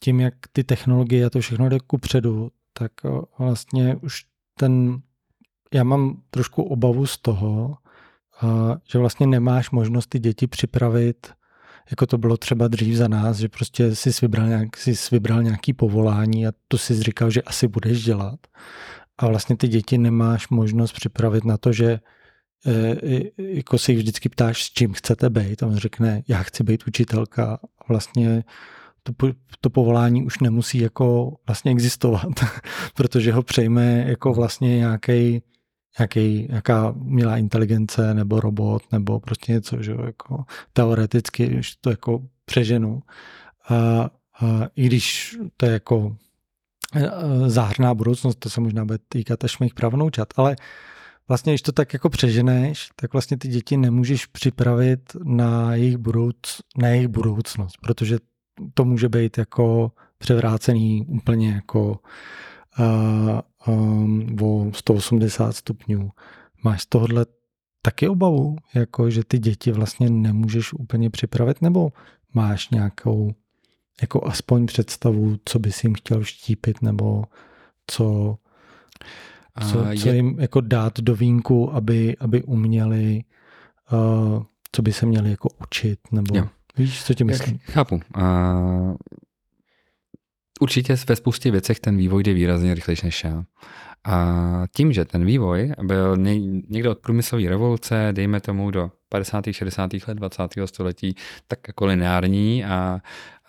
tím, 0.00 0.20
jak 0.20 0.34
ty 0.52 0.64
technologie 0.64 1.26
a 1.26 1.30
to 1.30 1.40
všechno 1.40 1.68
jde 1.68 1.78
ku 1.80 1.98
předu, 1.98 2.50
tak 2.72 2.92
vlastně 3.38 3.96
už 3.96 4.24
ten, 4.58 5.02
já 5.74 5.84
mám 5.84 6.22
trošku 6.30 6.62
obavu 6.62 7.06
z 7.06 7.18
toho, 7.18 7.76
že 8.92 8.98
vlastně 8.98 9.26
nemáš 9.26 9.70
možnost 9.70 10.06
ty 10.06 10.18
děti 10.18 10.46
připravit 10.46 11.32
jako 11.90 12.06
to 12.06 12.18
bylo 12.18 12.36
třeba 12.36 12.68
dřív 12.68 12.96
za 12.96 13.08
nás, 13.08 13.36
že 13.36 13.48
prostě 13.48 13.94
jsi 13.94 14.10
vybral, 14.22 14.48
nějak, 14.48 14.76
jsi 14.76 14.94
vybral 15.12 15.42
nějaký 15.42 15.72
povolání 15.72 16.46
a 16.46 16.52
to 16.68 16.78
si 16.78 17.02
říkal, 17.02 17.30
že 17.30 17.42
asi 17.42 17.68
budeš 17.68 18.04
dělat. 18.04 18.40
A 19.18 19.26
vlastně 19.26 19.56
ty 19.56 19.68
děti 19.68 19.98
nemáš 19.98 20.48
možnost 20.48 20.92
připravit 20.92 21.44
na 21.44 21.56
to, 21.56 21.72
že 21.72 22.00
e, 22.66 22.96
jako 23.38 23.78
si 23.78 23.94
vždycky 23.94 24.28
ptáš, 24.28 24.64
s 24.64 24.70
čím 24.70 24.92
chcete 24.92 25.30
být. 25.30 25.62
A 25.62 25.66
on 25.66 25.76
řekne, 25.76 26.22
já 26.28 26.42
chci 26.42 26.64
být 26.64 26.86
učitelka. 26.86 27.58
A 27.78 27.84
vlastně 27.88 28.44
to, 29.02 29.12
to 29.60 29.70
povolání 29.70 30.24
už 30.24 30.38
nemusí 30.38 30.78
jako 30.78 31.36
vlastně 31.46 31.70
existovat, 31.72 32.32
protože 32.94 33.32
ho 33.32 33.42
přejme 33.42 34.04
jako 34.08 34.32
vlastně 34.32 34.76
nějaký 34.76 35.42
jaký, 35.98 36.48
jaká 36.50 36.90
umělá 36.90 37.36
inteligence 37.36 38.14
nebo 38.14 38.40
robot 38.40 38.82
nebo 38.92 39.20
prostě 39.20 39.52
něco, 39.52 39.82
že 39.82 39.92
jo, 39.92 40.02
jako 40.04 40.44
teoreticky, 40.72 41.46
když 41.46 41.76
to 41.76 41.90
jako 41.90 42.22
přeženu. 42.44 43.02
A, 43.68 44.10
I 44.76 44.86
když 44.86 45.36
to 45.56 45.66
je 45.66 45.72
jako 45.72 46.16
záhrná 47.46 47.94
budoucnost, 47.94 48.38
to 48.38 48.50
se 48.50 48.60
možná 48.60 48.84
bude 48.84 48.98
týkat 49.08 49.44
až 49.44 49.58
mých 49.58 49.74
pravnoučat, 49.74 50.28
ale 50.36 50.56
vlastně, 51.28 51.52
když 51.52 51.62
to 51.62 51.72
tak 51.72 51.92
jako 51.92 52.08
přeženeš, 52.08 52.88
tak 52.96 53.12
vlastně 53.12 53.36
ty 53.36 53.48
děti 53.48 53.76
nemůžeš 53.76 54.26
připravit 54.26 55.16
na 55.24 55.74
jejich, 55.74 55.96
budouc, 55.96 56.36
na 56.76 56.88
jejich 56.88 57.08
budoucnost, 57.08 57.76
protože 57.82 58.18
to 58.74 58.84
může 58.84 59.08
být 59.08 59.38
jako 59.38 59.92
převrácený 60.18 61.06
úplně 61.08 61.52
jako 61.52 61.98
uh, 62.78 63.40
um, 63.66 64.36
o 64.42 64.70
180 64.74 65.52
stupňů. 65.56 66.10
Máš 66.64 66.82
z 66.82 66.86
tohohle 66.86 67.26
taky 67.82 68.08
obavu, 68.08 68.56
jako 68.74 69.10
že 69.10 69.24
ty 69.24 69.38
děti 69.38 69.72
vlastně 69.72 70.10
nemůžeš 70.10 70.72
úplně 70.72 71.10
připravit, 71.10 71.62
nebo 71.62 71.92
máš 72.34 72.70
nějakou 72.70 73.34
jako 74.02 74.26
aspoň 74.26 74.66
představu, 74.66 75.36
co 75.44 75.58
bys 75.58 75.84
jim 75.84 75.94
chtěl 75.94 76.20
vštípit, 76.20 76.82
nebo 76.82 77.24
co, 77.86 78.36
co, 79.70 79.84
co 80.02 80.08
jim 80.08 80.36
jako 80.40 80.60
dát 80.60 81.00
do 81.00 81.14
vínku, 81.14 81.74
aby, 81.74 82.16
aby 82.20 82.42
uměli, 82.42 83.24
uh, 83.92 84.42
co 84.72 84.82
by 84.82 84.92
se 84.92 85.06
měli 85.06 85.30
jako 85.30 85.48
učit, 85.62 85.98
nebo 86.12 86.36
jo. 86.36 86.48
víš, 86.76 87.04
co 87.04 87.14
ti 87.14 87.24
myslím? 87.24 87.58
Chápu. 87.58 88.00
Uh, 88.16 88.94
určitě 90.60 90.96
ve 91.08 91.16
spoustě 91.16 91.50
věcech 91.50 91.80
ten 91.80 91.96
vývoj 91.96 92.22
jde 92.22 92.32
výrazně 92.32 92.74
rychlejší 92.74 93.06
než 93.06 93.24
já. 93.24 93.44
A 94.04 94.64
tím, 94.74 94.92
že 94.92 95.04
ten 95.04 95.24
vývoj 95.24 95.72
byl 95.82 96.16
někde 96.68 96.88
od 96.88 96.98
průmyslové 96.98 97.48
revoluce, 97.48 98.08
dejme 98.12 98.40
tomu 98.40 98.70
do 98.70 98.90
50. 99.08 99.44
60. 99.50 99.90
let 100.08 100.14
20. 100.14 100.42
století, 100.64 101.14
tak 101.48 101.58
jako 101.68 101.86
lineární 101.86 102.64
a, 102.64 103.00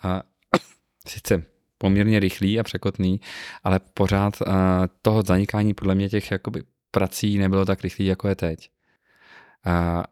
a 0.02 0.22
sice 1.08 1.42
poměrně 1.78 2.20
rychlý 2.20 2.60
a 2.60 2.62
překotný, 2.62 3.20
ale 3.64 3.80
pořád 3.94 4.40
uh, 4.40 4.54
toho 5.02 5.22
zanikání 5.22 5.74
podle 5.74 5.94
mě 5.94 6.08
těch 6.08 6.30
jakoby 6.30 6.62
prací 6.90 7.38
nebylo 7.38 7.64
tak 7.64 7.82
rychlý, 7.82 8.06
jako 8.06 8.28
je 8.28 8.34
teď. 8.34 8.70
Uh, 9.66 10.02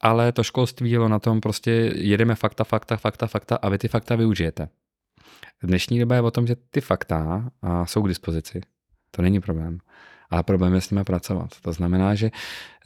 ale 0.00 0.32
to 0.32 0.42
školství 0.42 0.90
jelo 0.90 1.08
na 1.08 1.18
tom 1.18 1.40
prostě 1.40 1.70
jedeme 1.96 2.34
fakta, 2.34 2.64
fakta, 2.64 2.96
fakta, 2.96 3.26
fakta 3.26 3.56
a 3.56 3.68
vy 3.68 3.78
ty 3.78 3.88
fakta 3.88 4.16
využijete. 4.16 4.68
Dnešní 5.64 6.00
doba 6.00 6.14
je 6.14 6.20
o 6.20 6.30
tom, 6.30 6.46
že 6.46 6.56
ty 6.70 6.80
fakta 6.80 7.50
jsou 7.84 8.02
k 8.02 8.08
dispozici. 8.08 8.60
To 9.10 9.22
není 9.22 9.40
problém. 9.40 9.78
Ale 10.30 10.42
problém 10.42 10.74
je 10.74 10.80
s 10.80 10.90
nimi 10.90 11.04
pracovat. 11.04 11.50
To 11.62 11.72
znamená, 11.72 12.14
že 12.14 12.30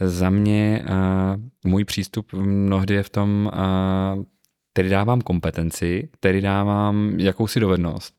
za 0.01 0.31
mě 0.31 0.85
můj 1.64 1.85
přístup 1.85 2.33
mnohdy 2.33 2.95
je 2.95 3.03
v 3.03 3.11
tom, 3.11 3.51
který 4.72 4.89
dávám 4.89 5.20
kompetenci, 5.20 6.09
který 6.12 6.41
dávám 6.41 7.14
jakousi 7.20 7.61
dovednost. 7.61 8.14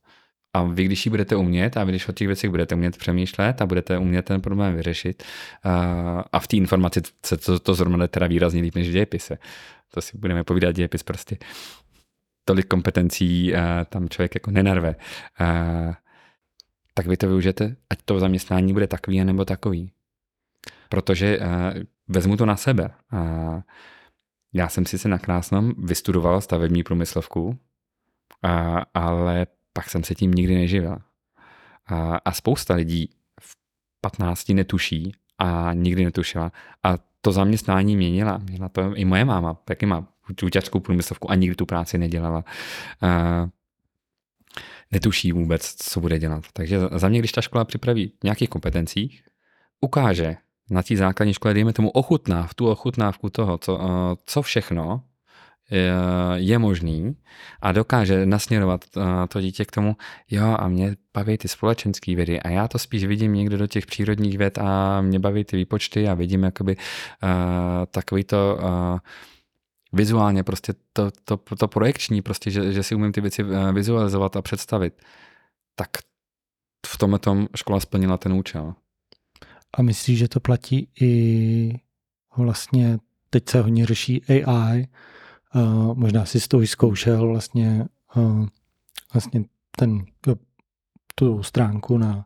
A 0.54 0.64
vy, 0.64 0.84
když 0.84 1.06
ji 1.06 1.10
budete 1.10 1.36
umět 1.36 1.78
a 1.78 1.84
vy, 1.84 1.92
když 1.92 2.08
o 2.08 2.12
těch 2.12 2.28
věcech 2.28 2.50
budete 2.50 2.76
umět 2.76 2.98
přemýšlet 2.98 3.62
a 3.62 3.66
budete 3.66 3.98
umět 3.98 4.26
ten 4.26 4.42
problém 4.42 4.76
vyřešit, 4.76 5.24
a 6.32 6.40
v 6.40 6.48
té 6.48 6.58
informaci 6.58 7.02
se 7.26 7.38
to, 7.38 7.60
to 7.60 7.74
zrovna 7.74 8.08
teda 8.08 8.28
výrazně 8.28 8.62
líp 8.62 8.76
než 8.76 8.90
v 8.90 8.92
dějepise. 8.92 9.38
To 9.94 10.02
si 10.02 10.18
budeme 10.18 10.44
povídat 10.44 10.76
dějepis 10.76 11.04
prostě. 11.04 11.38
Tolik 12.50 12.68
kompetencí 12.68 13.54
uh, 13.54 13.60
tam 13.90 14.10
člověk 14.10 14.36
jako 14.36 14.52
nenarve. 14.52 14.96
Uh, 15.42 15.94
tak 16.94 17.06
vy 17.06 17.18
to 17.18 17.28
využijete, 17.28 17.76
ať 17.90 18.00
to 18.06 18.20
zaměstnání 18.20 18.74
bude 18.74 18.88
takový 18.88 19.24
nebo 19.24 19.46
takový. 19.46 19.92
Protože 20.90 21.40
uh, 21.40 21.46
vezmu 22.08 22.38
to 22.38 22.46
na 22.46 22.56
sebe. 22.56 22.90
Já 24.54 24.70
jsem 24.70 24.86
sice 24.86 25.10
na 25.10 25.20
Krásnom 25.20 25.74
vystudoval 25.78 26.42
stavební 26.42 26.84
průmyslovku, 26.84 27.58
ale 28.94 29.48
pak 29.74 29.90
jsem 29.90 30.04
se 30.04 30.16
tím 30.16 30.32
nikdy 30.32 30.56
neživil. 30.56 30.98
A, 31.88 32.16
a 32.16 32.32
spousta 32.32 32.74
lidí 32.74 33.10
v 33.42 33.58
15 34.02 34.50
netuší 34.50 35.12
a 35.38 35.74
nikdy 35.74 36.06
netušila. 36.06 36.52
A 36.84 36.96
to 37.22 37.32
zaměstnání 37.32 37.98
měnila. 37.98 38.38
Měla 38.38 38.70
to 38.70 38.96
i 38.96 39.06
moje 39.06 39.26
máma, 39.26 39.54
taky 39.54 39.86
má 39.86 40.08
čuťařskou 40.36 40.80
průmyslovku 40.80 41.32
a 41.32 41.36
nikdy 41.36 41.56
tu 41.56 41.66
práci 41.66 41.98
nedělala. 41.98 42.44
A, 43.02 43.50
netuší 44.92 45.32
vůbec, 45.32 45.76
co 45.76 46.02
bude 46.02 46.20
dělat. 46.20 46.44
Takže 46.54 46.80
za 46.96 47.10
mě, 47.10 47.20
když 47.20 47.32
ta 47.32 47.42
škola 47.42 47.66
připraví 47.66 48.14
nějakých 48.24 48.50
kompetencích, 48.50 49.24
ukáže, 49.82 50.36
na 50.70 50.84
té 50.84 50.96
základní 50.96 51.34
škole, 51.34 51.54
dejme 51.54 51.74
tomu, 51.74 51.90
ochutná 51.90 52.48
v 52.48 52.54
tu 52.54 52.68
ochutnávku 52.68 53.30
toho, 53.30 53.58
co, 53.58 53.80
eh, 53.82 54.16
co 54.26 54.42
všechno 54.42 55.04
je, 55.72 55.94
je 56.36 56.60
možný 56.60 57.16
a 57.62 57.72
dokáže 57.72 58.26
nasměrovat 58.26 58.86
eh, 58.98 59.28
to 59.28 59.42
dítě 59.42 59.66
k 59.66 59.72
tomu, 59.72 59.96
jo 60.32 60.56
a 60.60 60.68
mě 60.68 60.96
baví 61.14 61.38
ty 61.38 61.48
společenské 61.48 62.16
vědy 62.16 62.40
a 62.40 62.50
já 62.50 62.68
to 62.68 62.80
spíš 62.80 63.06
vidím 63.06 63.34
někde 63.34 63.58
do 63.58 63.68
těch 63.68 63.86
přírodních 63.86 64.38
věd 64.38 64.58
a 64.58 65.02
mě 65.02 65.20
baví 65.20 65.44
ty 65.44 65.58
výpočty 65.58 66.08
a 66.08 66.14
vidím 66.14 66.44
jakoby 66.44 66.76
uh, 66.76 67.30
takový 67.92 68.24
to 68.24 68.60
uh, 68.62 69.00
vizuálně 69.92 70.44
prostě 70.44 70.74
to, 70.94 71.12
to, 71.26 71.38
to 71.38 71.68
projekční, 71.68 72.22
prostě, 72.22 72.52
že, 72.52 72.74
že 72.74 72.84
si 72.84 72.96
umím 72.96 73.12
ty 73.12 73.22
věci 73.22 73.44
vizualizovat 73.74 74.36
a 74.36 74.42
představit, 74.42 75.02
tak 75.76 75.90
v 76.88 76.98
tomhle 76.98 77.20
tom 77.20 77.48
škola 77.56 77.80
splnila 77.80 78.18
ten 78.18 78.34
účel. 78.34 78.74
A 79.74 79.82
myslíš, 79.82 80.20
že 80.20 80.28
to 80.28 80.40
platí 80.40 80.88
i 81.02 81.74
vlastně, 82.38 82.98
teď 83.30 83.50
se 83.50 83.62
hodně 83.62 83.86
řeší 83.86 84.24
AI, 84.26 84.88
uh, 85.56 85.98
možná 85.98 86.26
si 86.26 86.40
s 86.40 86.48
tou 86.48 86.66
zkoušel 86.66 87.28
vlastně, 87.28 87.86
uh, 88.16 88.46
vlastně 89.14 89.44
ten, 89.76 90.06
tu 91.16 91.44
stránku 91.44 91.98
na 91.98 92.26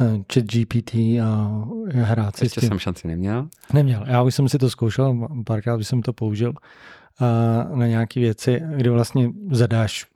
uh, 0.00 0.22
chat 0.32 0.44
GPT 0.44 0.94
a 0.94 1.64
hrát 1.92 2.36
si 2.36 2.44
Ještě 2.44 2.60
jsem 2.60 2.78
šanci 2.78 3.08
neměl. 3.08 3.48
Neměl. 3.72 4.04
Já 4.06 4.22
už 4.22 4.34
jsem 4.34 4.48
si 4.48 4.58
to 4.58 4.70
zkoušel, 4.70 5.28
párkrát 5.46 5.76
bych 5.76 5.86
jsem 5.86 6.02
to 6.02 6.12
použil 6.12 6.50
uh, 6.50 7.78
na 7.78 7.86
nějaké 7.86 8.20
věci, 8.20 8.62
kdy 8.76 8.90
vlastně 8.90 9.30
zadáš, 9.50 10.06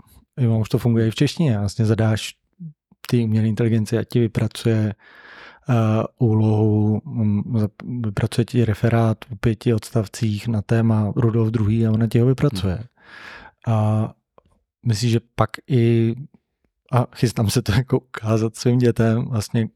jo, 0.41 0.59
už 0.59 0.69
to 0.69 0.79
funguje 0.79 1.07
i 1.07 1.11
v 1.11 1.15
češtině, 1.15 1.59
vlastně 1.59 1.87
zadáš 1.87 2.35
ty 3.11 3.25
umělé 3.25 3.47
inteligenci, 3.47 3.99
ať 3.99 4.09
ti 4.09 4.21
vypracuje 4.21 4.95
uh, 5.69 6.29
úlohu, 6.29 7.01
um, 7.05 7.69
vypracuje 8.05 8.45
ti 8.45 8.65
referát 8.65 9.25
v 9.25 9.37
pěti 9.41 9.75
odstavcích 9.75 10.49
na 10.49 10.63
téma 10.63 11.13
Rudolf 11.17 11.53
II. 11.61 11.87
a 11.87 11.91
ona 11.91 12.07
ti 12.07 12.19
ho 12.19 12.27
vypracuje. 12.27 12.75
Hmm. 12.75 12.85
A 13.77 14.15
myslím, 14.87 15.11
že 15.11 15.21
pak 15.35 15.51
i, 15.71 16.15
a 16.93 17.07
chystám 17.15 17.51
se 17.51 17.63
to 17.63 17.73
jako 17.77 17.99
ukázat 17.99 18.57
svým 18.57 18.79
dětem, 18.79 19.25
vlastně 19.25 19.69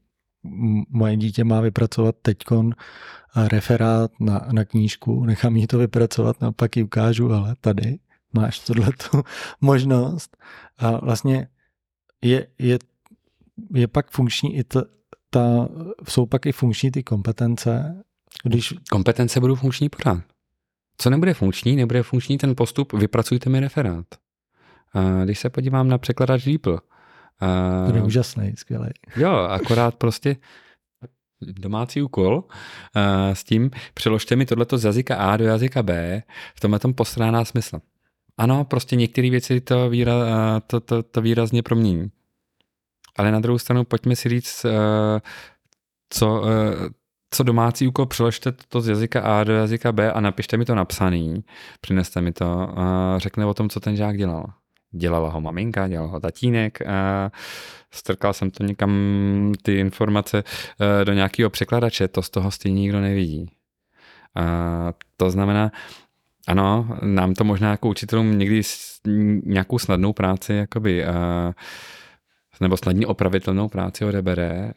moje 0.89 1.17
dítě 1.17 1.43
má 1.43 1.61
vypracovat 1.61 2.15
teďkon 2.21 2.71
referát 3.35 4.11
na, 4.19 4.47
na 4.51 4.65
knížku, 4.65 5.25
nechám 5.25 5.55
jí 5.55 5.67
to 5.67 5.77
vypracovat, 5.77 6.43
a 6.43 6.51
pak 6.51 6.77
ji 6.77 6.83
ukážu, 6.83 7.31
ale 7.31 7.55
tady 7.61 7.99
máš 8.33 8.59
tohle 8.59 8.91
možnost. 9.61 10.37
A 10.77 11.05
vlastně 11.05 11.47
je, 12.21 12.47
je, 12.59 12.79
je 13.73 13.87
pak 13.87 14.11
funkční 14.11 14.57
i 14.57 14.63
to, 14.63 14.83
ta, 15.29 15.69
jsou 16.09 16.25
pak 16.25 16.45
i 16.45 16.51
funkční 16.51 16.91
ty 16.91 17.03
kompetence. 17.03 18.03
Když... 18.43 18.73
Kompetence 18.91 19.39
budou 19.39 19.55
funkční 19.55 19.89
pořád. 19.89 20.23
Co 20.97 21.09
nebude 21.09 21.33
funkční, 21.33 21.75
nebude 21.75 22.03
funkční 22.03 22.37
ten 22.37 22.55
postup, 22.55 22.93
vypracujte 22.93 23.49
mi 23.49 23.59
referát. 23.59 24.05
Když 25.23 25.39
se 25.39 25.49
podívám 25.49 25.87
na 25.87 25.97
překladač 25.97 26.45
DeepL. 26.45 26.79
To 27.89 27.95
je 27.95 28.03
úžasný, 28.03 28.53
skvělý. 28.55 28.89
Jo, 29.15 29.31
akorát 29.31 29.95
prostě 29.95 30.37
domácí 31.41 32.01
úkol 32.01 32.43
s 33.33 33.43
tím, 33.43 33.71
přeložte 33.93 34.35
mi 34.35 34.45
tohleto 34.45 34.77
z 34.77 34.85
jazyka 34.85 35.15
A 35.15 35.37
do 35.37 35.45
jazyka 35.45 35.83
B, 35.83 36.23
v 36.55 36.59
tomhle 36.59 36.79
tom 36.79 36.93
postráná 36.93 37.45
smysl. 37.45 37.79
Ano, 38.37 38.65
prostě 38.65 38.95
některé 38.95 39.29
věci 39.29 39.61
to, 39.61 39.89
výra, 39.89 40.13
to, 40.67 40.79
to, 40.79 41.03
to 41.03 41.21
výrazně 41.21 41.63
promění. 41.63 42.11
Ale 43.17 43.31
na 43.31 43.39
druhou 43.39 43.57
stranu 43.57 43.83
pojďme 43.83 44.15
si 44.15 44.29
říct, 44.29 44.65
co, 46.09 46.43
co 47.29 47.43
domácí 47.43 47.87
úkol, 47.87 48.05
přeložte 48.05 48.51
to 48.51 48.81
z 48.81 48.87
jazyka 48.87 49.21
A 49.21 49.43
do 49.43 49.53
jazyka 49.53 49.91
B 49.91 50.11
a 50.11 50.21
napište 50.21 50.57
mi 50.57 50.65
to 50.65 50.75
napsaný, 50.75 51.43
přineste 51.81 52.21
mi 52.21 52.31
to 52.31 52.79
a 52.79 53.15
řekne 53.19 53.45
o 53.45 53.53
tom, 53.53 53.69
co 53.69 53.79
ten 53.79 53.95
žák 53.95 54.17
dělal. 54.17 54.45
Dělala 54.97 55.29
ho 55.29 55.41
maminka, 55.41 55.87
dělal 55.87 56.07
ho 56.07 56.19
tatínek, 56.19 56.81
a 56.81 57.31
strkal 57.91 58.33
jsem 58.33 58.51
to 58.51 58.63
někam, 58.63 58.91
ty 59.61 59.79
informace 59.79 60.43
eh, 61.01 61.05
do 61.05 61.13
nějakého 61.13 61.49
překladače, 61.49 62.07
to 62.07 62.21
z 62.21 62.29
toho 62.29 62.51
stejně 62.51 62.81
nikdo 62.81 63.01
nevidí. 63.01 63.51
A 64.35 64.93
to 65.17 65.31
znamená, 65.31 65.71
ano, 66.47 66.97
nám 67.01 67.33
to 67.33 67.43
možná 67.43 67.71
jako 67.71 67.89
učitelům 67.89 68.37
někdy 68.37 68.61
nějakou 69.43 69.79
snadnou 69.79 70.13
práci 70.13 70.53
jakoby, 70.53 71.05
a, 71.05 71.53
nebo 72.61 72.77
snadně 72.77 73.07
opravitelnou 73.07 73.69
práci 73.69 74.05
odebere, 74.05 74.71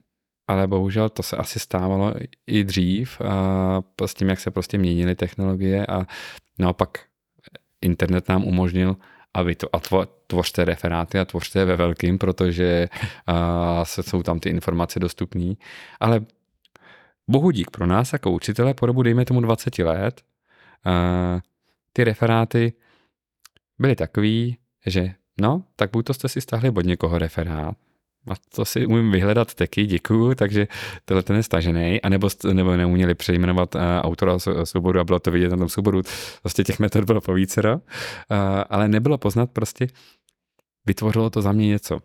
ale 0.48 0.66
bohužel 0.66 1.08
to 1.08 1.22
se 1.22 1.36
asi 1.36 1.58
stávalo 1.60 2.14
i 2.46 2.64
dřív 2.64 3.20
a 3.20 3.82
s 4.06 4.14
tím, 4.14 4.28
jak 4.28 4.40
se 4.40 4.50
prostě 4.50 4.78
měnily 4.78 5.14
technologie 5.14 5.86
a 5.86 6.06
naopak 6.58 6.98
internet 7.80 8.28
nám 8.28 8.44
umožnil 8.44 8.96
a, 9.38 9.42
vy 9.42 9.54
to, 9.54 9.76
a 9.76 9.80
tvo, 9.80 10.06
tvořte 10.26 10.64
referáty 10.64 11.18
a 11.18 11.24
tvořte 11.24 11.64
ve 11.64 11.76
velkým, 11.76 12.18
protože 12.18 12.88
uh, 13.28 13.84
jsou 13.84 14.22
tam 14.22 14.40
ty 14.40 14.48
informace 14.48 15.00
dostupné. 15.00 15.54
Ale 16.00 16.20
bohu 17.28 17.50
dík 17.50 17.70
pro 17.70 17.86
nás 17.86 18.12
jako 18.12 18.30
učitele 18.30 18.74
po 18.74 18.86
dobu, 18.86 19.02
dejme 19.02 19.24
tomu 19.24 19.40
20 19.40 19.78
let, 19.78 20.22
uh, 20.86 21.40
ty 21.92 22.04
referáty 22.04 22.72
byly 23.78 23.96
takový, 23.96 24.58
že 24.86 25.14
no, 25.40 25.62
tak 25.76 25.90
buď 25.90 26.06
to 26.06 26.14
jste 26.14 26.28
si 26.28 26.40
stáhli 26.40 26.70
od 26.70 26.84
někoho 26.84 27.18
referát, 27.18 27.76
a 28.30 28.34
to 28.54 28.64
si 28.64 28.86
umím 28.86 29.10
vyhledat 29.10 29.54
taky, 29.54 29.86
děkuju, 29.86 30.34
takže 30.34 30.68
tohle 31.04 31.22
ten 31.22 31.36
je 31.36 31.42
stažený, 31.42 32.02
anebo, 32.02 32.28
nebo 32.52 32.76
neuměli 32.76 33.14
přejmenovat 33.14 33.74
uh, 33.74 33.80
autora 34.00 34.38
souboru 34.64 35.00
a 35.00 35.04
bylo 35.04 35.18
to 35.18 35.30
vidět 35.30 35.50
na 35.50 35.56
tom 35.56 35.68
souboru. 35.68 36.02
Prostě 36.42 36.64
těch 36.64 36.78
metod 36.78 37.04
bylo 37.04 37.20
po 37.20 37.34
vícero, 37.34 37.74
uh, 37.74 37.80
ale 38.70 38.88
nebylo 38.88 39.18
poznat 39.18 39.50
prostě, 39.50 39.86
vytvořilo 40.86 41.30
to 41.30 41.42
za 41.42 41.52
mě 41.52 41.66
něco. 41.66 41.98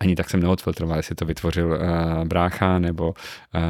Ani 0.00 0.16
tak 0.16 0.30
jsem 0.30 0.40
neodfiltroval, 0.40 0.96
jestli 0.96 1.14
to 1.14 1.24
vytvořil 1.24 1.68
uh, 1.68 2.24
brácha 2.24 2.78
nebo, 2.78 3.14
uh, 3.54 3.60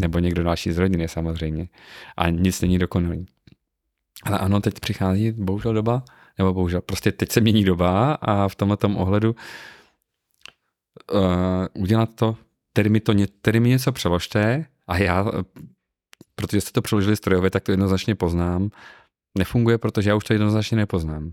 nebo 0.00 0.18
někdo 0.18 0.42
další 0.42 0.72
z 0.72 0.78
rodiny 0.78 1.08
samozřejmě. 1.08 1.68
A 2.16 2.28
nic 2.30 2.60
není 2.60 2.78
dokonalý. 2.78 3.26
Ale 4.22 4.38
ano, 4.38 4.60
teď 4.60 4.80
přichází 4.80 5.32
bohužel 5.32 5.74
doba, 5.74 6.02
nebo 6.38 6.54
bohužel, 6.54 6.80
prostě 6.80 7.12
teď 7.12 7.32
se 7.32 7.40
mění 7.40 7.64
doba 7.64 8.12
a 8.12 8.48
v 8.48 8.54
tomhle 8.54 8.76
ohledu 8.96 9.30
uh, 9.30 9.36
udělat 11.74 12.14
to, 12.14 12.36
tedy 12.72 12.90
mi, 12.90 13.00
to, 13.00 13.14
tedy 13.42 13.60
mi 13.60 13.68
něco 13.68 13.92
přeložte 13.92 14.66
a 14.86 14.98
já, 14.98 15.26
protože 16.34 16.60
jste 16.60 16.72
to 16.72 16.82
přeložili 16.82 17.16
strojově, 17.16 17.50
tak 17.50 17.62
to 17.62 17.72
jednoznačně 17.72 18.14
poznám. 18.14 18.70
Nefunguje, 19.38 19.78
protože 19.78 20.10
já 20.10 20.16
už 20.16 20.24
to 20.24 20.32
jednoznačně 20.32 20.76
nepoznám. 20.76 21.32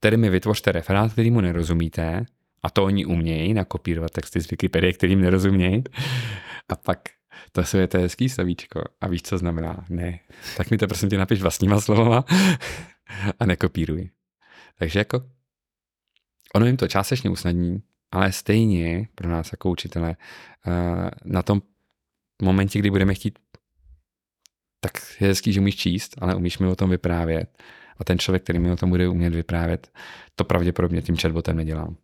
Tedy 0.00 0.16
mi 0.16 0.30
vytvořte 0.30 0.72
referát, 0.72 1.12
který 1.12 1.30
mu 1.30 1.40
nerozumíte, 1.40 2.26
a 2.62 2.70
to 2.70 2.84
oni 2.84 3.06
umějí 3.06 3.54
nakopírovat 3.54 4.10
texty 4.10 4.40
z 4.40 4.50
Wikipedie, 4.50 4.92
kterým 4.92 5.20
nerozumějí. 5.20 5.84
A 6.68 6.76
pak 6.76 6.98
to 7.52 7.78
je 7.78 7.86
to 7.86 7.98
hezký 7.98 8.28
slovíčko. 8.28 8.82
A 9.00 9.08
víš, 9.08 9.22
co 9.22 9.38
znamená? 9.38 9.84
Ne. 9.88 10.20
Tak 10.56 10.70
mi 10.70 10.78
to 10.78 10.86
prosím 10.86 11.10
tě 11.10 11.18
napiš 11.18 11.42
vlastníma 11.42 11.80
slovama 11.80 12.24
a 13.40 13.46
nekopíruj. 13.46 14.10
Takže 14.78 14.98
jako 14.98 15.22
ono 16.54 16.66
jim 16.66 16.76
to 16.76 16.88
částečně 16.88 17.30
usnadní, 17.30 17.82
ale 18.16 18.32
stejně 18.32 19.08
pro 19.14 19.28
nás 19.28 19.52
jako 19.52 19.70
učitele 19.70 20.16
eh, 20.66 21.10
na 21.24 21.42
tom 21.42 21.62
momentě, 22.42 22.78
kdy 22.78 22.90
budeme 22.90 23.14
chtít, 23.14 23.38
tak 24.80 24.92
je 25.20 25.28
hezký, 25.28 25.52
že 25.52 25.60
umíš 25.60 25.76
číst, 25.76 26.14
ale 26.18 26.34
umíš 26.34 26.58
mi 26.58 26.66
o 26.66 26.76
tom 26.76 26.90
vyprávět. 26.90 27.58
A 27.98 28.04
ten 28.04 28.18
člověk, 28.18 28.42
který 28.42 28.58
mi 28.58 28.70
o 28.70 28.76
tom 28.76 28.90
bude 28.90 29.08
umět 29.08 29.34
vyprávět, 29.34 29.90
to 30.34 30.44
pravděpodobně 30.44 31.02
tím 31.02 31.16
chatbotem 31.16 31.56
nedělám. 31.56 31.96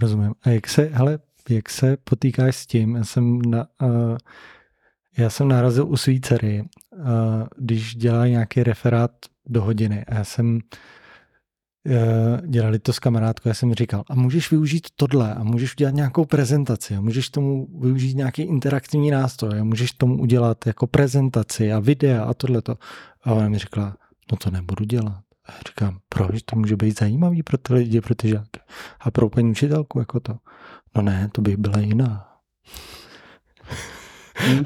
Rozumím. 0.00 0.34
A 0.42 0.50
jak 0.50 0.68
se, 0.68 0.82
hele, 0.82 1.18
jak 1.48 1.70
se 1.70 1.96
potýkáš 1.96 2.56
s 2.56 2.66
tím? 2.66 2.96
Já 2.96 3.04
jsem, 3.04 3.42
na, 3.42 3.66
uh, 3.82 4.16
já 5.18 5.30
jsem 5.30 5.48
narazil 5.48 5.86
u 5.86 5.96
svý 5.96 6.20
dcery, 6.20 6.64
uh, 6.92 7.04
když 7.56 7.94
dělá 7.94 8.26
nějaký 8.26 8.62
referát 8.62 9.10
do 9.46 9.62
hodiny 9.62 10.04
a 10.04 10.14
já 10.14 10.24
jsem 10.24 10.60
dělali 12.46 12.78
to 12.78 12.92
s 12.92 12.98
kamarádkou, 12.98 13.48
já 13.48 13.54
jsem 13.54 13.74
říkal, 13.74 14.04
a 14.10 14.14
můžeš 14.14 14.50
využít 14.50 14.88
tohle, 14.96 15.34
a 15.34 15.44
můžeš 15.44 15.74
udělat 15.74 15.94
nějakou 15.94 16.24
prezentaci, 16.24 16.96
a 16.96 17.00
můžeš 17.00 17.30
tomu 17.30 17.68
využít 17.80 18.16
nějaký 18.16 18.42
interaktivní 18.42 19.10
nástroj, 19.10 19.60
a 19.60 19.64
můžeš 19.64 19.92
tomu 19.92 20.18
udělat 20.18 20.66
jako 20.66 20.86
prezentaci 20.86 21.72
a 21.72 21.78
videa 21.78 22.24
a 22.24 22.34
tohleto. 22.34 22.74
A 23.24 23.32
ona 23.32 23.48
mi 23.48 23.58
řekla, 23.58 23.96
no 24.32 24.36
to 24.36 24.50
nebudu 24.50 24.84
dělat. 24.84 25.22
A 25.46 25.52
já 25.52 25.58
říkám, 25.68 25.98
proč? 26.08 26.42
To 26.42 26.56
může 26.56 26.76
být 26.76 26.98
zajímavý 26.98 27.42
pro 27.42 27.58
ty 27.58 27.74
lidi, 27.74 28.00
pro 28.00 28.14
ty 28.14 28.28
žáky. 28.28 28.60
A 29.00 29.10
pro 29.10 29.30
paní 29.30 29.50
učitelku 29.50 29.98
jako 29.98 30.20
to. 30.20 30.38
No 30.96 31.02
ne, 31.02 31.28
to 31.32 31.42
bych 31.42 31.56
byla 31.56 31.78
jiná. 31.78 32.28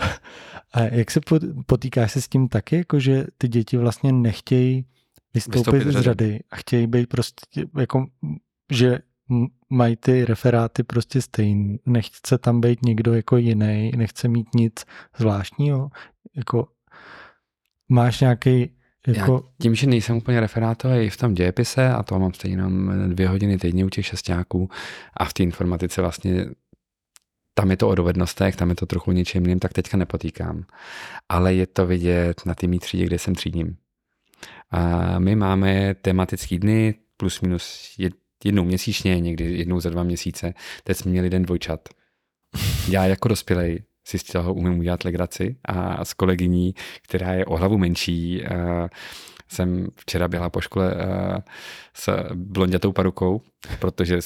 a 0.72 0.80
jak 0.80 1.10
se 1.10 1.20
potýkáš 1.66 2.12
se 2.12 2.22
s 2.22 2.28
tím 2.28 2.48
taky, 2.48 2.76
jako 2.76 3.00
že 3.00 3.26
ty 3.38 3.48
děti 3.48 3.76
vlastně 3.76 4.12
nechtějí 4.12 4.86
vystoupit, 5.36 5.72
vystoupit 5.72 5.98
z 5.98 6.00
řady 6.00 6.40
a 6.50 6.56
chtějí 6.56 6.86
být 6.86 7.08
prostě 7.08 7.66
jako, 7.78 8.06
že 8.72 8.98
mají 9.70 9.96
ty 9.96 10.24
referáty 10.24 10.82
prostě 10.82 11.22
stejný. 11.22 11.78
Nechce 11.86 12.38
tam 12.38 12.60
být 12.60 12.82
někdo 12.82 13.14
jako 13.14 13.36
jiný, 13.36 13.90
nechce 13.96 14.28
mít 14.28 14.54
nic 14.54 14.72
zvláštního. 15.18 15.90
Jako 16.36 16.68
máš 17.88 18.20
nějaký 18.20 18.70
jako... 19.06 19.32
Já 19.32 19.52
tím, 19.62 19.74
že 19.74 19.86
nejsem 19.86 20.16
úplně 20.16 20.40
referátový 20.40 21.10
v 21.10 21.16
tom 21.16 21.34
dějepise 21.34 21.88
a 21.88 22.02
to 22.02 22.18
mám 22.18 22.32
stejně 22.32 22.56
jenom 22.56 22.92
dvě 23.14 23.28
hodiny 23.28 23.58
týdně 23.58 23.84
u 23.84 23.88
těch 23.88 24.06
šestáků 24.06 24.70
a 25.16 25.24
v 25.24 25.32
té 25.32 25.42
informatice 25.42 26.00
vlastně 26.00 26.46
tam 27.54 27.70
je 27.70 27.76
to 27.76 27.88
o 27.88 27.94
dovednostech, 27.94 28.56
tam 28.56 28.70
je 28.70 28.76
to 28.76 28.86
trochu 28.86 29.12
něčím 29.12 29.42
jiným, 29.42 29.58
tak 29.58 29.72
teďka 29.72 29.96
nepotýkám. 29.96 30.64
Ale 31.28 31.54
je 31.54 31.66
to 31.66 31.86
vidět 31.86 32.46
na 32.46 32.54
té 32.54 32.66
mý 32.66 32.78
třídě, 32.78 33.04
kde 33.04 33.18
jsem 33.18 33.34
třídním. 33.34 33.76
A 34.70 35.18
my 35.18 35.36
máme 35.36 35.94
tematický 35.94 36.58
dny 36.58 36.94
plus 37.16 37.40
minus 37.40 37.94
jednou 38.44 38.64
měsíčně, 38.64 39.20
někdy 39.20 39.58
jednou 39.58 39.80
za 39.80 39.90
dva 39.90 40.02
měsíce. 40.02 40.54
Teď 40.84 40.96
jsme 40.96 41.10
měli 41.10 41.30
den 41.30 41.42
dvojčat. 41.42 41.88
Já 42.88 43.06
jako 43.06 43.28
dospělej 43.28 43.82
si 44.06 44.18
z 44.18 44.24
toho 44.24 44.54
umím 44.54 44.78
udělat 44.78 45.04
legraci 45.04 45.56
a 45.64 46.04
s 46.04 46.14
kolegyní, 46.14 46.74
která 47.02 47.32
je 47.32 47.44
o 47.44 47.56
hlavu 47.56 47.78
menší, 47.78 48.42
jsem 49.48 49.86
včera 49.96 50.28
byla 50.28 50.50
po 50.50 50.60
škole 50.60 50.94
s 51.94 52.32
blondětou 52.34 52.92
parukou, 52.92 53.42
protože 53.78 54.18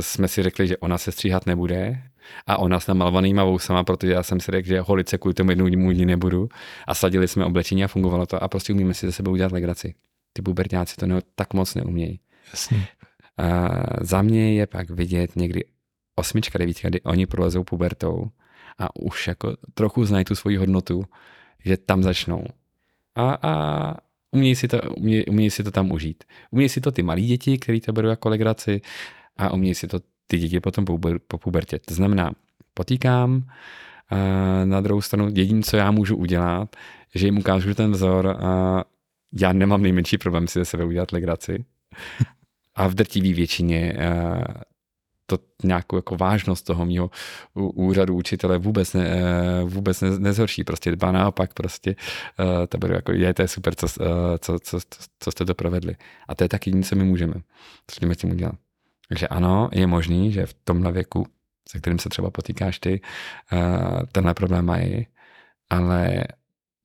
jsme 0.00 0.28
si 0.28 0.42
řekli, 0.42 0.66
že 0.66 0.76
ona 0.76 0.98
se 0.98 1.12
stříhat 1.12 1.46
nebude 1.46 2.02
a 2.46 2.58
ona 2.58 2.80
s 2.80 2.86
namalovanýma 2.86 3.44
vousama, 3.44 3.84
protože 3.84 4.12
já 4.12 4.22
jsem 4.22 4.40
si 4.40 4.52
řekl, 4.52 4.68
že 4.68 4.80
holice 4.80 5.18
kvůli 5.18 5.34
tomu 5.34 5.50
jednou 5.50 5.68
můj 5.76 5.94
nebudu 5.94 6.48
a 6.86 6.94
sadili 6.94 7.28
jsme 7.28 7.44
oblečení 7.44 7.84
a 7.84 7.88
fungovalo 7.88 8.26
to 8.26 8.42
a 8.42 8.48
prostě 8.48 8.72
umíme 8.72 8.94
si 8.94 9.06
ze 9.06 9.12
sebe 9.12 9.30
udělat 9.30 9.52
legraci. 9.52 9.94
Ty 10.32 10.42
pubertáci 10.42 10.96
to 10.96 11.06
ne, 11.06 11.20
tak 11.34 11.54
moc 11.54 11.74
neumějí. 11.74 12.20
Jasně. 12.52 12.88
A 13.38 13.68
za 14.00 14.22
mě 14.22 14.54
je 14.54 14.66
pak 14.66 14.90
vidět 14.90 15.36
někdy 15.36 15.64
osmička, 16.16 16.58
devítka, 16.58 16.88
kdy 16.88 17.00
oni 17.00 17.26
prolezou 17.26 17.64
pubertou 17.64 18.30
a 18.78 18.96
už 18.96 19.28
jako 19.28 19.56
trochu 19.74 20.04
znají 20.04 20.24
tu 20.24 20.34
svoji 20.34 20.56
hodnotu, 20.56 21.04
že 21.64 21.76
tam 21.76 22.02
začnou. 22.02 22.44
A, 23.14 23.38
a 23.42 23.96
umějí 24.30 24.54
si, 24.54 24.68
to, 24.68 24.80
umějí, 24.96 25.26
umějí 25.26 25.50
si 25.50 25.64
to 25.64 25.70
tam 25.70 25.92
užít. 25.92 26.24
Umějí 26.50 26.68
si 26.68 26.80
to 26.80 26.92
ty 26.92 27.02
malí 27.02 27.26
děti, 27.26 27.58
kteří 27.58 27.80
to 27.80 27.92
berou 27.92 28.08
jako 28.08 28.28
legraci 28.28 28.80
a 29.36 29.52
umějí 29.52 29.74
si 29.74 29.86
to 29.86 30.00
ty 30.30 30.38
děti 30.38 30.60
potom 30.60 30.84
po, 31.28 31.38
pubertě. 31.38 31.78
To 31.78 31.94
znamená, 31.94 32.30
potýkám, 32.74 33.42
a 34.10 34.16
na 34.64 34.80
druhou 34.80 35.00
stranu 35.00 35.28
jediné, 35.34 35.62
co 35.62 35.76
já 35.76 35.90
můžu 35.90 36.16
udělat, 36.16 36.76
že 37.14 37.26
jim 37.26 37.38
ukážu 37.38 37.74
ten 37.74 37.90
vzor 37.90 38.26
a 38.26 38.84
já 39.40 39.52
nemám 39.52 39.82
nejmenší 39.82 40.18
problém 40.18 40.48
si 40.48 40.58
ze 40.58 40.64
sebe 40.64 40.84
udělat 40.84 41.12
legraci. 41.12 41.64
A 42.74 42.88
v 42.88 42.94
drtivý 42.94 43.34
většině 43.34 43.96
to 45.26 45.38
nějakou 45.64 45.96
jako 45.96 46.16
vážnost 46.16 46.62
toho 46.62 46.86
mého 46.86 47.10
úřadu 47.54 48.14
učitele 48.14 48.58
vůbec, 48.58 48.92
ne, 48.92 49.22
vůbec 49.64 50.00
ne, 50.00 50.18
nezhorší. 50.18 50.64
Prostě 50.64 50.96
ba 50.96 51.12
naopak 51.12 51.54
prostě 51.54 51.96
to 52.68 52.78
beru 52.78 52.94
jako, 52.94 53.12
je, 53.12 53.34
to 53.34 53.42
je 53.42 53.48
super, 53.48 53.74
co, 53.74 53.86
co, 54.38 54.58
co, 54.58 54.78
co 55.20 55.30
jste 55.30 55.44
to 55.44 55.54
provedli. 55.54 55.96
A 56.28 56.34
to 56.34 56.44
je 56.44 56.48
taky 56.48 56.72
nic, 56.72 56.88
co 56.88 56.96
my 56.96 57.04
můžeme. 57.04 57.34
Co 57.86 58.14
s 58.14 58.16
tím 58.16 58.30
udělat. 58.30 58.54
Takže 59.10 59.28
ano, 59.28 59.68
je 59.72 59.86
možný, 59.86 60.32
že 60.32 60.46
v 60.46 60.54
tomhle 60.64 60.92
věku, 60.92 61.26
se 61.68 61.78
kterým 61.78 61.98
se 61.98 62.08
třeba 62.08 62.30
potýkáš 62.30 62.78
ty, 62.78 63.00
uh, 63.52 63.58
tenhle 64.12 64.34
problém 64.34 64.64
mají, 64.64 65.06
ale 65.70 66.24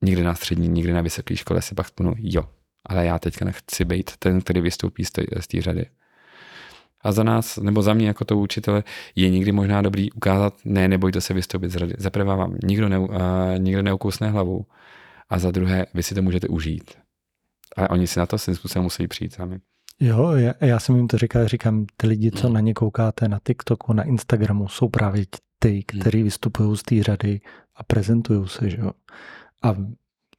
nikdy 0.02 0.22
na 0.22 0.34
střední, 0.34 0.68
nikdy 0.68 0.92
na 0.92 1.00
vysoké 1.00 1.36
škole 1.36 1.62
si 1.62 1.74
pak 1.74 1.86
spomenu, 1.86 2.14
jo, 2.18 2.42
ale 2.86 3.06
já 3.06 3.18
teďka 3.18 3.44
nechci 3.44 3.84
být 3.84 4.16
ten, 4.18 4.40
který 4.40 4.60
vystoupí 4.60 5.04
z 5.04 5.10
té 5.48 5.60
řady. 5.60 5.86
A 7.00 7.12
za 7.12 7.22
nás, 7.22 7.56
nebo 7.56 7.82
za 7.82 7.94
mě 7.94 8.06
jako 8.06 8.24
to 8.24 8.38
učitele, 8.38 8.84
je 9.14 9.30
někdy 9.30 9.52
možná 9.52 9.82
dobrý 9.82 10.12
ukázat, 10.12 10.54
ne, 10.64 10.88
nebojte 10.88 11.20
se 11.20 11.34
vystoupit 11.34 11.70
z 11.70 11.76
rady. 11.76 11.94
Za 11.98 12.10
prvé 12.10 12.36
vám 12.36 12.56
nikdo, 12.64 12.88
ne, 12.88 12.98
uh, 12.98 13.08
nikdo 13.58 13.82
neukousne 13.82 14.30
hlavu 14.30 14.66
a 15.28 15.38
za 15.38 15.50
druhé, 15.50 15.86
vy 15.94 16.02
si 16.02 16.14
to 16.14 16.22
můžete 16.22 16.48
užít. 16.48 16.94
A 17.76 17.90
oni 17.90 18.06
si 18.06 18.18
na 18.18 18.26
to 18.26 18.38
svým 18.38 18.56
způsobem 18.56 18.82
musí 18.82 19.08
přijít 19.08 19.34
sami. 19.34 19.60
Jo, 20.00 20.30
já, 20.32 20.54
já 20.60 20.80
jsem 20.80 20.96
jim 20.96 21.08
to 21.08 21.18
říkal, 21.18 21.48
říkám, 21.48 21.86
ty 21.96 22.06
lidi, 22.06 22.30
co 22.30 22.48
na 22.48 22.60
ně 22.60 22.74
koukáte 22.74 23.28
na 23.28 23.40
TikToku, 23.46 23.92
na 23.92 24.02
Instagramu, 24.02 24.68
jsou 24.68 24.88
právě 24.88 25.24
ty, 25.58 25.72
hmm. 25.72 25.82
kteří 25.82 26.22
vystupují 26.22 26.76
z 26.76 26.82
té 26.82 27.02
řady 27.02 27.40
a 27.74 27.82
prezentují 27.82 28.48
se, 28.48 28.70
že 28.70 28.76
jo. 28.80 28.90
A 29.62 29.76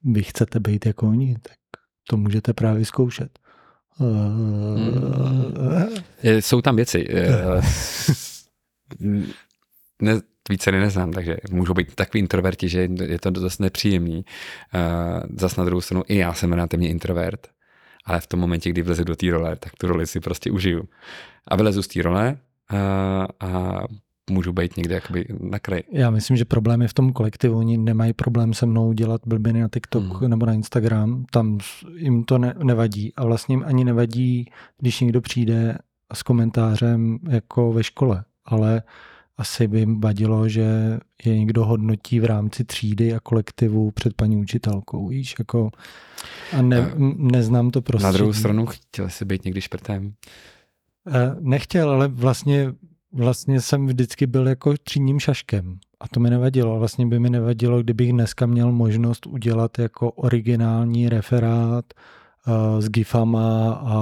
vy 0.03 0.23
chcete 0.23 0.59
být 0.59 0.85
jako 0.85 1.07
oni, 1.07 1.35
tak 1.41 1.57
to 2.09 2.17
můžete 2.17 2.53
právě 2.53 2.85
zkoušet. 2.85 3.39
Hmm. 3.89 4.91
Jsou 6.23 6.61
tam 6.61 6.75
věci. 6.75 7.07
ne, 10.01 10.21
více 10.49 10.71
neznám, 10.71 11.11
takže 11.11 11.37
můžou 11.51 11.73
být 11.73 11.95
takový 11.95 12.19
introverti, 12.19 12.69
že 12.69 12.89
je 13.03 13.19
to 13.19 13.29
dost 13.29 13.59
nepříjemný. 13.59 14.25
Zas 15.39 15.55
na 15.55 15.63
druhou 15.63 15.81
stranu 15.81 16.03
i 16.07 16.17
já 16.17 16.33
jsem 16.33 16.53
relativně 16.53 16.89
introvert 16.89 17.47
ale 18.07 18.19
v 18.19 18.27
tom 18.27 18.39
momentě, 18.39 18.69
kdy 18.69 18.81
vlezu 18.81 19.03
do 19.03 19.15
té 19.15 19.31
role, 19.31 19.55
tak 19.55 19.75
tu 19.75 19.87
roli 19.87 20.07
si 20.07 20.19
prostě 20.19 20.51
užiju. 20.51 20.83
A 21.47 21.55
vylezu 21.55 21.83
z 21.83 21.87
té 21.87 22.01
role 22.01 22.37
a, 22.69 23.27
a 23.39 23.81
můžu 24.29 24.53
být 24.53 24.77
někde 24.77 24.95
jakoby 24.95 25.25
na 25.39 25.59
kraji. 25.59 25.83
Já 25.91 26.09
myslím, 26.09 26.37
že 26.37 26.45
problém 26.45 26.81
je 26.81 26.87
v 26.87 26.93
tom 26.93 27.13
kolektivu. 27.13 27.57
Oni 27.57 27.77
nemají 27.77 28.13
problém 28.13 28.53
se 28.53 28.65
mnou 28.65 28.93
dělat 28.93 29.21
blbiny 29.25 29.61
na 29.61 29.67
TikTok 29.73 30.03
hmm. 30.03 30.29
nebo 30.29 30.45
na 30.45 30.53
Instagram. 30.53 31.25
Tam 31.31 31.57
jim 31.95 32.23
to 32.23 32.37
ne, 32.37 32.53
nevadí. 32.63 33.13
A 33.15 33.25
vlastně 33.25 33.53
jim 33.53 33.63
ani 33.67 33.85
nevadí, 33.85 34.51
když 34.77 34.99
někdo 34.99 35.21
přijde 35.21 35.77
s 36.13 36.23
komentářem 36.23 37.19
jako 37.29 37.73
ve 37.73 37.83
škole. 37.83 38.23
Ale 38.45 38.81
asi 39.37 39.67
by 39.67 39.79
jim 39.79 40.01
vadilo, 40.01 40.49
že 40.49 40.99
je 41.25 41.39
někdo 41.39 41.65
hodnotí 41.65 42.19
v 42.19 42.25
rámci 42.25 42.63
třídy 42.63 43.13
a 43.13 43.19
kolektivu 43.19 43.91
před 43.91 44.13
paní 44.13 44.37
učitelkou. 44.37 45.07
Víš, 45.07 45.35
jako 45.39 45.69
a 46.57 46.61
ne, 46.61 46.91
neznám 47.17 47.71
to 47.71 47.81
prostě. 47.81 48.03
Na 48.05 48.11
druhou 48.11 48.33
stranu 48.33 48.65
chtěl 48.65 49.09
jsi 49.09 49.25
být 49.25 49.45
někdy 49.45 49.61
šprtem? 49.61 50.13
Eh, 51.07 51.35
nechtěl, 51.39 51.89
ale 51.89 52.07
vlastně 52.07 52.73
vlastně 53.13 53.61
jsem 53.61 53.87
vždycky 53.87 54.27
byl 54.27 54.47
jako 54.47 54.73
třídním 54.83 55.19
šaškem 55.19 55.79
a 55.99 56.07
to 56.07 56.19
mi 56.19 56.29
nevadilo. 56.29 56.79
Vlastně 56.79 57.05
by 57.05 57.19
mi 57.19 57.29
nevadilo, 57.29 57.83
kdybych 57.83 58.11
dneska 58.11 58.45
měl 58.45 58.71
možnost 58.71 59.25
udělat 59.27 59.79
jako 59.79 60.11
originální 60.11 61.09
referát 61.09 61.85
s 62.79 62.89
gifama 62.89 63.73
a 63.73 63.97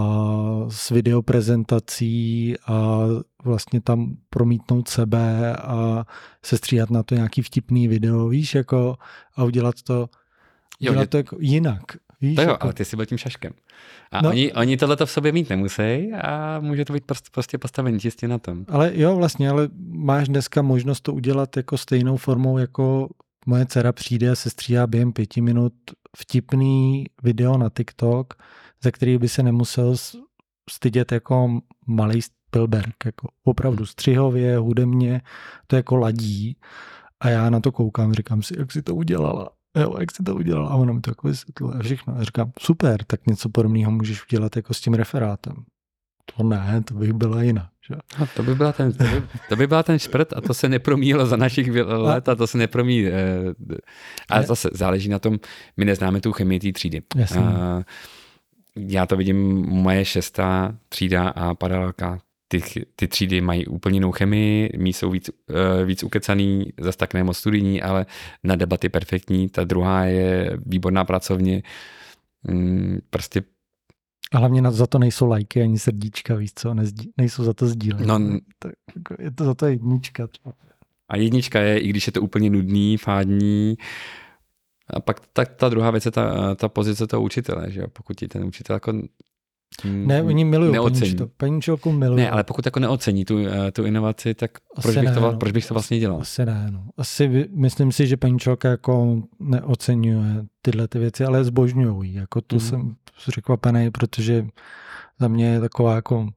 s 0.70 0.89
videoprezentací 0.89 2.56
a 2.68 3.00
vlastně 3.43 3.82
tam 3.82 4.16
promítnout 4.30 4.88
sebe 4.88 5.56
a 5.56 6.06
sestříhat 6.43 6.89
na 6.89 7.04
to 7.04 7.16
nějaký 7.16 7.41
vtipný 7.41 7.88
video, 7.88 8.28
víš, 8.28 8.56
jako 8.56 8.96
a 9.36 9.43
udělat 9.43 9.76
to, 9.84 10.10
udělat 10.80 11.02
jo, 11.02 11.08
to 11.08 11.18
jako 11.18 11.38
jinak. 11.39 11.82
Víš, 12.22 12.36
to 12.36 12.41
jo, 12.41 12.50
jako... 12.50 12.64
ale 12.64 12.74
ty 12.74 12.86
jsi 12.86 12.96
byl 12.96 13.06
tím 13.06 13.18
šaškem. 13.18 13.54
A 14.12 14.22
no, 14.22 14.30
oni, 14.30 14.54
oni 14.54 14.78
tohle 14.78 14.98
v 15.06 15.12
sobě 15.12 15.32
mít 15.32 15.50
nemusí 15.50 16.14
a 16.22 16.60
může 16.60 16.86
to 16.86 16.93
být 16.93 17.06
prostě, 17.06 17.30
prostě 17.32 17.58
postavení 17.58 18.00
čistě 18.00 18.28
na 18.28 18.38
tom. 18.38 18.66
Ale 18.70 18.91
jo, 18.96 19.16
vlastně, 19.16 19.50
ale 19.50 19.70
máš 19.88 20.28
dneska 20.28 20.62
možnost 20.62 21.02
to 21.02 21.14
udělat 21.14 21.58
jako 21.58 21.78
stejnou 21.78 22.18
formou, 22.18 22.58
jako 22.58 23.10
moje 23.46 23.66
dcera 23.66 23.91
přijde 23.91 24.30
a 24.30 24.36
se 24.36 24.50
stříhá 24.50 24.88
během 24.88 25.14
pěti 25.14 25.41
minut 25.41 25.74
vtipný 26.18 27.05
video 27.24 27.57
na 27.57 27.70
TikTok, 27.70 28.34
za 28.84 28.91
který 28.91 29.18
by 29.18 29.30
se 29.30 29.43
nemusel 29.43 29.95
stydět 30.70 31.11
jako 31.11 31.59
malý 31.88 32.22
Spielberg, 32.22 32.95
jako 33.05 33.30
opravdu 33.43 33.86
střihově, 33.86 34.57
hudebně, 34.57 35.22
to 35.68 35.76
jako 35.76 35.95
ladí. 35.95 36.57
A 37.20 37.30
já 37.30 37.49
na 37.49 37.59
to 37.59 37.72
koukám, 37.72 38.13
říkám 38.13 38.41
si, 38.41 38.59
jak 38.59 38.72
si 38.72 38.82
to 38.82 38.95
udělala 38.95 39.49
jo, 39.82 39.95
jak 39.99 40.11
jsi 40.11 40.24
to 40.24 40.36
udělal? 40.36 40.68
A 40.68 40.76
ono 40.76 40.93
mi 40.93 41.01
to 41.01 41.11
jako 41.11 41.28
vysvětluje 41.28 41.80
všechno. 41.84 42.16
A 42.16 42.24
říkám, 42.24 42.51
super, 42.59 43.03
tak 43.03 43.28
něco 43.28 43.49
podobného 43.49 43.91
můžeš 43.91 44.26
udělat 44.26 44.55
jako 44.55 44.74
s 44.74 44.82
tím 44.82 44.93
referátem. 44.93 45.53
To 46.36 46.43
ne, 46.43 46.84
to 46.84 46.93
bych 46.93 47.13
byla 47.13 47.43
jiná. 47.43 47.70
A 47.91 48.25
to 48.25 48.43
by 48.43 48.55
byla 48.55 48.71
ten, 48.71 48.93
to 48.93 49.03
by, 49.03 49.23
to 49.49 49.55
by 49.55 49.67
byla 49.67 49.83
ten 49.83 49.99
šprt 49.99 50.33
a 50.33 50.41
to 50.41 50.53
se 50.53 50.69
nepromílo 50.69 51.25
za 51.25 51.38
našich 51.38 51.69
let 51.86 52.29
a 52.29 52.36
to 52.36 52.47
se 52.47 52.57
nepromí. 52.57 53.07
Eh, 53.07 53.11
ale 54.29 54.43
zase 54.43 54.69
záleží 54.73 55.09
na 55.09 55.19
tom, 55.19 55.39
my 55.77 55.86
neznáme 55.86 56.21
tu 56.21 56.31
chemii 56.31 56.59
té 56.59 56.71
třídy. 56.71 57.01
Jasně. 57.15 57.41
A, 57.41 57.83
já 58.75 59.05
to 59.05 59.17
vidím, 59.17 59.65
moje 59.65 60.05
šestá 60.05 60.75
třída 60.89 61.29
a 61.29 61.55
paralelka, 61.55 62.19
ty, 62.47 62.61
ty 62.95 63.07
třídy 63.07 63.41
mají 63.41 63.65
úplně 63.65 63.95
jinou 63.95 64.11
chemii, 64.11 64.69
mý 64.77 64.93
jsou 64.93 65.11
víc, 65.11 65.29
uh, 65.29 65.86
víc 65.86 66.03
ukecaný, 66.03 66.73
zase 66.79 66.97
tak 66.97 67.13
nemoc 67.13 67.38
studijní, 67.38 67.81
ale 67.81 68.05
na 68.43 68.55
debaty 68.55 68.89
perfektní. 68.89 69.49
Ta 69.49 69.63
druhá 69.63 70.05
je 70.05 70.57
výborná 70.65 71.05
pracovně. 71.05 71.63
Mm, 72.43 72.99
prostě 73.09 73.41
a 74.34 74.38
hlavně 74.38 74.71
za 74.71 74.88
to 74.88 74.99
nejsou 74.99 75.28
lajky 75.28 75.61
ani 75.61 75.80
srdíčka, 75.80 76.36
víš 76.36 76.51
co, 76.55 76.73
Nezdí, 76.73 77.11
nejsou 77.17 77.43
za 77.43 77.53
to 77.53 77.67
sdílet. 77.67 78.07
No, 78.07 78.19
to, 78.59 78.69
jako 78.95 79.15
je 79.19 79.32
to 79.32 79.45
za 79.45 79.53
to 79.53 79.65
jednička. 79.65 80.28
A 81.09 81.17
jednička 81.17 81.59
je, 81.59 81.80
i 81.80 81.88
když 81.88 82.07
je 82.07 82.13
to 82.13 82.21
úplně 82.21 82.49
nudný, 82.49 82.97
fádní, 82.97 83.76
a 84.89 84.99
pak 84.99 85.28
tak 85.34 85.55
ta 85.55 85.69
druhá 85.69 85.91
věc 85.91 86.05
je 86.05 86.11
ta, 86.11 86.55
ta 86.55 86.69
pozice 86.69 87.07
toho 87.07 87.23
učitele, 87.23 87.71
že 87.71 87.82
jo? 87.82 87.88
pokud 87.88 88.17
ti 88.17 88.28
ten 88.28 88.43
učitel 88.43 88.73
jako 88.73 88.93
ne, 89.84 90.23
oni 90.23 90.45
milují 90.45 90.71
neocení. 90.71 91.15
paní 91.38 91.57
učitelku 91.57 91.91
milují. 91.91 92.17
Ne, 92.17 92.30
ale 92.30 92.43
pokud 92.43 92.65
jako 92.65 92.80
neocení 92.80 93.26
tu, 93.26 93.38
eh, 93.47 93.71
tu 93.71 93.86
inovaci, 93.86 94.34
tak 94.34 94.51
proč 94.82 94.95
bych, 94.95 95.05
ne, 95.05 95.13
to, 95.13 95.19
no. 95.19 95.38
proč 95.38 95.51
bych 95.51 95.67
to 95.67 95.73
vlastně 95.73 95.99
dělal? 95.99 96.21
Asi 96.21 96.45
ne, 96.45 96.67
no. 96.71 96.88
Asi 96.97 97.49
myslím 97.55 97.91
si, 97.91 98.07
že 98.07 98.17
paní 98.17 98.34
učitelka 98.34 98.69
jako 98.69 99.21
neocenuje 99.39 100.45
tyhle 100.61 100.88
ty 100.88 100.99
věci, 100.99 101.26
ale 101.26 101.43
zbožňují. 101.43 102.13
Jako 102.13 102.41
to 102.41 102.55
mm. 102.55 102.59
jsem 102.59 102.95
překvapený, 103.28 103.91
protože 103.91 104.47
za 105.19 105.28
mě 105.28 105.45
je 105.45 105.59
taková 105.59 105.95
jako 105.95 106.30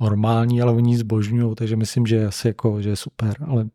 normální, 0.00 0.62
ale 0.62 0.72
oni 0.72 0.98
zbožňují, 0.98 1.54
takže 1.54 1.76
myslím, 1.76 2.06
že 2.06 2.26
asi 2.26 2.48
jako, 2.48 2.82
že 2.82 2.88
je 2.88 2.96
super, 2.96 3.34
ale 3.46 3.68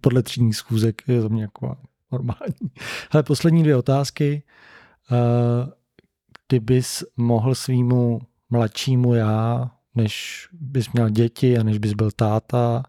podle 0.00 0.22
třídních 0.22 0.56
schůzek 0.56 1.02
je 1.08 1.20
za 1.20 1.28
mě 1.28 1.42
jako 1.42 1.76
normální. 2.12 2.70
Ale 3.10 3.22
poslední 3.22 3.62
dvě 3.62 3.76
otázky. 3.76 4.42
Uh, 5.10 5.72
kdybys 6.48 7.04
mohl 7.16 7.54
svýmu 7.54 8.20
mladšímu 8.50 9.14
já, 9.14 9.70
než 9.94 10.48
bys 10.52 10.92
měl 10.92 11.10
děti 11.10 11.58
a 11.58 11.62
než 11.62 11.78
bys 11.78 11.92
byl 11.92 12.10
táta, 12.10 12.82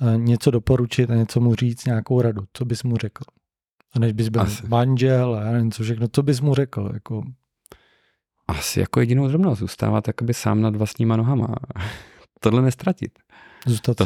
eh, 0.00 0.16
něco 0.16 0.50
doporučit 0.50 1.10
a 1.10 1.14
něco 1.14 1.40
mu 1.40 1.54
říct, 1.54 1.84
nějakou 1.86 2.20
radu, 2.20 2.42
co 2.52 2.64
bys 2.64 2.82
mu 2.82 2.96
řekl? 2.96 3.24
A 3.94 3.98
než 3.98 4.12
bys 4.12 4.28
byl 4.28 4.42
Asi. 4.42 4.66
manžel 4.66 5.34
a 5.34 5.42
já 5.42 5.52
nevím 5.52 5.70
co 5.70 5.82
všechno, 5.82 6.08
co 6.12 6.22
bys 6.22 6.40
mu 6.40 6.54
řekl? 6.54 6.90
Jako... 6.94 7.22
Asi 8.48 8.80
jako 8.80 9.00
jedinou 9.00 9.28
drobnost, 9.28 9.60
zůstávat 9.60 10.06
jakoby 10.06 10.34
sám 10.34 10.60
nad 10.60 10.76
vlastníma 10.76 11.16
nohama. 11.16 11.48
Tohle 12.40 12.62
nestratit. 12.62 13.18
Zůstat, 13.66 13.96
to, 13.96 14.04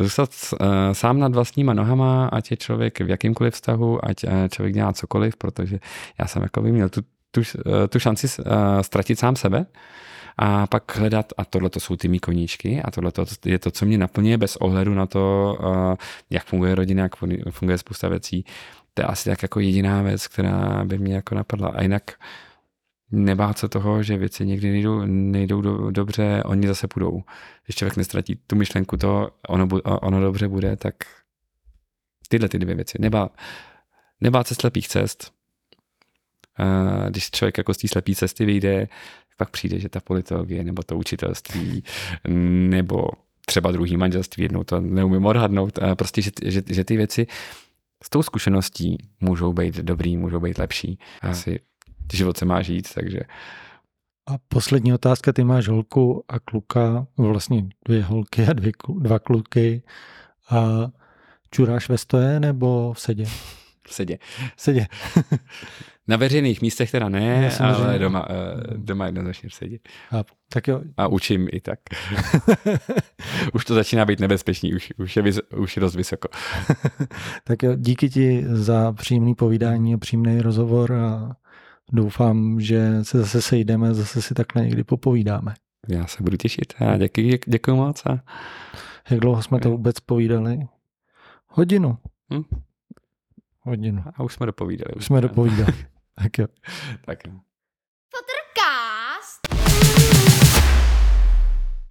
zůstat 0.00 0.30
uh, 0.52 0.66
sám 0.92 1.18
nad 1.18 1.34
vlastníma 1.34 1.74
nohama, 1.74 2.26
ať 2.26 2.50
je 2.50 2.56
člověk 2.56 3.00
v 3.00 3.10
jakýmkoliv 3.10 3.54
vztahu, 3.54 4.04
ať 4.04 4.24
uh, 4.24 4.30
člověk 4.48 4.74
dělá 4.74 4.92
cokoliv, 4.92 5.36
protože 5.36 5.78
já 6.18 6.26
jsem 6.26 6.42
jako 6.42 6.62
měl 6.62 6.88
tu, 6.88 7.00
tu, 7.30 7.40
uh, 7.40 7.72
tu 7.88 7.98
šanci 7.98 8.26
uh, 8.26 8.54
ztratit 8.80 9.18
sám 9.18 9.36
sebe 9.36 9.66
a 10.38 10.66
pak 10.66 10.96
hledat, 10.96 11.32
a 11.36 11.44
tohle 11.44 11.70
to 11.70 11.80
jsou 11.80 11.96
ty 11.96 12.08
mý 12.08 12.18
koníčky 12.18 12.82
a 12.82 12.90
tohle 12.90 13.12
je 13.44 13.58
to, 13.58 13.70
co 13.70 13.86
mě 13.86 13.98
naplňuje 13.98 14.38
bez 14.38 14.56
ohledu 14.56 14.94
na 14.94 15.06
to, 15.06 15.58
jak 16.30 16.44
funguje 16.44 16.74
rodina, 16.74 17.02
jak 17.02 17.16
funguje 17.50 17.78
spousta 17.78 18.08
věcí. 18.08 18.44
To 18.94 19.02
je 19.02 19.06
asi 19.06 19.30
tak 19.30 19.42
jako 19.42 19.60
jediná 19.60 20.02
věc, 20.02 20.28
která 20.28 20.84
by 20.84 20.98
mě 20.98 21.14
jako 21.14 21.34
napadla. 21.34 21.68
A 21.68 21.82
jinak 21.82 22.02
nebát 23.10 23.58
se 23.58 23.68
toho, 23.68 24.02
že 24.02 24.16
věci 24.16 24.46
někdy 24.46 24.72
nejdou, 24.72 25.02
nejdou 25.06 25.60
do, 25.60 25.90
dobře, 25.90 26.42
oni 26.46 26.66
zase 26.66 26.88
půjdou. 26.88 27.22
Když 27.64 27.76
člověk 27.76 27.96
nestratí 27.96 28.36
tu 28.46 28.56
myšlenku 28.56 28.96
to, 28.96 29.30
ono, 29.48 29.68
ono 29.84 30.20
dobře 30.20 30.48
bude, 30.48 30.76
tak 30.76 30.94
tyhle 32.28 32.48
ty 32.48 32.58
dvě 32.58 32.74
věci. 32.74 32.98
Nebát, 33.00 33.36
nebát 34.20 34.46
se 34.46 34.54
slepých 34.54 34.88
cest. 34.88 35.32
Když 37.08 37.30
člověk 37.30 37.58
jako 37.58 37.74
z 37.74 37.76
té 37.76 37.88
slepé 37.88 38.14
cesty 38.14 38.44
vyjde, 38.44 38.88
pak 39.42 39.50
přijde, 39.50 39.78
že 39.78 39.88
ta 39.88 40.00
politologie 40.00 40.64
nebo 40.64 40.82
to 40.82 40.96
učitelství 40.96 41.84
nebo 42.68 43.08
třeba 43.46 43.72
druhý 43.72 43.96
manželství, 43.96 44.42
jednou 44.42 44.64
to 44.64 44.80
neumím 44.80 45.26
odhadnout, 45.26 45.78
prostě, 45.98 46.22
že, 46.22 46.30
že, 46.44 46.62
že 46.66 46.84
ty 46.84 46.96
věci 46.96 47.26
s 48.04 48.10
tou 48.10 48.22
zkušeností 48.22 48.98
můžou 49.20 49.52
být 49.52 49.74
dobrý, 49.74 50.16
můžou 50.16 50.40
být 50.40 50.58
lepší. 50.58 50.98
Asi 51.22 51.60
život 52.12 52.36
se 52.36 52.44
má 52.44 52.62
žít, 52.62 52.94
takže 52.94 53.20
a 54.26 54.38
poslední 54.48 54.92
otázka, 54.94 55.32
ty 55.32 55.44
máš 55.44 55.68
holku 55.68 56.24
a 56.28 56.38
kluka, 56.38 57.06
vlastně 57.16 57.66
dvě 57.88 58.02
holky 58.02 58.46
a 58.46 58.52
dvě, 58.52 58.72
dva 58.98 59.18
kluky. 59.18 59.82
A 60.50 60.90
čuráš 61.50 61.88
ve 61.88 61.98
stoje 61.98 62.40
nebo 62.40 62.92
v 62.92 63.00
sedě? 63.00 63.24
V 63.88 63.94
sedě. 63.94 64.18
V 64.56 64.62
sedě. 64.62 64.86
Na 66.08 66.16
veřejných 66.16 66.62
místech 66.62 66.90
teda 66.90 67.08
ne, 67.08 67.50
Já 67.60 67.66
ale 67.66 67.98
doma, 67.98 68.30
uh, 68.30 68.36
doma 68.76 69.06
jednoznačně 69.06 69.50
sedět. 69.50 69.88
A, 70.12 70.24
tak 70.48 70.68
jo. 70.68 70.80
A 70.96 71.08
učím 71.08 71.48
i 71.52 71.60
tak. 71.60 71.78
už 73.54 73.64
to 73.64 73.74
začíná 73.74 74.04
být 74.04 74.20
nebezpečný, 74.20 74.74
už, 74.74 74.92
už, 74.98 75.16
je, 75.16 75.22
už 75.56 75.76
je 75.76 75.80
dost 75.80 75.94
vysoko. 75.94 76.28
tak 77.44 77.62
jo, 77.62 77.74
díky 77.76 78.10
ti 78.10 78.44
za 78.46 78.92
příjemný 78.92 79.34
povídání 79.34 79.94
a 79.94 79.98
příjemný 79.98 80.40
rozhovor 80.40 80.92
a 80.92 81.36
doufám, 81.92 82.60
že 82.60 83.04
se 83.04 83.18
zase 83.18 83.42
sejdeme, 83.42 83.94
zase 83.94 84.22
si 84.22 84.34
takhle 84.34 84.62
někdy 84.62 84.84
popovídáme. 84.84 85.54
Já 85.88 86.06
se 86.06 86.22
budu 86.22 86.36
těšit 86.36 86.74
a 86.78 86.96
děkuji, 86.96 87.38
děkuji 87.46 87.76
moc. 87.76 88.06
A... 88.06 88.22
Jak 89.10 89.20
dlouho 89.20 89.42
jsme 89.42 89.60
to 89.60 89.70
vůbec 89.70 90.00
povídali? 90.00 90.58
Hodinu. 91.48 91.98
Hm? 92.34 92.42
Hodinu. 93.60 94.04
A 94.14 94.22
už 94.22 94.34
jsme 94.34 94.46
dopovídali. 94.46 94.94
Už 94.96 95.04
jsme 95.04 95.20
dopovídali. 95.20 95.72
Tá 96.22 96.26
aqui, 96.26 96.42
ó. 96.42 96.48
Tá 97.04 97.12
aqui. 97.12 97.28